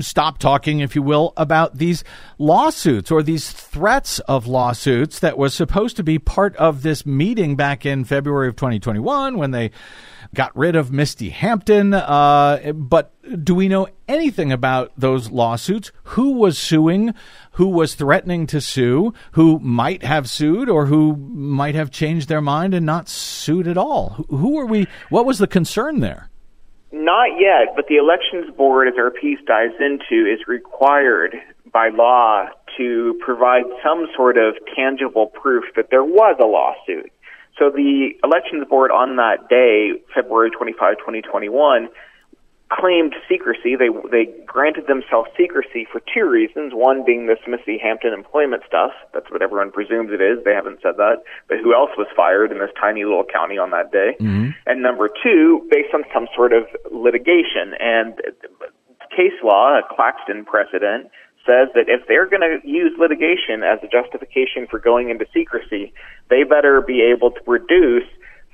stopped 0.00 0.40
talking, 0.40 0.80
if 0.80 0.94
you 0.94 1.02
will, 1.02 1.32
about 1.36 1.78
these 1.78 2.04
lawsuits 2.38 3.10
or 3.10 3.22
these 3.22 3.50
threats 3.50 4.18
of 4.20 4.46
lawsuits 4.46 5.18
that 5.20 5.38
was 5.38 5.54
supposed 5.54 5.96
to 5.96 6.02
be 6.02 6.18
part 6.18 6.56
of 6.56 6.82
this 6.82 7.04
meeting 7.04 7.56
back 7.56 7.84
in 7.84 8.04
February 8.04 8.48
of 8.48 8.56
2021 8.56 9.36
when 9.36 9.50
they 9.50 9.70
got 10.34 10.56
rid 10.56 10.76
of 10.76 10.92
Misty 10.92 11.30
Hampton. 11.30 11.92
Uh, 11.92 12.72
but 12.74 13.12
do 13.44 13.54
we 13.54 13.68
know 13.68 13.88
anything 14.08 14.52
about 14.52 14.92
those 14.96 15.30
lawsuits? 15.30 15.92
Who 16.04 16.32
was 16.32 16.58
suing? 16.58 17.14
Who 17.52 17.68
was 17.68 17.94
threatening 17.94 18.46
to 18.48 18.60
sue? 18.60 19.12
Who 19.32 19.58
might 19.58 20.02
have 20.02 20.30
sued 20.30 20.68
or 20.68 20.86
who 20.86 21.16
might 21.16 21.74
have 21.74 21.90
changed 21.90 22.28
their 22.28 22.40
mind 22.40 22.74
and 22.74 22.86
not 22.86 23.08
sued 23.08 23.66
at 23.66 23.76
all? 23.76 24.24
Who- 24.28 24.58
are 24.58 24.66
we? 24.66 24.86
What 25.08 25.26
was 25.26 25.38
the 25.38 25.46
concern 25.46 26.00
there? 26.00 26.29
Not 26.92 27.38
yet, 27.38 27.74
but 27.76 27.86
the 27.88 27.96
elections 27.96 28.54
board, 28.56 28.88
as 28.88 28.94
our 28.98 29.10
piece 29.10 29.38
dives 29.46 29.74
into, 29.78 30.26
is 30.26 30.40
required 30.48 31.36
by 31.72 31.88
law 31.88 32.46
to 32.76 33.18
provide 33.24 33.62
some 33.82 34.06
sort 34.16 34.36
of 34.36 34.54
tangible 34.74 35.26
proof 35.26 35.64
that 35.76 35.90
there 35.90 36.04
was 36.04 36.36
a 36.40 36.46
lawsuit. 36.46 37.12
So 37.58 37.70
the 37.70 38.10
elections 38.24 38.66
board 38.68 38.90
on 38.90 39.16
that 39.16 39.48
day, 39.48 39.92
February 40.14 40.50
25, 40.50 40.98
2021, 40.98 41.88
claimed 42.70 43.14
secrecy. 43.28 43.74
They 43.74 43.90
they 44.10 44.30
granted 44.46 44.86
themselves 44.86 45.28
secrecy 45.36 45.86
for 45.90 46.00
two 46.00 46.28
reasons. 46.28 46.72
One 46.72 47.04
being 47.04 47.26
this 47.26 47.42
Misty 47.46 47.78
Hampton 47.78 48.12
employment 48.12 48.62
stuff. 48.66 48.92
That's 49.12 49.30
what 49.30 49.42
everyone 49.42 49.72
presumes 49.72 50.10
it 50.12 50.22
is. 50.22 50.42
They 50.44 50.54
haven't 50.54 50.78
said 50.82 50.96
that. 50.96 51.22
But 51.48 51.58
who 51.58 51.74
else 51.74 51.90
was 51.98 52.06
fired 52.14 52.52
in 52.52 52.58
this 52.58 52.70
tiny 52.80 53.04
little 53.04 53.26
county 53.26 53.58
on 53.58 53.70
that 53.70 53.90
day? 53.90 54.16
Mm-hmm. 54.20 54.50
And 54.66 54.82
number 54.82 55.08
two, 55.08 55.66
based 55.70 55.92
on 55.92 56.04
some 56.14 56.28
sort 56.34 56.52
of 56.52 56.64
litigation. 56.90 57.74
And 57.78 58.14
case 59.10 59.36
law, 59.42 59.78
a 59.78 59.82
Claxton 59.82 60.44
precedent, 60.44 61.10
says 61.44 61.68
that 61.74 61.88
if 61.88 62.06
they're 62.06 62.28
going 62.28 62.46
to 62.46 62.60
use 62.62 62.92
litigation 62.98 63.64
as 63.64 63.80
a 63.82 63.88
justification 63.88 64.66
for 64.70 64.78
going 64.78 65.10
into 65.10 65.26
secrecy, 65.34 65.92
they 66.28 66.44
better 66.44 66.80
be 66.80 67.02
able 67.02 67.32
to 67.32 67.40
produce 67.42 68.06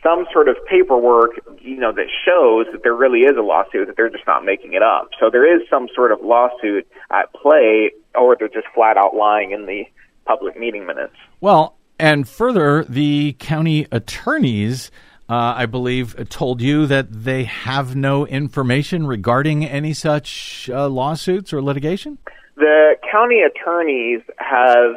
some 0.03 0.27
sort 0.33 0.49
of 0.49 0.57
paperwork, 0.69 1.33
you 1.61 1.77
know, 1.79 1.93
that 1.93 2.07
shows 2.25 2.67
that 2.73 2.83
there 2.83 2.95
really 2.95 3.21
is 3.21 3.37
a 3.37 3.43
lawsuit, 3.43 3.87
that 3.89 3.97
they're 3.97 4.11
just 4.11 4.27
not 4.27 4.45
making 4.45 4.75
it 4.75 4.83
up. 4.83 5.11
So 5.19 5.31
there 5.31 5.47
is 5.47 5.67
some 5.69 5.89
sort 5.95 6.13
of 6.13 6.21
lawsuit 6.23 6.87
at 7.11 7.33
play, 7.33 7.93
or 8.15 8.37
they're 8.39 8.49
just 8.49 8.69
flat 8.75 8.97
out 8.97 9.15
lying 9.15 9.53
in 9.53 9.67
the 9.67 9.85
public 10.25 10.59
meeting 10.59 10.87
minutes. 10.87 11.15
Well, 11.41 11.77
and 11.99 12.29
further, 12.29 12.85
the 12.85 13.37
county 13.39 13.87
attorneys, 13.91 14.91
uh, 15.29 15.55
I 15.57 15.67
believe, 15.67 16.29
told 16.29 16.61
you 16.61 16.87
that 16.87 17.07
they 17.11 17.45
have 17.45 17.97
no 17.97 18.27
information 18.27 19.07
regarding 19.07 19.65
any 19.65 19.95
such 19.95 20.69
uh, 20.73 20.89
lawsuits 20.89 21.53
or 21.53 21.63
litigation. 21.63 22.19
The 22.57 22.97
county 23.11 23.41
attorneys 23.41 24.21
have 24.39 24.95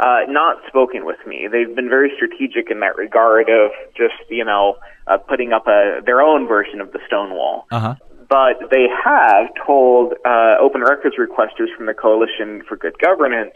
uh, 0.00 0.20
not 0.28 0.56
spoken 0.66 1.04
with 1.04 1.18
me. 1.26 1.46
They've 1.50 1.74
been 1.74 1.90
very 1.90 2.10
strategic 2.16 2.70
in 2.70 2.80
that 2.80 2.96
regard 2.96 3.50
of 3.50 3.70
just, 3.94 4.14
you 4.30 4.44
know, 4.44 4.78
uh, 5.06 5.18
putting 5.18 5.52
up 5.52 5.66
a, 5.68 6.00
their 6.04 6.22
own 6.22 6.48
version 6.48 6.80
of 6.80 6.92
the 6.92 7.00
Stonewall. 7.06 7.66
Uh 7.70 7.80
huh. 7.80 7.94
But 8.28 8.70
they 8.70 8.86
have 9.04 9.48
told 9.66 10.14
uh, 10.24 10.54
open 10.60 10.80
records 10.82 11.16
requesters 11.18 11.74
from 11.76 11.86
the 11.86 11.94
Coalition 11.94 12.62
for 12.66 12.76
Good 12.76 12.98
Governance 12.98 13.54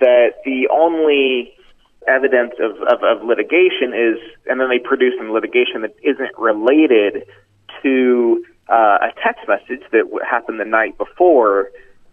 that 0.00 0.30
the 0.44 0.68
only 0.72 1.54
evidence 2.08 2.54
of, 2.58 2.72
of, 2.88 3.04
of 3.04 3.24
litigation 3.24 3.92
is, 3.92 4.18
and 4.46 4.58
then 4.60 4.68
they 4.70 4.78
produce 4.78 5.14
some 5.18 5.30
litigation 5.30 5.82
that 5.82 5.94
isn't 6.02 6.36
related 6.38 7.24
to 7.82 8.44
uh, 8.68 8.98
a 9.02 9.12
text 9.22 9.46
message 9.46 9.84
that 9.92 10.04
happened 10.28 10.58
the 10.58 10.64
night 10.64 10.96
before 10.98 11.70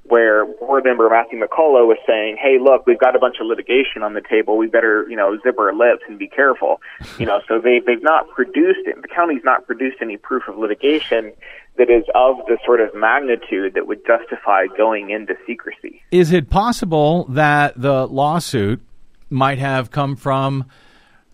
where 0.07 0.45
board 0.45 0.83
member 0.83 1.09
Matthew 1.09 1.39
McCullough 1.39 1.87
was 1.87 1.97
saying, 2.07 2.37
"Hey, 2.41 2.57
look, 2.59 2.85
we've 2.85 2.99
got 2.99 3.15
a 3.15 3.19
bunch 3.19 3.37
of 3.39 3.47
litigation 3.47 4.03
on 4.03 4.13
the 4.13 4.21
table. 4.21 4.57
We 4.57 4.67
better, 4.67 5.05
you 5.09 5.15
know, 5.15 5.37
zip 5.43 5.57
our 5.59 5.73
lips 5.73 6.03
and 6.07 6.17
be 6.19 6.27
careful." 6.27 6.81
you 7.19 7.25
know, 7.25 7.41
so 7.47 7.59
they 7.59 7.79
they've 7.85 8.03
not 8.03 8.29
produced 8.29 8.85
it. 8.85 9.01
The 9.01 9.07
county's 9.07 9.43
not 9.43 9.65
produced 9.65 9.97
any 10.01 10.17
proof 10.17 10.43
of 10.47 10.57
litigation 10.57 11.33
that 11.77 11.89
is 11.89 12.03
of 12.15 12.37
the 12.47 12.57
sort 12.65 12.79
of 12.81 12.95
magnitude 12.95 13.73
that 13.73 13.87
would 13.87 14.05
justify 14.05 14.65
going 14.77 15.09
into 15.09 15.33
secrecy. 15.45 16.01
Is 16.11 16.31
it 16.31 16.49
possible 16.49 17.25
that 17.29 17.73
the 17.79 18.07
lawsuit 18.07 18.81
might 19.29 19.57
have 19.57 19.91
come 19.91 20.15
from 20.15 20.65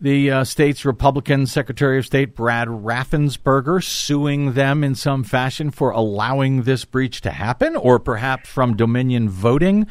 the 0.02 0.32
uh, 0.32 0.43
state's 0.43 0.84
Republican 0.84 1.45
Secretary 1.45 1.99
of 1.99 2.06
State, 2.08 2.36
Brad 2.36 2.68
Raffensperger, 2.68 3.84
suing 3.84 4.54
them 4.54 4.84
in 4.84 4.95
some 4.95 5.24
fashion 5.24 5.70
for 5.70 5.91
allowing 5.91 6.64
this 6.64 6.86
breach 6.86 7.22
to 7.22 7.30
happen, 7.30 7.76
or 7.76 7.99
perhaps 7.99 8.49
from 8.49 8.76
Dominion 8.76 9.30
Voting? 9.30 9.88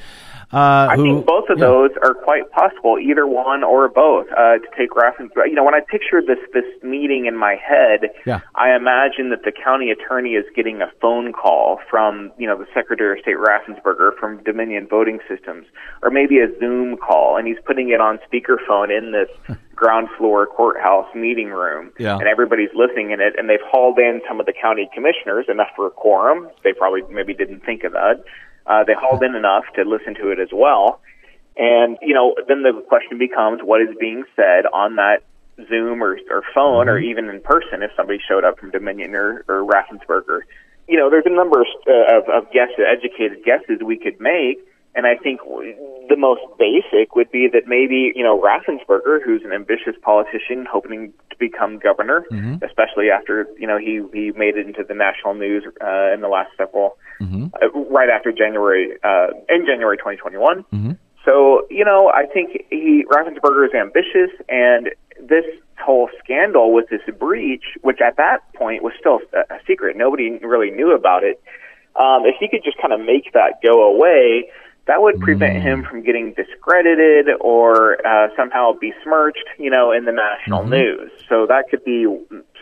Uh, 0.52 0.88
I 0.90 0.96
who, 0.96 1.04
think 1.04 1.26
both 1.26 1.48
of 1.48 1.58
yeah. 1.58 1.66
those 1.66 1.90
are 2.02 2.12
quite 2.12 2.50
possible, 2.50 2.98
either 2.98 3.24
one 3.24 3.62
or 3.62 3.88
both. 3.88 4.26
Uh, 4.32 4.58
to 4.58 4.66
take 4.76 4.96
reference, 4.96 5.30
you 5.46 5.54
know, 5.54 5.62
when 5.62 5.74
I 5.74 5.80
picture 5.80 6.20
this 6.20 6.38
this 6.52 6.64
meeting 6.82 7.26
in 7.26 7.36
my 7.36 7.54
head, 7.54 8.11
Yeah. 8.26 8.40
I 8.56 8.74
imagine 8.74 9.30
that 9.30 9.44
the 9.44 9.52
county 9.52 9.92
attorney 9.92 10.30
is 10.30 10.44
getting 10.56 10.82
a 10.82 10.90
phone 11.00 11.32
call 11.32 11.78
from, 11.88 12.32
you 12.36 12.48
know, 12.48 12.58
the 12.58 12.66
Secretary 12.74 13.16
of 13.16 13.22
State 13.22 13.36
Raffensperger 13.36 14.18
from 14.18 14.42
Dominion 14.42 14.88
Voting 14.88 15.20
Systems, 15.28 15.66
or 16.02 16.11
maybe 16.11 16.40
a 16.40 16.48
Zoom 16.58 16.96
call, 16.96 17.36
and 17.36 17.46
he's 17.46 17.58
putting 17.64 17.90
it 17.90 18.00
on 18.00 18.18
speakerphone 18.26 18.90
in 18.90 19.12
this 19.12 19.58
ground 19.80 20.08
floor 20.18 20.46
courthouse 20.46 21.08
meeting 21.14 21.48
room, 21.48 21.90
Yeah. 21.98 22.18
and 22.18 22.28
everybody's 22.28 22.68
listening 22.74 23.12
in 23.12 23.20
it, 23.20 23.32
and 23.38 23.48
they've 23.48 23.64
hauled 23.72 23.98
in 23.98 24.20
some 24.28 24.38
of 24.38 24.44
the 24.44 24.52
county 24.52 24.88
commissioners, 24.94 25.46
enough 25.48 25.70
for 25.74 25.86
a 25.86 25.90
quorum. 25.90 26.50
They 26.62 26.74
probably 26.74 27.02
maybe 27.10 27.32
didn't 27.32 27.64
think 27.64 27.84
of 27.84 27.92
that. 27.92 28.22
Uh, 28.66 28.84
they 28.84 28.92
hauled 28.92 29.22
in 29.22 29.34
enough 29.34 29.64
to 29.76 29.82
listen 29.84 30.14
to 30.16 30.30
it 30.30 30.38
as 30.38 30.50
well. 30.52 31.00
And, 31.56 31.96
you 32.02 32.14
know, 32.14 32.34
then 32.46 32.62
the 32.62 32.84
question 32.88 33.18
becomes 33.18 33.60
what 33.62 33.80
is 33.80 33.88
being 33.98 34.24
said 34.36 34.66
on 34.72 34.96
that 34.96 35.22
Zoom 35.68 36.02
or, 36.02 36.18
or 36.30 36.42
phone 36.54 36.88
or 36.88 36.98
even 36.98 37.28
in 37.28 37.40
person 37.40 37.82
if 37.82 37.90
somebody 37.96 38.18
showed 38.26 38.44
up 38.44 38.58
from 38.58 38.70
Dominion 38.70 39.14
or, 39.14 39.44
or 39.48 39.64
Raffensperger. 39.64 40.40
You 40.88 40.98
know, 40.98 41.08
there's 41.10 41.26
a 41.26 41.34
number 41.34 41.60
of, 41.62 41.66
uh, 41.88 42.18
of, 42.18 42.28
of 42.28 42.52
guesses, 42.52 42.84
educated 42.86 43.44
guesses 43.44 43.80
we 43.84 43.96
could 43.96 44.20
make. 44.20 44.60
And 44.95 45.07
I 45.07 45.14
think 45.16 45.41
the 46.09 46.16
most 46.16 46.41
basic 46.59 47.14
would 47.14 47.30
be 47.30 47.49
that 47.53 47.68
maybe, 47.68 48.12
you 48.16 48.24
know, 48.24 48.41
Raffensperger, 48.41 49.22
who's 49.24 49.43
an 49.45 49.53
ambitious 49.53 49.95
politician 50.03 50.66
hoping 50.70 51.12
to 51.30 51.36
become 51.38 51.78
governor, 51.78 52.24
especially 52.64 53.09
after, 53.11 53.47
you 53.59 53.66
know, 53.68 53.78
he, 53.78 54.03
he 54.12 54.32
made 54.32 54.57
it 54.57 54.66
into 54.66 54.82
the 54.82 54.95
national 54.95 55.34
news 55.34 55.62
uh, 55.80 56.12
in 56.12 56.20
the 56.22 56.28
last 56.28 56.51
several, 56.57 56.97
uh, 57.62 57.68
right 57.91 58.09
after 58.11 58.32
January, 58.32 58.93
uh, 59.05 59.28
in 59.49 59.64
January 59.64 59.97
2021. 59.97 60.64
So, 61.24 61.66
you 61.70 61.84
know, 61.84 62.11
I 62.12 62.26
think 62.26 62.64
he 62.70 63.05
Raffensperger 63.09 63.66
is 63.66 63.74
ambitious, 63.74 64.30
and 64.49 64.91
this 65.20 65.45
whole 65.78 66.09
scandal 66.22 66.72
with 66.72 66.88
this 66.88 67.03
breach, 67.18 67.64
which 67.82 68.01
at 68.01 68.16
that 68.16 68.38
point 68.55 68.82
was 68.82 68.93
still 68.99 69.20
a, 69.32 69.55
a 69.55 69.59
secret, 69.66 69.97
nobody 69.97 70.30
really 70.43 70.70
knew 70.70 70.95
about 70.95 71.22
it. 71.22 71.41
Um, 71.97 72.24
if 72.24 72.36
he 72.41 72.49
could 72.49 72.64
just 72.64 72.78
kind 72.78 72.93
of 72.93 73.01
make 73.01 73.32
that 73.34 73.61
go 73.62 73.82
away, 73.82 74.49
that 74.91 75.01
would 75.01 75.20
prevent 75.20 75.62
him 75.62 75.84
from 75.88 76.03
getting 76.03 76.34
discredited 76.34 77.28
or 77.41 78.05
uh, 78.05 78.26
somehow 78.36 78.72
besmirched, 78.72 79.45
you 79.57 79.70
know, 79.70 79.93
in 79.93 80.05
the 80.05 80.11
national 80.11 80.66
news. 80.66 81.12
So 81.28 81.47
that 81.47 81.66
could 81.70 81.84
be 81.84 82.07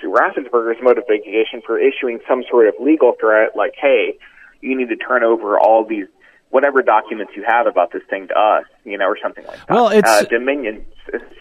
Raffensperger's 0.05 0.77
motivation 0.83 1.63
for 1.65 1.79
issuing 1.79 2.19
some 2.29 2.45
sort 2.51 2.69
of 2.69 2.75
legal 2.81 3.15
threat, 3.19 3.57
like, 3.57 3.73
"Hey, 3.81 4.19
you 4.61 4.77
need 4.77 4.91
to 4.91 4.97
turn 4.97 5.25
over 5.25 5.59
all 5.59 5.87
these 5.87 6.07
whatever 6.51 6.83
documents 6.83 7.33
you 7.35 7.45
have 7.49 7.67
about 7.67 7.93
this 7.93 8.03
thing 8.11 8.29
to 8.29 8.39
us, 8.39 8.65
you 8.85 8.99
know, 8.99 9.07
or 9.07 9.17
something 9.23 9.47
like 9.47 9.59
that. 9.67 9.71
Well, 9.71 9.89
it's- 9.91 10.05
uh, 10.23 10.25
Dominion 10.25 10.85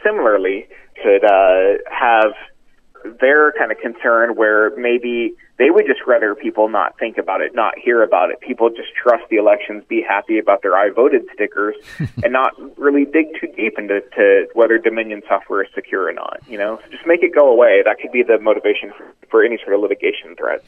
similarly 0.04 0.68
could 1.04 1.26
uh, 1.26 1.80
have 1.92 2.32
their 3.20 3.52
kind 3.54 3.72
of 3.72 3.78
concern 3.80 4.36
where 4.36 4.76
maybe 4.78 5.34
they 5.58 5.72
would 5.72 5.86
just 5.88 6.02
rather 6.06 6.36
people 6.36 6.70
not 6.70 6.98
think 7.00 7.18
about 7.18 7.42
it, 7.42 7.56
not 7.56 7.74
hear 7.78 8.04
about 8.04 8.30
it. 8.30 8.40
People 8.42 8.70
just 8.70 8.94
trust 8.94 9.24
the 9.30 9.38
elections, 9.38 9.84
be 9.88 10.02
happy 10.08 10.38
about 10.38 10.62
their 10.62 10.76
I 10.76 10.90
voted 10.90 11.24
stickers, 11.34 11.76
and 12.24 12.32
not 12.32 12.54
really 12.78 13.06
dig 13.06 13.28
too 13.40 13.48
deep 13.56 13.78
into 13.78 14.02
to 14.16 14.48
whether 14.54 14.78
Dominion 14.78 15.22
software 15.28 15.64
is 15.64 15.70
secure 15.74 16.08
or 16.08 16.14
not. 16.14 16.42
You 16.48 16.58
know, 16.58 16.80
so 16.84 16.92
just 16.92 17.08
make 17.08 17.24
it 17.24 17.34
go 17.34 17.52
away. 17.52 17.82
That 17.84 18.00
could 18.00 18.12
be 18.12 18.24
the 18.24 18.40
motivation 18.40 18.92
for, 18.96 19.14
for 19.30 19.44
any 19.44 19.58
sort 19.58 19.74
of 19.74 19.82
litigation 19.82 20.36
threat. 20.36 20.64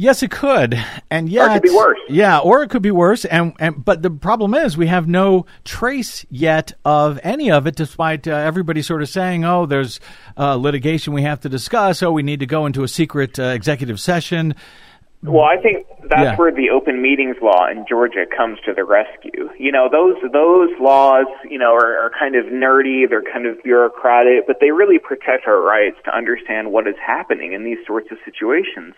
Yes, 0.00 0.22
it 0.22 0.30
could, 0.30 0.78
and 1.10 1.28
Or 1.36 1.46
it 1.46 1.54
could 1.54 1.62
be 1.62 1.70
worse. 1.70 1.98
Yeah, 2.08 2.38
or 2.38 2.62
it 2.62 2.70
could 2.70 2.82
be 2.82 2.92
worse. 2.92 3.24
And, 3.24 3.52
and 3.58 3.84
but 3.84 4.00
the 4.00 4.10
problem 4.10 4.54
is 4.54 4.76
we 4.76 4.86
have 4.86 5.08
no 5.08 5.44
trace 5.64 6.24
yet 6.30 6.72
of 6.84 7.18
any 7.24 7.50
of 7.50 7.66
it, 7.66 7.74
despite 7.74 8.28
uh, 8.28 8.30
everybody 8.30 8.80
sort 8.80 9.02
of 9.02 9.08
saying, 9.08 9.44
"Oh, 9.44 9.66
there's 9.66 9.98
uh, 10.36 10.54
litigation 10.54 11.14
we 11.14 11.22
have 11.22 11.40
to 11.40 11.48
discuss. 11.48 12.00
Oh, 12.00 12.12
we 12.12 12.22
need 12.22 12.38
to 12.38 12.46
go 12.46 12.64
into 12.64 12.84
a 12.84 12.88
secret 12.88 13.40
uh, 13.40 13.46
executive 13.46 13.98
session." 13.98 14.54
Well, 15.24 15.42
I 15.42 15.60
think 15.60 15.84
that's 16.08 16.22
Yeah. 16.22 16.36
where 16.36 16.52
the 16.52 16.70
open 16.70 17.02
meetings 17.02 17.38
law 17.42 17.66
in 17.68 17.84
Georgia 17.88 18.24
comes 18.24 18.60
to 18.66 18.72
the 18.72 18.84
rescue. 18.84 19.50
You 19.58 19.72
know, 19.72 19.88
those 19.90 20.14
those 20.32 20.70
laws, 20.78 21.26
you 21.50 21.58
know, 21.58 21.74
are, 21.74 21.98
are 21.98 22.12
kind 22.16 22.36
of 22.36 22.44
nerdy, 22.44 23.08
they're 23.10 23.24
kind 23.24 23.46
of 23.46 23.60
bureaucratic, 23.64 24.46
but 24.46 24.58
they 24.60 24.70
really 24.70 25.00
protect 25.00 25.48
our 25.48 25.60
rights 25.60 25.96
to 26.04 26.16
understand 26.16 26.70
what 26.70 26.86
is 26.86 26.94
happening 27.04 27.52
in 27.52 27.64
these 27.64 27.78
sorts 27.84 28.12
of 28.12 28.18
situations. 28.24 28.94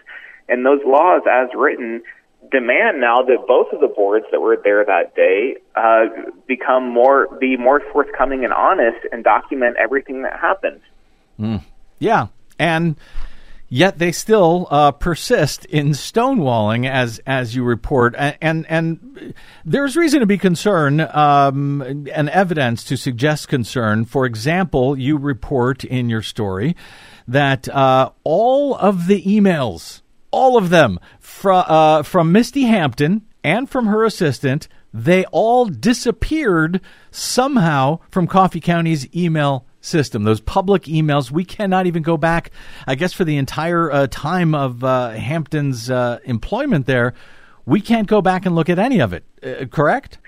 And 0.49 0.67
those 0.67 0.81
laws, 0.85 1.23
as 1.31 1.49
written, 1.55 2.03
demand 2.51 3.01
now 3.01 3.23
that 3.23 3.47
both 3.47 3.73
of 3.73 3.81
the 3.81 3.89
boards 3.89 4.27
that 4.33 4.41
were 4.41 4.59
there 4.63 4.85
that 4.85 5.15
day 5.15 5.57
uh, 5.77 6.07
become 6.47 6.89
more 6.89 7.29
be 7.39 7.57
more 7.57 7.81
forthcoming 7.93 8.45
and 8.45 8.53
honest 8.53 8.99
and 9.13 9.23
document 9.25 9.77
everything 9.79 10.23
that 10.23 10.39
happened. 10.39 10.81
Mm. 11.39 11.63
Yeah, 11.99 12.29
and 12.59 12.97
yet 13.69 13.99
they 13.99 14.11
still 14.13 14.67
uh, 14.71 14.91
persist 14.93 15.65
in 15.67 15.91
stonewalling, 15.91 16.89
as 16.89 17.21
as 17.27 17.55
you 17.55 17.63
report, 17.63 18.15
and 18.19 18.37
and, 18.41 18.67
and 18.69 19.35
there's 19.65 19.97
reason 19.97 20.21
to 20.21 20.27
be 20.27 20.39
concerned, 20.39 21.01
um, 21.03 22.07
and 22.13 22.29
evidence 22.31 22.85
to 22.85 22.97
suggest 22.97 23.49
concern. 23.49 24.05
For 24.05 24.27
example, 24.27 24.99
you 24.99 25.17
report 25.17 25.85
in 25.85 26.09
your 26.09 26.23
story 26.23 26.75
that 27.29 27.69
uh, 27.69 28.11
all 28.25 28.75
of 28.75 29.07
the 29.07 29.23
emails, 29.23 30.00
all 30.31 30.57
of 30.57 30.71
them, 30.71 30.99
from 31.19 31.65
uh, 31.67 32.03
from 32.03 32.33
Misty 32.33 32.63
Hampton 32.63 33.23
and 33.43 33.69
from 33.69 33.87
her 33.87 34.05
assistant. 34.05 34.69
They 34.93 35.25
all 35.27 35.67
disappeared 35.67 36.81
somehow 37.13 38.01
from 38.11 38.27
Coffee 38.27 38.61
County's 38.61 39.07
email 39.15 39.65
system. 39.81 40.25
Those 40.25 40.41
public 40.41 40.83
emails, 40.85 41.31
we 41.31 41.45
cannot 41.45 41.87
even 41.87 42.03
go 42.03 42.17
back, 42.17 42.51
I 42.87 42.95
guess, 42.95 43.13
for 43.13 43.25
the 43.25 43.37
entire 43.37 43.91
uh, 43.91 44.07
time 44.09 44.55
of 44.55 44.85
uh, 44.85 45.11
Hampton's 45.11 45.91
uh, 45.91 46.19
employment 46.25 46.87
there. 46.87 47.15
We 47.67 47.81
can't 47.81 48.09
go 48.09 48.21
back 48.21 48.47
and 48.47 48.55
look 48.55 48.69
at 48.69 48.79
any 48.79 49.01
of 49.01 49.13
it, 49.13 49.25
uh, 49.43 49.67
correct? 49.67 50.19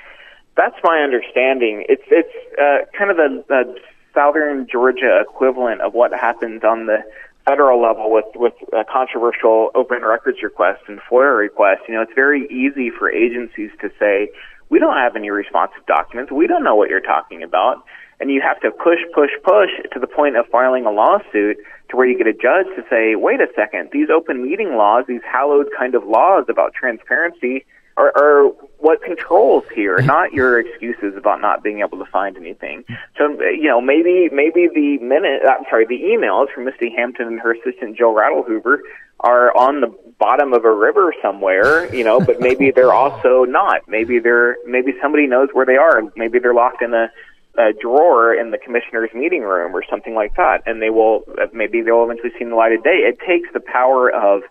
That's 0.56 0.76
my 0.84 0.98
understanding. 0.98 1.84
It's 1.88 2.02
it's 2.08 2.32
uh, 2.58 2.86
kind 2.96 3.10
of 3.10 3.16
the, 3.16 3.44
the 3.48 3.74
southern 4.14 4.66
Georgia 4.70 5.20
equivalent 5.20 5.80
of 5.80 5.94
what 5.94 6.12
happens 6.12 6.62
on 6.62 6.86
the 6.86 6.98
federal 7.44 7.80
level 7.82 8.10
with 8.10 8.26
with 8.34 8.54
uh, 8.72 8.84
controversial 8.90 9.70
open 9.74 10.02
records 10.02 10.38
requests 10.42 10.84
and 10.88 11.00
FOIA 11.10 11.36
requests. 11.36 11.88
You 11.88 11.94
know, 11.94 12.02
it's 12.02 12.14
very 12.14 12.46
easy 12.46 12.90
for 12.90 13.10
agencies 13.10 13.70
to 13.80 13.90
say, 13.98 14.30
"We 14.68 14.78
don't 14.78 14.96
have 14.96 15.16
any 15.16 15.30
responsive 15.30 15.84
documents. 15.86 16.32
We 16.32 16.46
don't 16.46 16.64
know 16.64 16.74
what 16.74 16.90
you're 16.90 17.00
talking 17.00 17.42
about." 17.42 17.84
And 18.20 18.30
you 18.30 18.40
have 18.40 18.60
to 18.60 18.70
push, 18.70 19.00
push, 19.12 19.30
push 19.42 19.70
to 19.92 19.98
the 19.98 20.06
point 20.06 20.36
of 20.36 20.46
filing 20.46 20.86
a 20.86 20.92
lawsuit 20.92 21.56
to 21.88 21.96
where 21.96 22.06
you 22.06 22.16
get 22.16 22.28
a 22.28 22.32
judge 22.32 22.66
to 22.76 22.84
say, 22.88 23.16
"Wait 23.16 23.40
a 23.40 23.48
second, 23.56 23.90
these 23.92 24.10
open 24.10 24.42
meeting 24.42 24.76
laws, 24.76 25.04
these 25.08 25.24
hallowed 25.24 25.68
kind 25.76 25.94
of 25.94 26.04
laws 26.06 26.46
about 26.48 26.74
transparency." 26.74 27.64
Are, 27.96 28.12
are 28.16 28.52
what 28.78 29.00
controls 29.02 29.64
here, 29.74 29.98
not 30.02 30.32
your 30.32 30.58
excuses 30.58 31.14
about 31.16 31.40
not 31.40 31.62
being 31.62 31.80
able 31.80 31.98
to 31.98 32.10
find 32.10 32.36
anything. 32.36 32.84
So, 33.16 33.40
you 33.40 33.68
know, 33.68 33.80
maybe 33.80 34.28
maybe 34.32 34.68
the 34.74 34.98
minute, 34.98 35.42
I'm 35.48 35.64
sorry, 35.70 35.86
the 35.86 36.00
emails 36.00 36.52
from 36.52 36.64
Misty 36.64 36.92
Hampton 36.96 37.28
and 37.28 37.40
her 37.40 37.52
assistant 37.52 37.96
Joe 37.96 38.12
Ridlehoover 38.12 38.78
are 39.20 39.56
on 39.56 39.80
the 39.80 39.94
bottom 40.18 40.52
of 40.52 40.64
a 40.64 40.74
river 40.74 41.14
somewhere, 41.22 41.92
you 41.94 42.02
know, 42.04 42.20
but 42.20 42.40
maybe 42.40 42.70
they're 42.74 42.92
also 42.92 43.44
not. 43.44 43.82
Maybe 43.88 44.18
they're 44.18 44.56
maybe 44.66 44.92
somebody 45.00 45.26
knows 45.26 45.48
where 45.52 45.66
they 45.66 45.76
are. 45.76 46.02
Maybe 46.16 46.38
they're 46.38 46.54
locked 46.54 46.82
in 46.82 46.92
a, 46.92 47.10
a 47.56 47.72
drawer 47.80 48.34
in 48.34 48.50
the 48.50 48.58
commissioner's 48.58 49.10
meeting 49.14 49.42
room 49.42 49.74
or 49.76 49.84
something 49.88 50.14
like 50.14 50.34
that, 50.36 50.62
and 50.66 50.82
they 50.82 50.90
will 50.90 51.24
maybe 51.52 51.82
they'll 51.82 52.04
eventually 52.04 52.32
see 52.38 52.44
the 52.44 52.54
light 52.54 52.72
of 52.72 52.82
day. 52.82 53.06
It 53.06 53.18
takes 53.26 53.48
the 53.52 53.60
power 53.60 54.10
of 54.10 54.42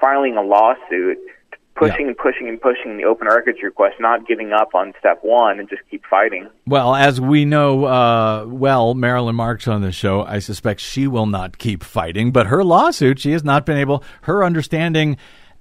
filing 0.00 0.36
a 0.36 0.42
lawsuit 0.42 1.18
pushing 1.74 2.08
and 2.08 2.16
pushing 2.16 2.48
and 2.48 2.60
pushing 2.60 2.96
the 2.96 3.04
open 3.04 3.26
records 3.26 3.58
request, 3.62 3.96
not 4.00 4.26
giving 4.26 4.52
up 4.52 4.74
on 4.74 4.92
step 4.98 5.18
one 5.22 5.58
and 5.58 5.68
just 5.68 5.82
keep 5.90 6.04
fighting. 6.08 6.48
Well, 6.66 6.94
as 6.94 7.20
we 7.20 7.44
know 7.44 7.84
uh, 7.84 8.44
well, 8.46 8.94
Marilyn 8.94 9.36
Marks 9.36 9.66
on 9.66 9.80
the 9.80 9.92
show, 9.92 10.22
I 10.22 10.38
suspect 10.40 10.80
she 10.80 11.06
will 11.06 11.26
not 11.26 11.58
keep 11.58 11.82
fighting, 11.82 12.32
but 12.32 12.46
her 12.48 12.62
lawsuit, 12.62 13.18
she 13.18 13.32
has 13.32 13.44
not 13.44 13.64
been 13.66 13.78
able, 13.78 14.04
her 14.22 14.44
understanding, 14.44 15.16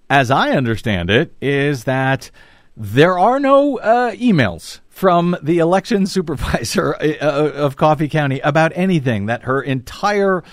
as 0.10 0.30
I 0.32 0.52
understand 0.52 1.10
it, 1.10 1.34
is 1.42 1.86
that 1.86 2.32
there 2.76 3.18
are 3.20 3.40
no 3.40 3.78
uh, 3.80 4.12
emails 4.12 4.80
from 4.88 5.38
the 5.42 5.60
election 5.60 6.06
supervisor 6.06 6.96
uh, 6.96 7.52
of 7.52 7.78
Coffee 7.78 8.10
County 8.10 8.40
about 8.40 8.72
anything, 8.76 9.28
that 9.28 9.44
her 9.44 9.62
entire 9.62 10.44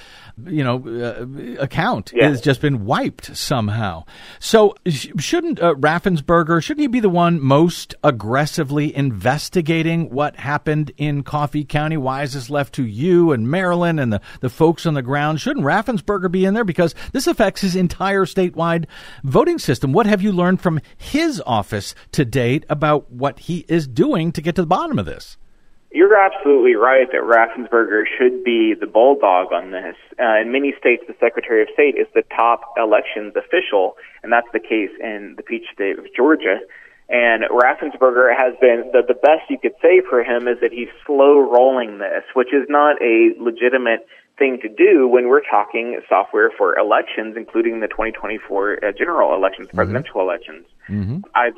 you 0.44 0.62
know, 0.62 0.82
uh, 0.86 1.62
account 1.62 2.12
Yeah. 2.14 2.28
has 2.28 2.40
just 2.42 2.60
been 2.60 2.84
wiped 2.84 3.34
somehow. 3.36 4.04
So 4.38 4.74
sh- 4.86 5.08
shouldn't 5.18 5.60
uh, 5.60 5.74
Raffensperger, 5.74 6.62
shouldn't 6.62 6.82
he 6.82 6.86
be 6.88 7.00
the 7.00 7.08
one 7.08 7.40
most 7.40 7.94
aggressively 8.04 8.94
investigating 8.94 10.10
what 10.10 10.36
happened 10.36 10.92
in 10.98 11.22
Coffee 11.22 11.64
County? 11.64 11.96
Why 11.96 12.22
is 12.22 12.34
this 12.34 12.50
left 12.50 12.74
to 12.74 12.84
you 12.84 13.32
and 13.32 13.50
Marilyn 13.50 13.98
and 13.98 14.12
the, 14.12 14.20
the 14.40 14.50
folks 14.50 14.84
on 14.84 14.94
the 14.94 15.02
ground? 15.02 15.40
Shouldn't 15.40 15.64
Raffensperger 15.64 16.30
be 16.30 16.44
in 16.44 16.52
there? 16.54 16.64
Because 16.64 16.94
this 17.12 17.26
affects 17.26 17.62
his 17.62 17.74
entire 17.76 18.26
statewide 18.26 18.84
voting 19.24 19.58
system. 19.58 19.92
What 19.92 20.06
have 20.06 20.20
you 20.22 20.32
learned 20.32 20.60
from 20.60 20.80
his 20.96 21.42
office 21.46 21.94
to 22.12 22.24
date 22.26 22.66
about 22.68 23.10
what 23.10 23.38
he 23.38 23.64
is 23.68 23.86
doing 23.86 24.32
to 24.32 24.42
get 24.42 24.54
to 24.56 24.62
the 24.62 24.66
bottom 24.66 24.98
of 24.98 25.06
this? 25.06 25.38
You're 25.92 26.16
absolutely 26.16 26.74
right 26.74 27.06
that 27.12 27.22
Raffensperger 27.22 28.04
should 28.18 28.44
be 28.44 28.74
the 28.78 28.86
bulldog 28.86 29.52
on 29.52 29.70
this. 29.70 29.96
Uh, 30.18 30.40
in 30.42 30.52
many 30.52 30.74
states, 30.78 31.04
the 31.06 31.14
Secretary 31.20 31.62
of 31.62 31.68
State 31.72 31.96
is 31.96 32.06
the 32.14 32.22
top 32.34 32.74
elections 32.76 33.34
official, 33.36 33.96
and 34.22 34.32
that's 34.32 34.48
the 34.52 34.60
case 34.60 34.90
in 35.00 35.34
the 35.36 35.42
peach 35.42 35.64
state 35.72 35.98
of 35.98 36.04
Georgia. 36.14 36.58
And 37.08 37.44
Raffensperger 37.44 38.34
has 38.36 38.54
been 38.60 38.90
the, 38.92 39.02
the 39.06 39.14
best 39.14 39.48
you 39.48 39.58
could 39.58 39.74
say 39.80 40.02
for 40.08 40.24
him 40.24 40.48
is 40.48 40.58
that 40.60 40.72
he's 40.72 40.90
slow 41.06 41.38
rolling 41.38 41.98
this, 41.98 42.24
which 42.34 42.52
is 42.52 42.66
not 42.68 43.00
a 43.00 43.30
legitimate 43.38 44.06
thing 44.38 44.58
to 44.62 44.68
do 44.68 45.08
when 45.08 45.28
we're 45.28 45.44
talking 45.48 46.00
software 46.08 46.50
for 46.58 46.76
elections, 46.76 47.36
including 47.36 47.80
the 47.80 47.88
2024 47.88 48.84
uh, 48.84 48.92
general 48.92 49.34
elections, 49.34 49.68
presidential 49.72 50.20
elections. 50.20 50.66
Mm-hmm. 50.88 51.18
I've 51.34 51.54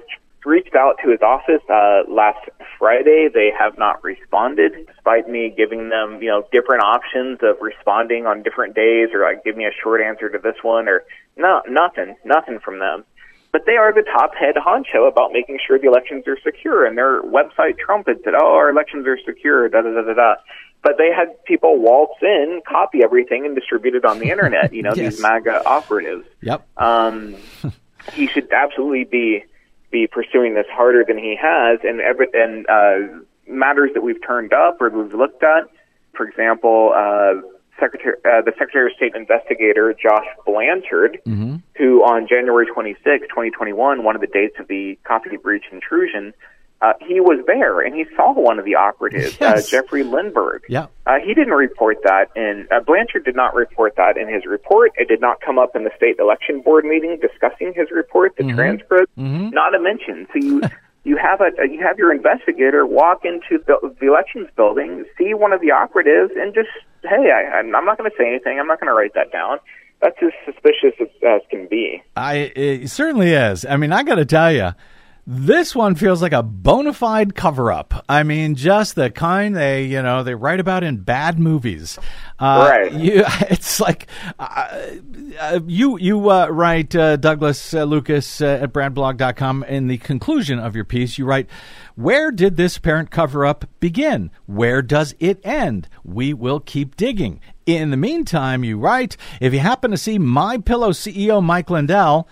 reached 0.48 0.74
out 0.74 0.96
to 1.04 1.10
his 1.10 1.20
office 1.20 1.62
uh, 1.68 2.02
last 2.10 2.48
Friday. 2.78 3.28
They 3.32 3.50
have 3.56 3.76
not 3.78 4.02
responded, 4.02 4.72
despite 4.86 5.28
me 5.28 5.52
giving 5.54 5.90
them, 5.90 6.22
you 6.22 6.28
know, 6.28 6.42
different 6.50 6.82
options 6.82 7.38
of 7.42 7.60
responding 7.60 8.26
on 8.26 8.42
different 8.42 8.74
days, 8.74 9.10
or 9.12 9.22
like 9.22 9.44
give 9.44 9.56
me 9.56 9.66
a 9.66 9.74
short 9.82 10.00
answer 10.00 10.28
to 10.30 10.38
this 10.38 10.56
one, 10.62 10.88
or 10.88 11.04
no, 11.36 11.60
nothing, 11.68 12.16
nothing 12.24 12.58
from 12.64 12.78
them. 12.78 13.04
But 13.52 13.62
they 13.66 13.76
are 13.76 13.92
the 13.92 14.02
top 14.02 14.34
head 14.34 14.56
honcho 14.56 15.06
about 15.08 15.32
making 15.32 15.58
sure 15.66 15.78
the 15.78 15.88
elections 15.88 16.26
are 16.26 16.38
secure, 16.42 16.86
and 16.86 16.96
their 16.96 17.22
website 17.22 17.78
trumpets 17.78 18.20
that 18.24 18.34
oh, 18.34 18.54
our 18.54 18.70
elections 18.70 19.06
are 19.06 19.18
secure, 19.24 19.68
da 19.68 19.82
da 19.82 19.90
da 19.92 20.02
da 20.02 20.14
da. 20.14 20.34
But 20.82 20.92
they 20.96 21.10
had 21.14 21.44
people 21.44 21.78
waltz 21.78 22.22
in, 22.22 22.62
copy 22.66 23.02
everything, 23.02 23.44
and 23.44 23.54
distribute 23.54 23.94
it 23.96 24.04
on 24.04 24.18
the 24.18 24.30
internet. 24.30 24.72
You 24.72 24.82
know, 24.82 24.92
Yes. 24.96 25.14
these 25.14 25.22
MAGA 25.22 25.66
operatives. 25.66 26.26
Yep. 26.40 26.66
Um, 26.78 27.34
he 28.12 28.26
should 28.28 28.50
absolutely 28.52 29.04
be 29.04 29.44
be 29.90 30.06
pursuing 30.06 30.54
this 30.54 30.66
harder 30.70 31.04
than 31.06 31.18
he 31.18 31.36
has, 31.40 31.78
and 31.82 32.00
every, 32.00 32.26
and 32.34 32.66
uh, 32.68 33.20
matters 33.46 33.90
that 33.94 34.02
we've 34.02 34.22
turned 34.26 34.52
up 34.52 34.80
or 34.80 34.90
we've 34.90 35.14
looked 35.14 35.42
at. 35.42 35.64
For 36.14 36.26
example, 36.28 36.92
uh, 36.94 37.40
Secretary, 37.80 38.16
uh, 38.24 38.42
the 38.42 38.52
Secretary 38.58 38.90
of 38.90 38.96
State 38.96 39.14
investigator 39.14 39.94
Josh 39.94 40.26
Blanchard, 40.44 41.20
Mm-hmm. 41.26 41.56
who 41.76 42.02
on 42.02 42.26
January 42.28 42.66
26, 42.66 43.28
2021, 43.28 44.02
one 44.02 44.14
of 44.14 44.20
the 44.20 44.26
dates 44.26 44.56
of 44.58 44.66
the 44.68 44.98
coffee 45.04 45.36
breach 45.36 45.64
intrusion, 45.70 46.34
uh, 46.80 46.92
he 47.00 47.20
was 47.20 47.44
there 47.46 47.80
and 47.80 47.94
he 47.94 48.04
saw 48.16 48.32
one 48.32 48.58
of 48.58 48.64
the 48.64 48.74
operatives, 48.76 49.36
Yes. 49.40 49.66
uh, 49.66 49.68
Jeffrey 49.70 50.04
Lenberg. 50.04 50.60
Yeah. 50.68 50.86
Uh, 51.06 51.16
he 51.24 51.34
didn't 51.34 51.54
report 51.54 51.98
that, 52.04 52.26
and 52.36 52.70
uh, 52.70 52.80
Blanchard 52.86 53.24
did 53.24 53.34
not 53.34 53.54
report 53.54 53.94
that 53.96 54.16
in 54.16 54.32
his 54.32 54.46
report. 54.46 54.92
It 54.96 55.08
did 55.08 55.20
not 55.20 55.40
come 55.40 55.58
up 55.58 55.74
in 55.74 55.84
the 55.84 55.90
state 55.96 56.18
election 56.20 56.60
board 56.60 56.84
meeting 56.84 57.18
discussing 57.20 57.72
his 57.74 57.88
report, 57.90 58.36
the 58.36 58.44
transcript, 58.54 59.10
not 59.16 59.74
a 59.74 59.80
mention. 59.80 60.26
So 60.32 60.38
you 60.38 60.62
you 61.04 61.16
have 61.16 61.40
a 61.40 61.50
you 61.68 61.80
have 61.82 61.98
your 61.98 62.12
investigator 62.12 62.84
walk 62.86 63.24
into 63.24 63.62
the, 63.66 63.94
the 64.00 64.06
elections 64.08 64.48
building, 64.56 65.04
see 65.16 65.32
one 65.34 65.52
of 65.52 65.60
the 65.60 65.70
operatives, 65.72 66.32
and 66.36 66.54
just 66.54 66.68
hey, 67.02 67.30
I, 67.34 67.58
I'm 67.58 67.74
I'm 67.74 67.86
not 67.86 67.98
going 67.98 68.10
to 68.10 68.16
say 68.18 68.28
anything. 68.28 68.58
I'm 68.60 68.66
not 68.66 68.78
going 68.80 68.88
to 68.88 68.94
write 68.94 69.14
that 69.14 69.32
down. 69.32 69.58
That's 70.00 70.16
as 70.22 70.30
suspicious 70.44 70.94
as, 71.00 71.08
as 71.26 71.40
can 71.50 71.66
be. 71.66 72.02
I 72.14 72.52
it 72.54 72.88
certainly 72.90 73.32
is. 73.32 73.64
I 73.64 73.76
mean, 73.78 73.92
I 73.92 74.02
got 74.04 74.16
to 74.16 74.24
tell 74.26 74.52
you, 74.52 74.70
this 75.30 75.76
one 75.76 75.94
feels 75.94 76.22
like 76.22 76.32
a 76.32 76.42
bona 76.42 76.94
fide 76.94 77.34
cover 77.34 77.70
up. 77.70 78.02
I 78.08 78.22
mean, 78.22 78.54
just 78.54 78.94
the 78.94 79.10
kind 79.10 79.54
they 79.54 79.84
you 79.84 80.00
know 80.00 80.22
they 80.22 80.34
write 80.34 80.58
about 80.58 80.82
in 80.82 80.96
bad 81.02 81.38
movies. 81.38 81.98
Uh, 82.38 82.66
Right. 82.70 82.92
You, 82.92 83.24
it's 83.50 83.78
like 83.78 84.06
uh, 84.38 84.86
uh, 85.38 85.60
you 85.66 85.98
you 85.98 86.30
uh, 86.30 86.46
write 86.46 86.96
uh, 86.96 87.16
Douglas 87.16 87.74
uh, 87.74 87.84
Lucas 87.84 88.40
uh, 88.40 88.60
at 88.62 88.72
bradblog.com 88.72 89.64
in 89.64 89.88
the 89.88 89.98
conclusion 89.98 90.58
of 90.58 90.74
your 90.74 90.86
piece. 90.86 91.18
You 91.18 91.26
write, 91.26 91.46
"Where 91.94 92.30
did 92.30 92.56
this 92.56 92.78
apparent 92.78 93.10
cover 93.10 93.44
up 93.44 93.66
begin? 93.80 94.30
Where 94.46 94.80
does 94.80 95.14
it 95.18 95.44
end? 95.44 95.90
We 96.04 96.32
will 96.32 96.60
keep 96.60 96.96
digging." 96.96 97.40
In 97.66 97.90
the 97.90 97.98
meantime, 97.98 98.64
you 98.64 98.78
write, 98.78 99.18
if 99.42 99.52
you 99.52 99.58
happen 99.58 99.90
to 99.90 99.98
see 99.98 100.18
My 100.18 100.56
Pillow 100.56 100.92
CEO 100.92 101.42
Mike 101.42 101.68
Lindell, 101.68 102.26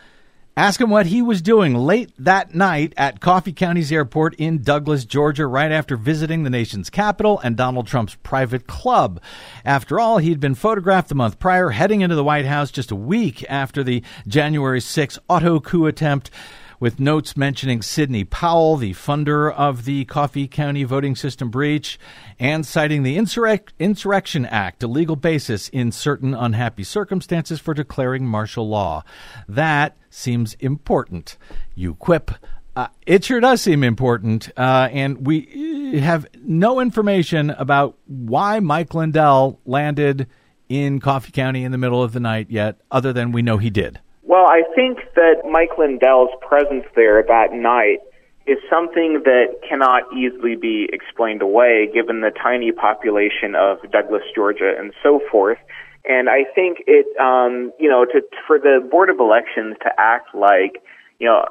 ask 0.56 0.80
him 0.80 0.88
what 0.88 1.06
he 1.06 1.20
was 1.20 1.42
doing 1.42 1.74
late 1.74 2.10
that 2.18 2.54
night 2.54 2.94
at 2.96 3.20
Coffee 3.20 3.52
County's 3.52 3.92
airport 3.92 4.34
in 4.36 4.62
Douglas, 4.62 5.04
Georgia, 5.04 5.46
right 5.46 5.70
after 5.70 5.96
visiting 5.96 6.42
the 6.42 6.50
nation's 6.50 6.88
capital 6.88 7.38
and 7.40 7.56
Donald 7.56 7.86
Trump's 7.86 8.14
private 8.22 8.66
club. 8.66 9.20
After 9.64 10.00
all, 10.00 10.18
he'd 10.18 10.40
been 10.40 10.54
photographed 10.54 11.08
the 11.10 11.14
month 11.14 11.38
prior, 11.38 11.70
heading 11.70 12.00
into 12.00 12.16
the 12.16 12.24
White 12.24 12.46
House 12.46 12.70
just 12.70 12.90
a 12.90 12.96
week 12.96 13.44
after 13.50 13.84
the 13.84 14.02
January 14.26 14.80
6 14.80 15.18
auto 15.28 15.60
coup 15.60 15.86
attempt 15.86 16.30
with 16.78 17.00
notes 17.00 17.36
mentioning 17.36 17.82
Sidney 17.82 18.24
Powell, 18.24 18.76
the 18.76 18.92
funder 18.92 19.52
of 19.52 19.84
the 19.84 20.04
Coffee 20.04 20.48
County 20.48 20.84
voting 20.84 21.16
system 21.16 21.50
breach, 21.50 21.98
and 22.38 22.66
citing 22.66 23.02
the 23.02 23.16
Insurrec- 23.16 23.70
Insurrection 23.78 24.46
Act, 24.46 24.82
a 24.82 24.86
legal 24.86 25.16
basis 25.16 25.68
in 25.68 25.92
certain 25.92 26.34
unhappy 26.34 26.84
circumstances 26.84 27.60
for 27.60 27.74
declaring 27.74 28.26
martial 28.26 28.68
law. 28.68 29.04
That 29.48 29.96
seems 30.10 30.54
important. 30.54 31.36
You 31.74 31.94
quip. 31.94 32.30
Uh, 32.74 32.88
it 33.06 33.24
sure 33.24 33.40
does 33.40 33.62
seem 33.62 33.82
important, 33.82 34.50
uh, 34.56 34.88
and 34.92 35.26
we 35.26 35.94
uh, 35.96 36.00
have 36.00 36.26
no 36.42 36.80
information 36.80 37.50
about 37.50 37.96
why 38.06 38.60
Mike 38.60 38.92
Lindell 38.92 39.60
landed 39.64 40.26
in 40.68 41.00
Coffee 41.00 41.32
County 41.32 41.64
in 41.64 41.72
the 41.72 41.78
middle 41.78 42.02
of 42.02 42.12
the 42.12 42.20
night 42.20 42.50
yet, 42.50 42.80
other 42.90 43.12
than 43.14 43.32
we 43.32 43.40
know 43.40 43.56
he 43.56 43.70
did. 43.70 44.00
Well, 44.26 44.46
I 44.46 44.62
think 44.74 44.98
that 45.14 45.46
Mike 45.48 45.78
Lindell's 45.78 46.34
presence 46.46 46.84
there 46.96 47.22
that 47.22 47.52
night 47.52 47.98
is 48.46 48.58
something 48.68 49.22
that 49.24 49.58
cannot 49.68 50.02
easily 50.12 50.56
be 50.56 50.88
explained 50.92 51.42
away 51.42 51.88
given 51.92 52.20
the 52.20 52.30
tiny 52.30 52.72
population 52.72 53.54
of 53.56 53.78
Douglas, 53.90 54.22
Georgia, 54.34 54.74
and 54.76 54.92
so 55.02 55.20
forth. 55.30 55.58
And 56.04 56.28
I 56.28 56.42
think 56.54 56.78
it, 56.86 57.06
um, 57.18 57.72
you 57.78 57.88
know, 57.88 58.04
to, 58.04 58.22
for 58.46 58.58
the 58.58 58.86
Board 58.88 59.10
of 59.10 59.18
Elections 59.18 59.76
to 59.82 59.90
act 59.98 60.34
like, 60.34 60.82
you 61.18 61.26
know, 61.26 61.46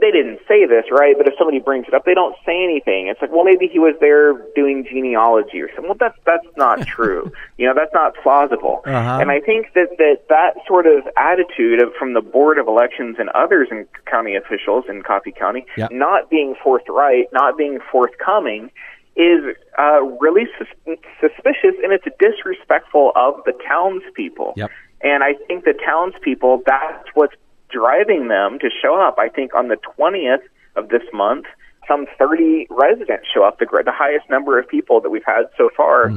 they 0.00 0.10
didn't 0.10 0.40
say 0.46 0.66
this, 0.66 0.84
right? 0.90 1.14
But 1.16 1.26
if 1.26 1.34
somebody 1.38 1.58
brings 1.58 1.86
it 1.88 1.94
up, 1.94 2.04
they 2.04 2.12
don't 2.12 2.36
say 2.44 2.62
anything. 2.62 3.08
It's 3.08 3.20
like, 3.22 3.30
well, 3.32 3.44
maybe 3.44 3.66
he 3.66 3.78
was 3.78 3.94
there 3.98 4.34
doing 4.54 4.84
genealogy 4.84 5.60
or 5.62 5.68
something. 5.68 5.88
Well, 5.88 5.96
that's, 5.98 6.18
that's 6.26 6.46
not 6.56 6.86
true. 6.86 7.32
you 7.56 7.66
know, 7.66 7.72
that's 7.74 7.94
not 7.94 8.14
plausible. 8.22 8.82
Uh-huh. 8.84 9.18
And 9.20 9.30
I 9.30 9.40
think 9.40 9.72
that, 9.74 9.88
that 9.98 10.28
that 10.28 10.56
sort 10.68 10.86
of 10.86 11.08
attitude 11.16 11.82
of, 11.82 11.94
from 11.98 12.12
the 12.12 12.20
Board 12.20 12.58
of 12.58 12.68
Elections 12.68 13.16
and 13.18 13.30
others 13.30 13.68
in 13.70 13.86
county 14.04 14.36
officials 14.36 14.84
in 14.88 15.02
Coffee 15.02 15.32
County, 15.32 15.64
Yeah. 15.78 15.88
not 15.90 16.28
being 16.28 16.54
forthright, 16.62 17.32
not 17.32 17.56
being 17.56 17.78
forthcoming, 17.90 18.70
is 19.16 19.56
uh, 19.78 20.02
really 20.20 20.44
sus- 20.58 20.98
suspicious 21.20 21.74
and 21.82 21.90
it's 21.90 22.04
disrespectful 22.20 23.12
of 23.16 23.36
the 23.46 23.52
townspeople. 23.66 24.52
Yep. 24.56 24.70
And 25.00 25.24
I 25.24 25.34
think 25.46 25.64
the 25.64 25.72
townspeople, 25.72 26.62
that's 26.66 27.08
what's 27.14 27.34
driving 27.70 28.28
them 28.28 28.58
to 28.60 28.70
show 28.82 29.00
up. 29.00 29.18
I 29.18 29.28
think 29.28 29.54
on 29.54 29.68
the 29.68 29.76
20th 29.98 30.42
of 30.76 30.88
this 30.88 31.02
month, 31.12 31.46
some 31.88 32.06
30 32.18 32.66
residents 32.70 33.26
show 33.32 33.44
up, 33.44 33.58
the, 33.58 33.66
gr- 33.66 33.82
the 33.82 33.92
highest 33.92 34.28
number 34.28 34.58
of 34.58 34.68
people 34.68 35.00
that 35.00 35.10
we've 35.10 35.24
had 35.24 35.44
so 35.56 35.70
far 35.76 36.08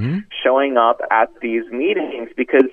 showing 0.44 0.78
up 0.78 1.02
at 1.12 1.30
these 1.42 1.64
meetings 1.72 2.30
because 2.36 2.70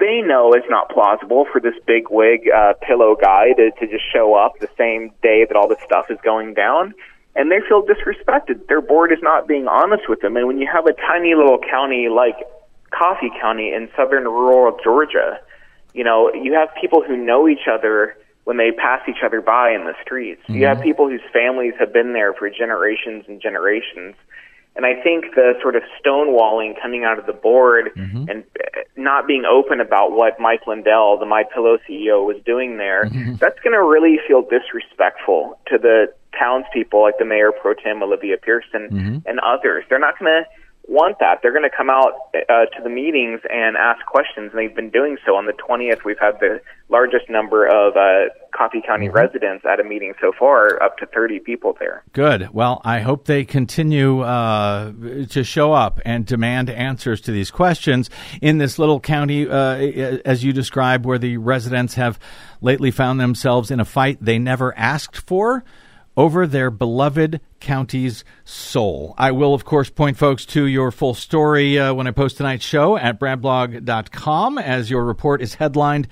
they 0.00 0.20
know 0.20 0.52
it's 0.52 0.66
not 0.70 0.88
plausible 0.90 1.44
for 1.50 1.60
this 1.60 1.74
big 1.86 2.08
wig 2.10 2.48
uh, 2.54 2.74
pillow 2.80 3.16
guy 3.20 3.52
to, 3.56 3.70
to 3.72 3.86
just 3.86 4.04
show 4.12 4.34
up 4.34 4.58
the 4.60 4.68
same 4.78 5.10
day 5.22 5.44
that 5.46 5.56
all 5.56 5.68
this 5.68 5.78
stuff 5.84 6.06
is 6.10 6.18
going 6.22 6.54
down. 6.54 6.94
And 7.34 7.50
they 7.52 7.60
feel 7.68 7.82
disrespected. 7.82 8.66
Their 8.68 8.80
board 8.80 9.12
is 9.12 9.18
not 9.22 9.46
being 9.46 9.68
honest 9.68 10.08
with 10.08 10.20
them. 10.20 10.36
And 10.36 10.46
when 10.46 10.58
you 10.58 10.68
have 10.72 10.86
a 10.86 10.92
tiny 10.92 11.34
little 11.34 11.58
county 11.58 12.08
like 12.08 12.36
Coffee 12.90 13.30
County 13.40 13.72
in 13.72 13.88
southern 13.96 14.24
rural 14.24 14.76
Georgia, 14.82 15.38
you 15.94 16.04
know, 16.04 16.32
you 16.32 16.54
have 16.54 16.68
people 16.80 17.02
who 17.02 17.16
know 17.16 17.48
each 17.48 17.66
other 17.70 18.16
when 18.44 18.56
they 18.56 18.72
pass 18.72 19.00
each 19.08 19.22
other 19.24 19.42
by 19.42 19.72
in 19.72 19.84
the 19.84 19.94
streets. 20.02 20.40
You 20.48 20.64
have 20.66 20.78
mm-hmm. 20.78 20.84
people 20.84 21.08
whose 21.08 21.20
families 21.32 21.74
have 21.78 21.92
been 21.92 22.14
there 22.14 22.32
for 22.32 22.48
generations 22.48 23.24
and 23.28 23.42
generations. 23.42 24.14
And 24.74 24.86
I 24.86 24.94
think 24.94 25.34
the 25.34 25.54
sort 25.60 25.76
of 25.76 25.82
stonewalling 26.00 26.80
coming 26.80 27.04
out 27.04 27.18
of 27.18 27.26
the 27.26 27.32
board 27.32 27.90
mm-hmm. 27.96 28.28
and 28.30 28.44
uh, 28.58 28.80
not 28.96 29.26
being 29.26 29.44
open 29.44 29.80
about 29.80 30.12
what 30.12 30.38
Mike 30.40 30.66
Lindell, 30.66 31.18
the 31.18 31.26
My 31.26 31.42
Pillow 31.52 31.78
CEO, 31.86 32.24
was 32.24 32.36
doing 32.46 32.78
there, 32.78 33.04
mm-hmm. 33.04 33.34
that's 33.34 33.58
going 33.60 33.74
to 33.74 33.82
really 33.82 34.18
feel 34.26 34.40
disrespectful 34.40 35.58
to 35.66 35.76
the 35.76 36.06
townspeople 36.38 37.02
like 37.02 37.18
the 37.18 37.24
mayor 37.24 37.50
pro 37.52 37.74
tem 37.74 38.02
Olivia 38.02 38.36
Pearson 38.38 38.88
and 39.26 39.40
others. 39.40 39.84
They're 39.90 39.98
not 39.98 40.18
going 40.18 40.44
to 40.44 40.48
want 40.88 41.18
that. 41.20 41.40
They're 41.42 41.52
going 41.52 41.68
to 41.68 41.76
come 41.76 41.90
out 41.90 42.14
uh, 42.34 42.64
to 42.76 42.82
the 42.82 42.88
meetings 42.88 43.40
and 43.50 43.76
ask 43.76 44.04
questions, 44.06 44.50
and 44.52 44.58
they've 44.58 44.74
been 44.74 44.90
doing 44.90 45.18
so. 45.24 45.36
On 45.36 45.44
the 45.44 45.52
20th, 45.52 46.04
we've 46.04 46.18
had 46.18 46.40
the 46.40 46.60
largest 46.88 47.28
number 47.28 47.66
of 47.66 47.94
uh, 47.96 48.32
Coffee 48.56 48.80
County 48.84 49.10
residents 49.10 49.64
at 49.70 49.80
a 49.80 49.84
meeting 49.84 50.14
so 50.20 50.32
far, 50.36 50.82
up 50.82 50.96
to 50.98 51.06
30 51.06 51.40
people 51.40 51.76
there. 51.78 52.02
Good. 52.12 52.48
Well, 52.52 52.80
I 52.84 53.00
hope 53.00 53.26
they 53.26 53.44
continue 53.44 54.20
uh, 54.20 54.92
to 55.28 55.44
show 55.44 55.74
up 55.74 56.00
and 56.06 56.24
demand 56.24 56.70
answers 56.70 57.20
to 57.22 57.32
these 57.32 57.50
questions 57.50 58.08
in 58.40 58.56
this 58.56 58.78
little 58.78 58.98
county, 58.98 59.46
uh, 59.46 59.76
as 60.24 60.42
you 60.42 60.54
described, 60.54 61.04
where 61.04 61.18
the 61.18 61.36
residents 61.36 61.94
have 61.94 62.18
lately 62.62 62.90
found 62.90 63.20
themselves 63.20 63.70
in 63.70 63.78
a 63.78 63.84
fight 63.84 64.18
they 64.20 64.38
never 64.38 64.76
asked 64.76 65.16
for 65.16 65.64
over 66.16 66.46
their 66.46 66.70
beloved 66.70 67.40
county's 67.60 68.24
soul. 68.44 69.14
I 69.18 69.32
will, 69.32 69.54
of 69.54 69.64
course, 69.64 69.90
point 69.90 70.16
folks 70.16 70.46
to 70.46 70.66
your 70.66 70.90
full 70.90 71.14
story 71.14 71.78
uh, 71.78 71.92
when 71.94 72.06
I 72.06 72.10
post 72.10 72.36
tonight's 72.36 72.64
show 72.64 72.96
at 72.96 73.18
bradblog.com 73.20 74.58
as 74.58 74.90
your 74.90 75.04
report 75.04 75.42
is 75.42 75.54
headlined 75.54 76.08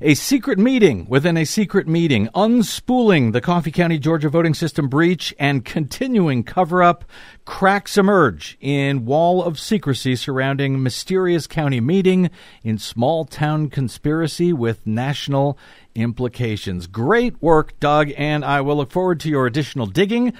A 0.00 0.14
Secret 0.14 0.58
Meeting 0.58 1.06
Within 1.08 1.36
a 1.36 1.44
Secret 1.44 1.88
Meeting, 1.88 2.28
Unspooling 2.34 3.32
the 3.32 3.40
Coffee 3.40 3.72
County, 3.72 3.98
Georgia 3.98 4.28
Voting 4.28 4.54
System 4.54 4.88
Breach 4.88 5.34
and 5.38 5.64
Continuing 5.64 6.44
Cover 6.44 6.82
Up. 6.82 7.04
Cracks 7.44 7.96
emerge 7.96 8.58
in 8.60 9.06
wall 9.06 9.42
of 9.42 9.58
secrecy 9.58 10.16
surrounding 10.16 10.82
mysterious 10.82 11.46
county 11.46 11.80
meeting 11.80 12.30
in 12.62 12.76
small 12.76 13.24
town 13.24 13.70
conspiracy 13.70 14.52
with 14.52 14.86
national 14.86 15.58
implications. 15.94 16.86
Great 16.86 17.40
work, 17.42 17.78
Doug, 17.80 18.10
and 18.16 18.44
I 18.44 18.60
will 18.60 18.76
look 18.76 18.90
forward 18.90 19.20
to 19.20 19.28
your 19.28 19.46
additional 19.46 19.86
digging. 19.86 20.32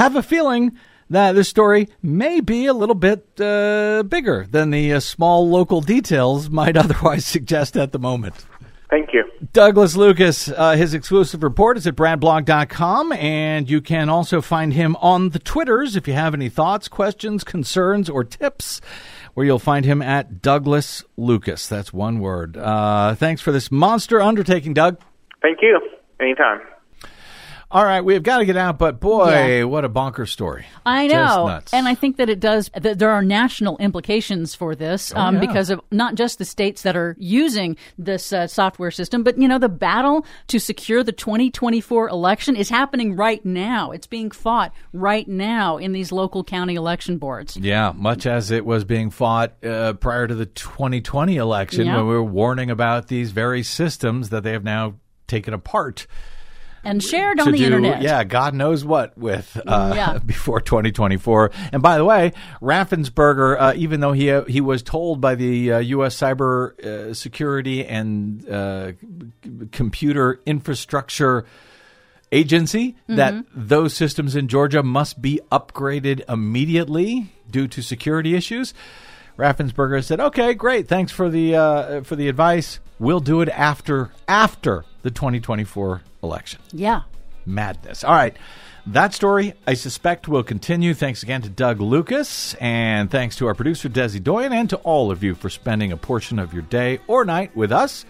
Have 0.00 0.16
a 0.16 0.22
feeling 0.22 0.78
that 1.10 1.32
this 1.32 1.50
story 1.50 1.86
may 2.02 2.40
be 2.40 2.64
a 2.64 2.72
little 2.72 2.94
bit 2.94 3.38
uh, 3.38 4.02
bigger 4.02 4.46
than 4.50 4.70
the 4.70 4.94
uh, 4.94 5.00
small 5.00 5.46
local 5.46 5.82
details 5.82 6.48
might 6.60 6.74
otherwise 6.74 7.26
suggest 7.26 7.76
at 7.76 7.92
the 7.92 7.98
moment. 7.98 8.46
Thank 8.88 9.12
you. 9.12 9.24
Douglas 9.52 9.96
Lucas, 9.96 10.48
uh, 10.48 10.74
his 10.74 10.94
exclusive 10.94 11.42
report 11.42 11.76
is 11.76 11.86
at 11.86 11.96
bradblog.com, 11.96 13.12
and 13.12 13.68
you 13.68 13.82
can 13.82 14.08
also 14.08 14.40
find 14.40 14.72
him 14.72 14.96
on 15.02 15.28
the 15.28 15.38
Twitters 15.38 15.96
if 15.96 16.08
you 16.08 16.14
have 16.14 16.32
any 16.32 16.48
thoughts, 16.48 16.88
questions, 16.88 17.44
concerns, 17.44 18.08
or 18.08 18.24
tips, 18.24 18.80
where 19.34 19.44
you'll 19.44 19.58
find 19.58 19.84
him 19.84 20.00
at 20.00 20.40
Douglas 20.40 21.04
Lucas. 21.18 21.68
That's 21.68 21.92
one 21.92 22.20
word. 22.20 22.56
Uh, 22.56 23.16
thanks 23.16 23.42
for 23.42 23.52
this 23.52 23.70
monster 23.70 24.18
undertaking, 24.18 24.72
Doug. 24.72 24.98
Thank 25.42 25.58
you. 25.60 25.78
Anytime. 26.18 26.60
All 27.72 27.84
right, 27.84 28.00
we've 28.00 28.22
got 28.24 28.38
to 28.38 28.44
get 28.44 28.56
out, 28.56 28.78
but 28.78 28.98
boy, 28.98 29.30
Yeah. 29.30 29.62
what 29.64 29.84
a 29.84 29.88
bonker 29.88 30.26
story. 30.26 30.66
I 30.84 31.06
know, 31.06 31.46
nuts. 31.46 31.72
and 31.72 31.86
I 31.86 31.94
think 31.94 32.16
that 32.16 32.28
it 32.28 32.40
does. 32.40 32.68
That 32.74 32.98
there 32.98 33.10
are 33.10 33.22
national 33.22 33.76
implications 33.78 34.56
for 34.56 34.74
this 34.74 35.12
Oh, 35.14 35.20
um, 35.20 35.34
yeah. 35.36 35.40
because 35.40 35.70
of 35.70 35.80
not 35.92 36.16
just 36.16 36.38
the 36.38 36.44
states 36.44 36.82
that 36.82 36.96
are 36.96 37.14
using 37.16 37.76
this 37.96 38.32
uh, 38.32 38.48
software 38.48 38.90
system, 38.90 39.22
but 39.22 39.38
you 39.38 39.46
know 39.46 39.58
the 39.58 39.68
battle 39.68 40.26
to 40.48 40.58
secure 40.58 41.04
the 41.04 41.12
2024 41.12 42.08
election 42.08 42.56
is 42.56 42.68
happening 42.70 43.14
right 43.14 43.44
now. 43.44 43.92
It's 43.92 44.08
being 44.08 44.32
fought 44.32 44.72
right 44.92 45.28
now 45.28 45.76
in 45.76 45.92
these 45.92 46.10
local 46.10 46.42
county 46.42 46.74
election 46.74 47.18
boards. 47.18 47.56
Yeah, 47.56 47.92
much 47.94 48.26
as 48.26 48.50
it 48.50 48.66
was 48.66 48.82
being 48.82 49.10
fought 49.10 49.64
uh, 49.64 49.92
prior 49.92 50.26
to 50.26 50.34
the 50.34 50.46
2020 50.46 51.36
election, 51.36 51.86
Yeah. 51.86 51.98
when 51.98 52.08
we 52.08 52.14
were 52.14 52.24
warning 52.24 52.68
about 52.68 53.06
these 53.06 53.30
very 53.30 53.62
systems 53.62 54.30
that 54.30 54.42
they 54.42 54.50
have 54.52 54.64
now 54.64 54.94
taken 55.28 55.54
apart 55.54 56.08
And 56.82 57.02
shared 57.02 57.38
on 57.40 57.52
the 57.52 57.58
do, 57.58 57.64
internet. 57.64 58.00
yeah, 58.00 58.24
God 58.24 58.54
knows 58.54 58.84
what 58.84 59.16
with 59.18 59.60
uh, 59.66 59.92
Yeah. 59.94 60.18
before 60.26 60.60
2024. 60.62 61.50
And 61.72 61.82
by 61.82 61.98
the 61.98 62.04
way, 62.04 62.32
Raffensperger, 62.62 63.56
uh, 63.60 63.72
even 63.76 64.00
though 64.00 64.12
he 64.12 64.30
uh, 64.30 64.44
he 64.44 64.60
was 64.60 64.82
told 64.82 65.20
by 65.20 65.34
the 65.34 65.72
uh, 65.72 65.78
U.S. 65.78 66.16
Cyber 66.16 66.78
uh, 66.82 67.12
Security 67.14 67.84
and 67.84 68.48
uh, 68.48 68.92
c- 68.92 69.66
Computer 69.72 70.40
Infrastructure 70.46 71.44
Agency 72.32 72.96
that 73.08 73.34
Mhm. 73.34 73.44
those 73.54 73.92
systems 73.92 74.36
in 74.36 74.46
Georgia 74.46 74.82
must 74.84 75.20
be 75.20 75.40
upgraded 75.50 76.22
immediately 76.28 77.32
due 77.50 77.66
to 77.66 77.82
security 77.82 78.36
issues. 78.36 78.72
Raffensperger 79.36 80.04
said, 80.04 80.20
"Okay, 80.20 80.54
great. 80.54 80.86
Thanks 80.86 81.10
for 81.10 81.28
the 81.28 81.56
uh, 81.56 82.02
for 82.02 82.14
the 82.14 82.28
advice. 82.28 82.78
We'll 83.00 83.18
do 83.20 83.40
it 83.40 83.48
after 83.48 84.12
after 84.28 84.84
the 85.02 85.10
2024 85.10 86.02
election." 86.22 86.60
Yeah. 86.72 87.02
Madness. 87.46 88.04
All 88.04 88.14
right. 88.14 88.36
That 88.86 89.12
story, 89.12 89.54
I 89.66 89.74
suspect, 89.74 90.26
will 90.26 90.42
continue. 90.42 90.94
Thanks 90.94 91.22
again 91.22 91.42
to 91.42 91.50
Doug 91.50 91.80
Lucas, 91.80 92.54
and 92.54 93.10
thanks 93.10 93.36
to 93.36 93.46
our 93.46 93.54
producer, 93.54 93.90
Desi 93.90 94.22
Doyen, 94.22 94.52
and 94.52 94.70
to 94.70 94.76
all 94.78 95.10
of 95.10 95.22
you 95.22 95.34
for 95.34 95.50
spending 95.50 95.92
a 95.92 95.98
portion 95.98 96.38
of 96.38 96.54
your 96.54 96.62
day 96.62 96.98
or 97.06 97.24
night 97.26 97.54
with 97.54 97.72
us. 97.72 98.06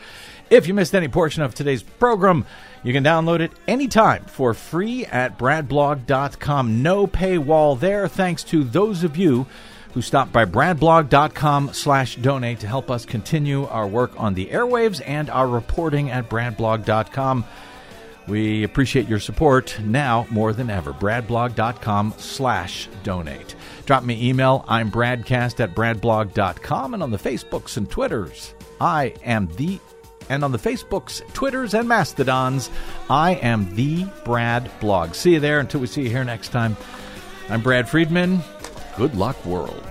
If 0.49 0.69
you 0.69 0.75
missed 0.75 0.95
any 0.95 1.09
portion 1.09 1.43
of 1.43 1.55
today's 1.55 1.83
program, 1.83 2.47
you 2.85 2.93
can 2.93 3.05
download 3.05 3.41
it 3.41 3.53
anytime 3.67 4.25
for 4.25 4.55
free 4.55 5.05
at 5.07 5.39
bradblog.com. 5.39 6.83
No 6.83 7.07
paywall 7.07 7.79
there, 7.79 8.07
thanks 8.07 8.45
to 8.45 8.63
those 8.63 9.03
of 9.03 9.17
you 9.17 9.47
who 9.95 10.03
stopped 10.03 10.33
by 10.33 10.45
bradblog.com 10.45 11.73
slash 11.73 12.17
donate 12.17 12.61
to 12.61 12.67
help 12.67 12.91
us 12.91 13.05
continue 13.05 13.65
our 13.67 13.87
work 13.87 14.13
on 14.17 14.35
the 14.35 14.47
airwaves 14.47 15.01
and 15.07 15.29
our 15.31 15.49
reporting 15.49 16.11
at 16.11 16.29
bradblog.com. 16.29 17.45
We 18.29 18.63
appreciate 18.63 19.09
your 19.09 19.19
support 19.19 19.79
now 19.81 20.27
more 20.31 20.53
than 20.53 20.71
ever. 20.71 20.93
Bradblog.com 20.93 22.15
slash 22.19 22.89
donate. 23.03 23.57
Drop 23.87 24.05
me 24.05 24.29
email. 24.29 24.65
I'm 24.69 24.91
Bradcast 24.91 25.59
at 25.59 25.75
bradblog.com 25.75 26.95
and 26.95 27.03
on 27.03 27.11
the 27.11 27.19
Facebooks 27.19 27.77
and 27.77 27.91
Twitters. 27.91 28.55
I 28.81 29.15
am 29.25 29.49
the 29.57 29.81
and 30.29 30.45
on 30.45 30.53
the 30.53 30.59
Facebooks, 30.59 31.27
Twitters, 31.33 31.75
and 31.75 31.89
Mastodons, 31.89 32.71
I 33.11 33.33
am 33.35 33.75
the 33.75 34.07
Brad 34.25 34.71
Blog. 34.79 35.15
See 35.15 35.33
you 35.33 35.41
there 35.41 35.59
until 35.59 35.81
we 35.81 35.89
see 35.89 36.03
you 36.03 36.09
here 36.09 36.23
next 36.23 36.51
time. 36.51 36.77
I'm 37.49 37.63
Brad 37.63 37.89
Friedman. 37.89 38.41
Good 39.01 39.15
luck, 39.15 39.43
world. 39.47 39.83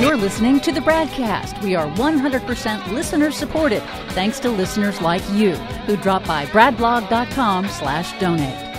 You're 0.00 0.16
listening 0.16 0.60
to 0.60 0.70
the 0.70 0.78
Bradcast. 0.78 1.60
We 1.60 1.74
are 1.74 1.88
100% 1.88 2.92
listener 2.92 3.32
supported, 3.32 3.82
thanks 4.10 4.38
to 4.38 4.48
listeners 4.48 5.00
like 5.00 5.28
you 5.32 5.56
who 5.86 5.96
drop 5.96 6.24
by 6.24 6.46
bradblog.com 6.46 7.66
slash 7.66 8.16
donate. 8.20 8.76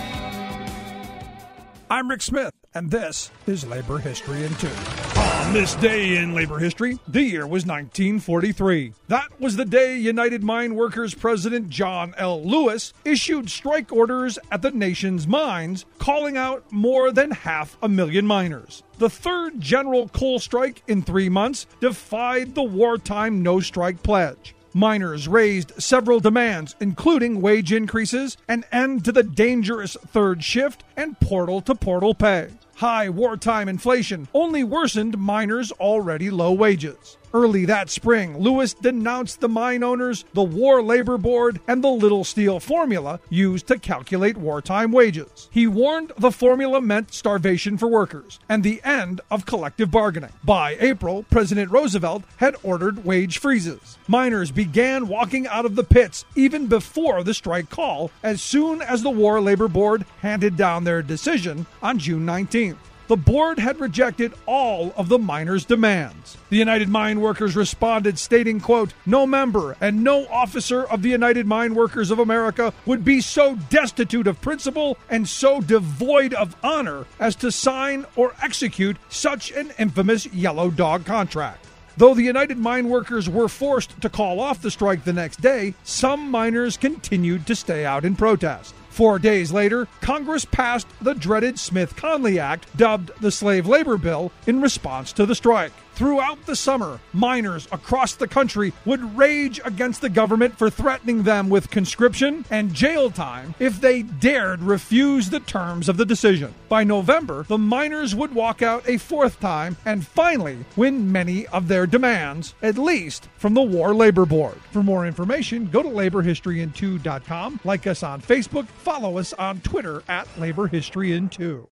I'm 1.90 2.08
Rick 2.08 2.22
Smith, 2.22 2.54
and 2.72 2.90
this 2.90 3.30
is 3.46 3.66
Labor 3.66 3.98
History 3.98 4.44
in 4.44 4.54
Two. 4.54 5.21
On 5.42 5.52
this 5.52 5.74
day 5.74 6.18
in 6.18 6.34
labor 6.34 6.58
history, 6.60 7.00
the 7.08 7.22
year 7.22 7.42
was 7.42 7.66
1943. 7.66 8.94
That 9.08 9.28
was 9.40 9.56
the 9.56 9.64
day 9.64 9.98
United 9.98 10.44
Mine 10.44 10.76
Workers 10.76 11.14
President 11.14 11.68
John 11.68 12.14
L. 12.16 12.42
Lewis 12.44 12.94
issued 13.04 13.50
strike 13.50 13.92
orders 13.92 14.38
at 14.52 14.62
the 14.62 14.70
nation's 14.70 15.26
mines, 15.26 15.84
calling 15.98 16.36
out 16.36 16.70
more 16.70 17.10
than 17.10 17.32
half 17.32 17.76
a 17.82 17.88
million 17.88 18.24
miners. 18.24 18.84
The 18.98 19.10
third 19.10 19.60
general 19.60 20.08
coal 20.08 20.38
strike 20.38 20.84
in 20.86 21.02
three 21.02 21.28
months 21.28 21.66
defied 21.80 22.54
the 22.54 22.62
wartime 22.62 23.42
no 23.42 23.58
strike 23.58 24.02
pledge. 24.04 24.54
Miners 24.72 25.26
raised 25.26 25.72
several 25.82 26.20
demands, 26.20 26.76
including 26.78 27.42
wage 27.42 27.72
increases, 27.72 28.36
an 28.46 28.64
end 28.70 29.04
to 29.06 29.12
the 29.12 29.24
dangerous 29.24 29.96
third 30.06 30.44
shift, 30.44 30.84
and 30.96 31.18
portal 31.18 31.60
to 31.62 31.74
portal 31.74 32.14
pay. 32.14 32.48
High 32.82 33.10
wartime 33.10 33.68
inflation 33.68 34.26
only 34.34 34.64
worsened 34.64 35.16
miners' 35.16 35.70
already 35.70 36.30
low 36.30 36.50
wages. 36.50 37.16
Early 37.34 37.64
that 37.64 37.88
spring, 37.88 38.38
Lewis 38.38 38.74
denounced 38.74 39.40
the 39.40 39.48
mine 39.48 39.82
owners, 39.82 40.26
the 40.34 40.42
War 40.42 40.82
Labor 40.82 41.16
Board, 41.16 41.60
and 41.66 41.82
the 41.82 41.88
Little 41.88 42.24
Steel 42.24 42.60
formula 42.60 43.20
used 43.30 43.66
to 43.68 43.78
calculate 43.78 44.36
wartime 44.36 44.92
wages. 44.92 45.48
He 45.50 45.66
warned 45.66 46.12
the 46.18 46.30
formula 46.30 46.82
meant 46.82 47.14
starvation 47.14 47.78
for 47.78 47.88
workers 47.88 48.38
and 48.50 48.62
the 48.62 48.82
end 48.84 49.22
of 49.30 49.46
collective 49.46 49.90
bargaining. 49.90 50.32
By 50.44 50.76
April, 50.78 51.24
President 51.30 51.70
Roosevelt 51.70 52.22
had 52.36 52.56
ordered 52.62 53.04
wage 53.04 53.38
freezes. 53.38 53.96
Miners 54.08 54.50
began 54.50 55.08
walking 55.08 55.46
out 55.46 55.64
of 55.64 55.74
the 55.74 55.84
pits 55.84 56.26
even 56.36 56.66
before 56.66 57.22
the 57.24 57.32
strike 57.32 57.70
call 57.70 58.10
as 58.22 58.42
soon 58.42 58.82
as 58.82 59.02
the 59.02 59.10
War 59.10 59.40
Labor 59.40 59.68
Board 59.68 60.04
handed 60.20 60.56
down 60.56 60.84
their 60.84 61.02
decision 61.02 61.64
on 61.82 61.98
June 61.98 62.26
19th. 62.26 62.76
The 63.08 63.16
board 63.16 63.58
had 63.58 63.80
rejected 63.80 64.32
all 64.46 64.92
of 64.96 65.08
the 65.08 65.18
miners' 65.18 65.64
demands. 65.64 66.36
The 66.50 66.56
United 66.56 66.88
Mine 66.88 67.20
Workers 67.20 67.56
responded 67.56 68.18
stating, 68.18 68.60
quote, 68.60 68.92
"No 69.06 69.26
member 69.26 69.76
and 69.80 70.04
no 70.04 70.26
officer 70.26 70.84
of 70.84 71.02
the 71.02 71.10
United 71.10 71.46
Mine 71.46 71.74
Workers 71.74 72.10
of 72.10 72.18
America 72.18 72.72
would 72.86 73.04
be 73.04 73.20
so 73.20 73.56
destitute 73.70 74.26
of 74.26 74.40
principle 74.40 74.98
and 75.08 75.28
so 75.28 75.60
devoid 75.60 76.34
of 76.34 76.56
honor 76.62 77.06
as 77.18 77.34
to 77.36 77.52
sign 77.52 78.06
or 78.16 78.34
execute 78.42 78.96
such 79.08 79.50
an 79.50 79.72
infamous 79.78 80.26
yellow 80.26 80.70
dog 80.70 81.04
contract." 81.04 81.66
Though 81.96 82.14
the 82.14 82.22
United 82.22 82.58
Mine 82.58 82.88
Workers 82.88 83.28
were 83.28 83.48
forced 83.48 84.00
to 84.00 84.08
call 84.08 84.40
off 84.40 84.62
the 84.62 84.70
strike 84.70 85.04
the 85.04 85.12
next 85.12 85.42
day, 85.42 85.74
some 85.84 86.30
miners 86.30 86.78
continued 86.78 87.46
to 87.46 87.54
stay 87.54 87.84
out 87.84 88.06
in 88.06 88.16
protest. 88.16 88.74
Four 88.92 89.18
days 89.18 89.50
later, 89.50 89.88
Congress 90.02 90.44
passed 90.44 90.86
the 91.00 91.14
dreaded 91.14 91.58
Smith 91.58 91.96
Connally 91.96 92.36
Act, 92.36 92.66
dubbed 92.76 93.10
the 93.22 93.30
Slave 93.30 93.66
Labor 93.66 93.96
Bill, 93.96 94.30
in 94.46 94.60
response 94.60 95.14
to 95.14 95.24
the 95.24 95.34
strike. 95.34 95.72
Throughout 95.94 96.46
the 96.46 96.56
summer, 96.56 97.00
miners 97.12 97.68
across 97.70 98.14
the 98.14 98.26
country 98.26 98.72
would 98.86 99.16
rage 99.16 99.60
against 99.62 100.00
the 100.00 100.08
government 100.08 100.56
for 100.56 100.70
threatening 100.70 101.22
them 101.22 101.50
with 101.50 101.70
conscription 101.70 102.46
and 102.50 102.72
jail 102.72 103.10
time 103.10 103.54
if 103.58 103.78
they 103.80 104.02
dared 104.02 104.62
refuse 104.62 105.28
the 105.28 105.40
terms 105.40 105.90
of 105.90 105.98
the 105.98 106.06
decision. 106.06 106.54
By 106.70 106.84
November, 106.84 107.44
the 107.46 107.58
miners 107.58 108.14
would 108.14 108.34
walk 108.34 108.62
out 108.62 108.88
a 108.88 108.96
fourth 108.96 109.38
time 109.38 109.76
and 109.84 110.06
finally 110.06 110.64
win 110.76 111.12
many 111.12 111.46
of 111.48 111.68
their 111.68 111.86
demands, 111.86 112.54
at 112.62 112.78
least 112.78 113.28
from 113.36 113.52
the 113.52 113.62
War 113.62 113.94
Labor 113.94 114.24
Board. 114.24 114.58
For 114.70 114.82
more 114.82 115.06
information, 115.06 115.66
go 115.66 115.82
to 115.82 115.88
laborhistoryin2.com, 115.90 117.60
like 117.64 117.86
us 117.86 118.02
on 118.02 118.22
Facebook, 118.22 118.66
follow 118.66 119.18
us 119.18 119.34
on 119.34 119.60
Twitter 119.60 120.02
at 120.08 120.26
laborhistoryin2. 120.36 121.66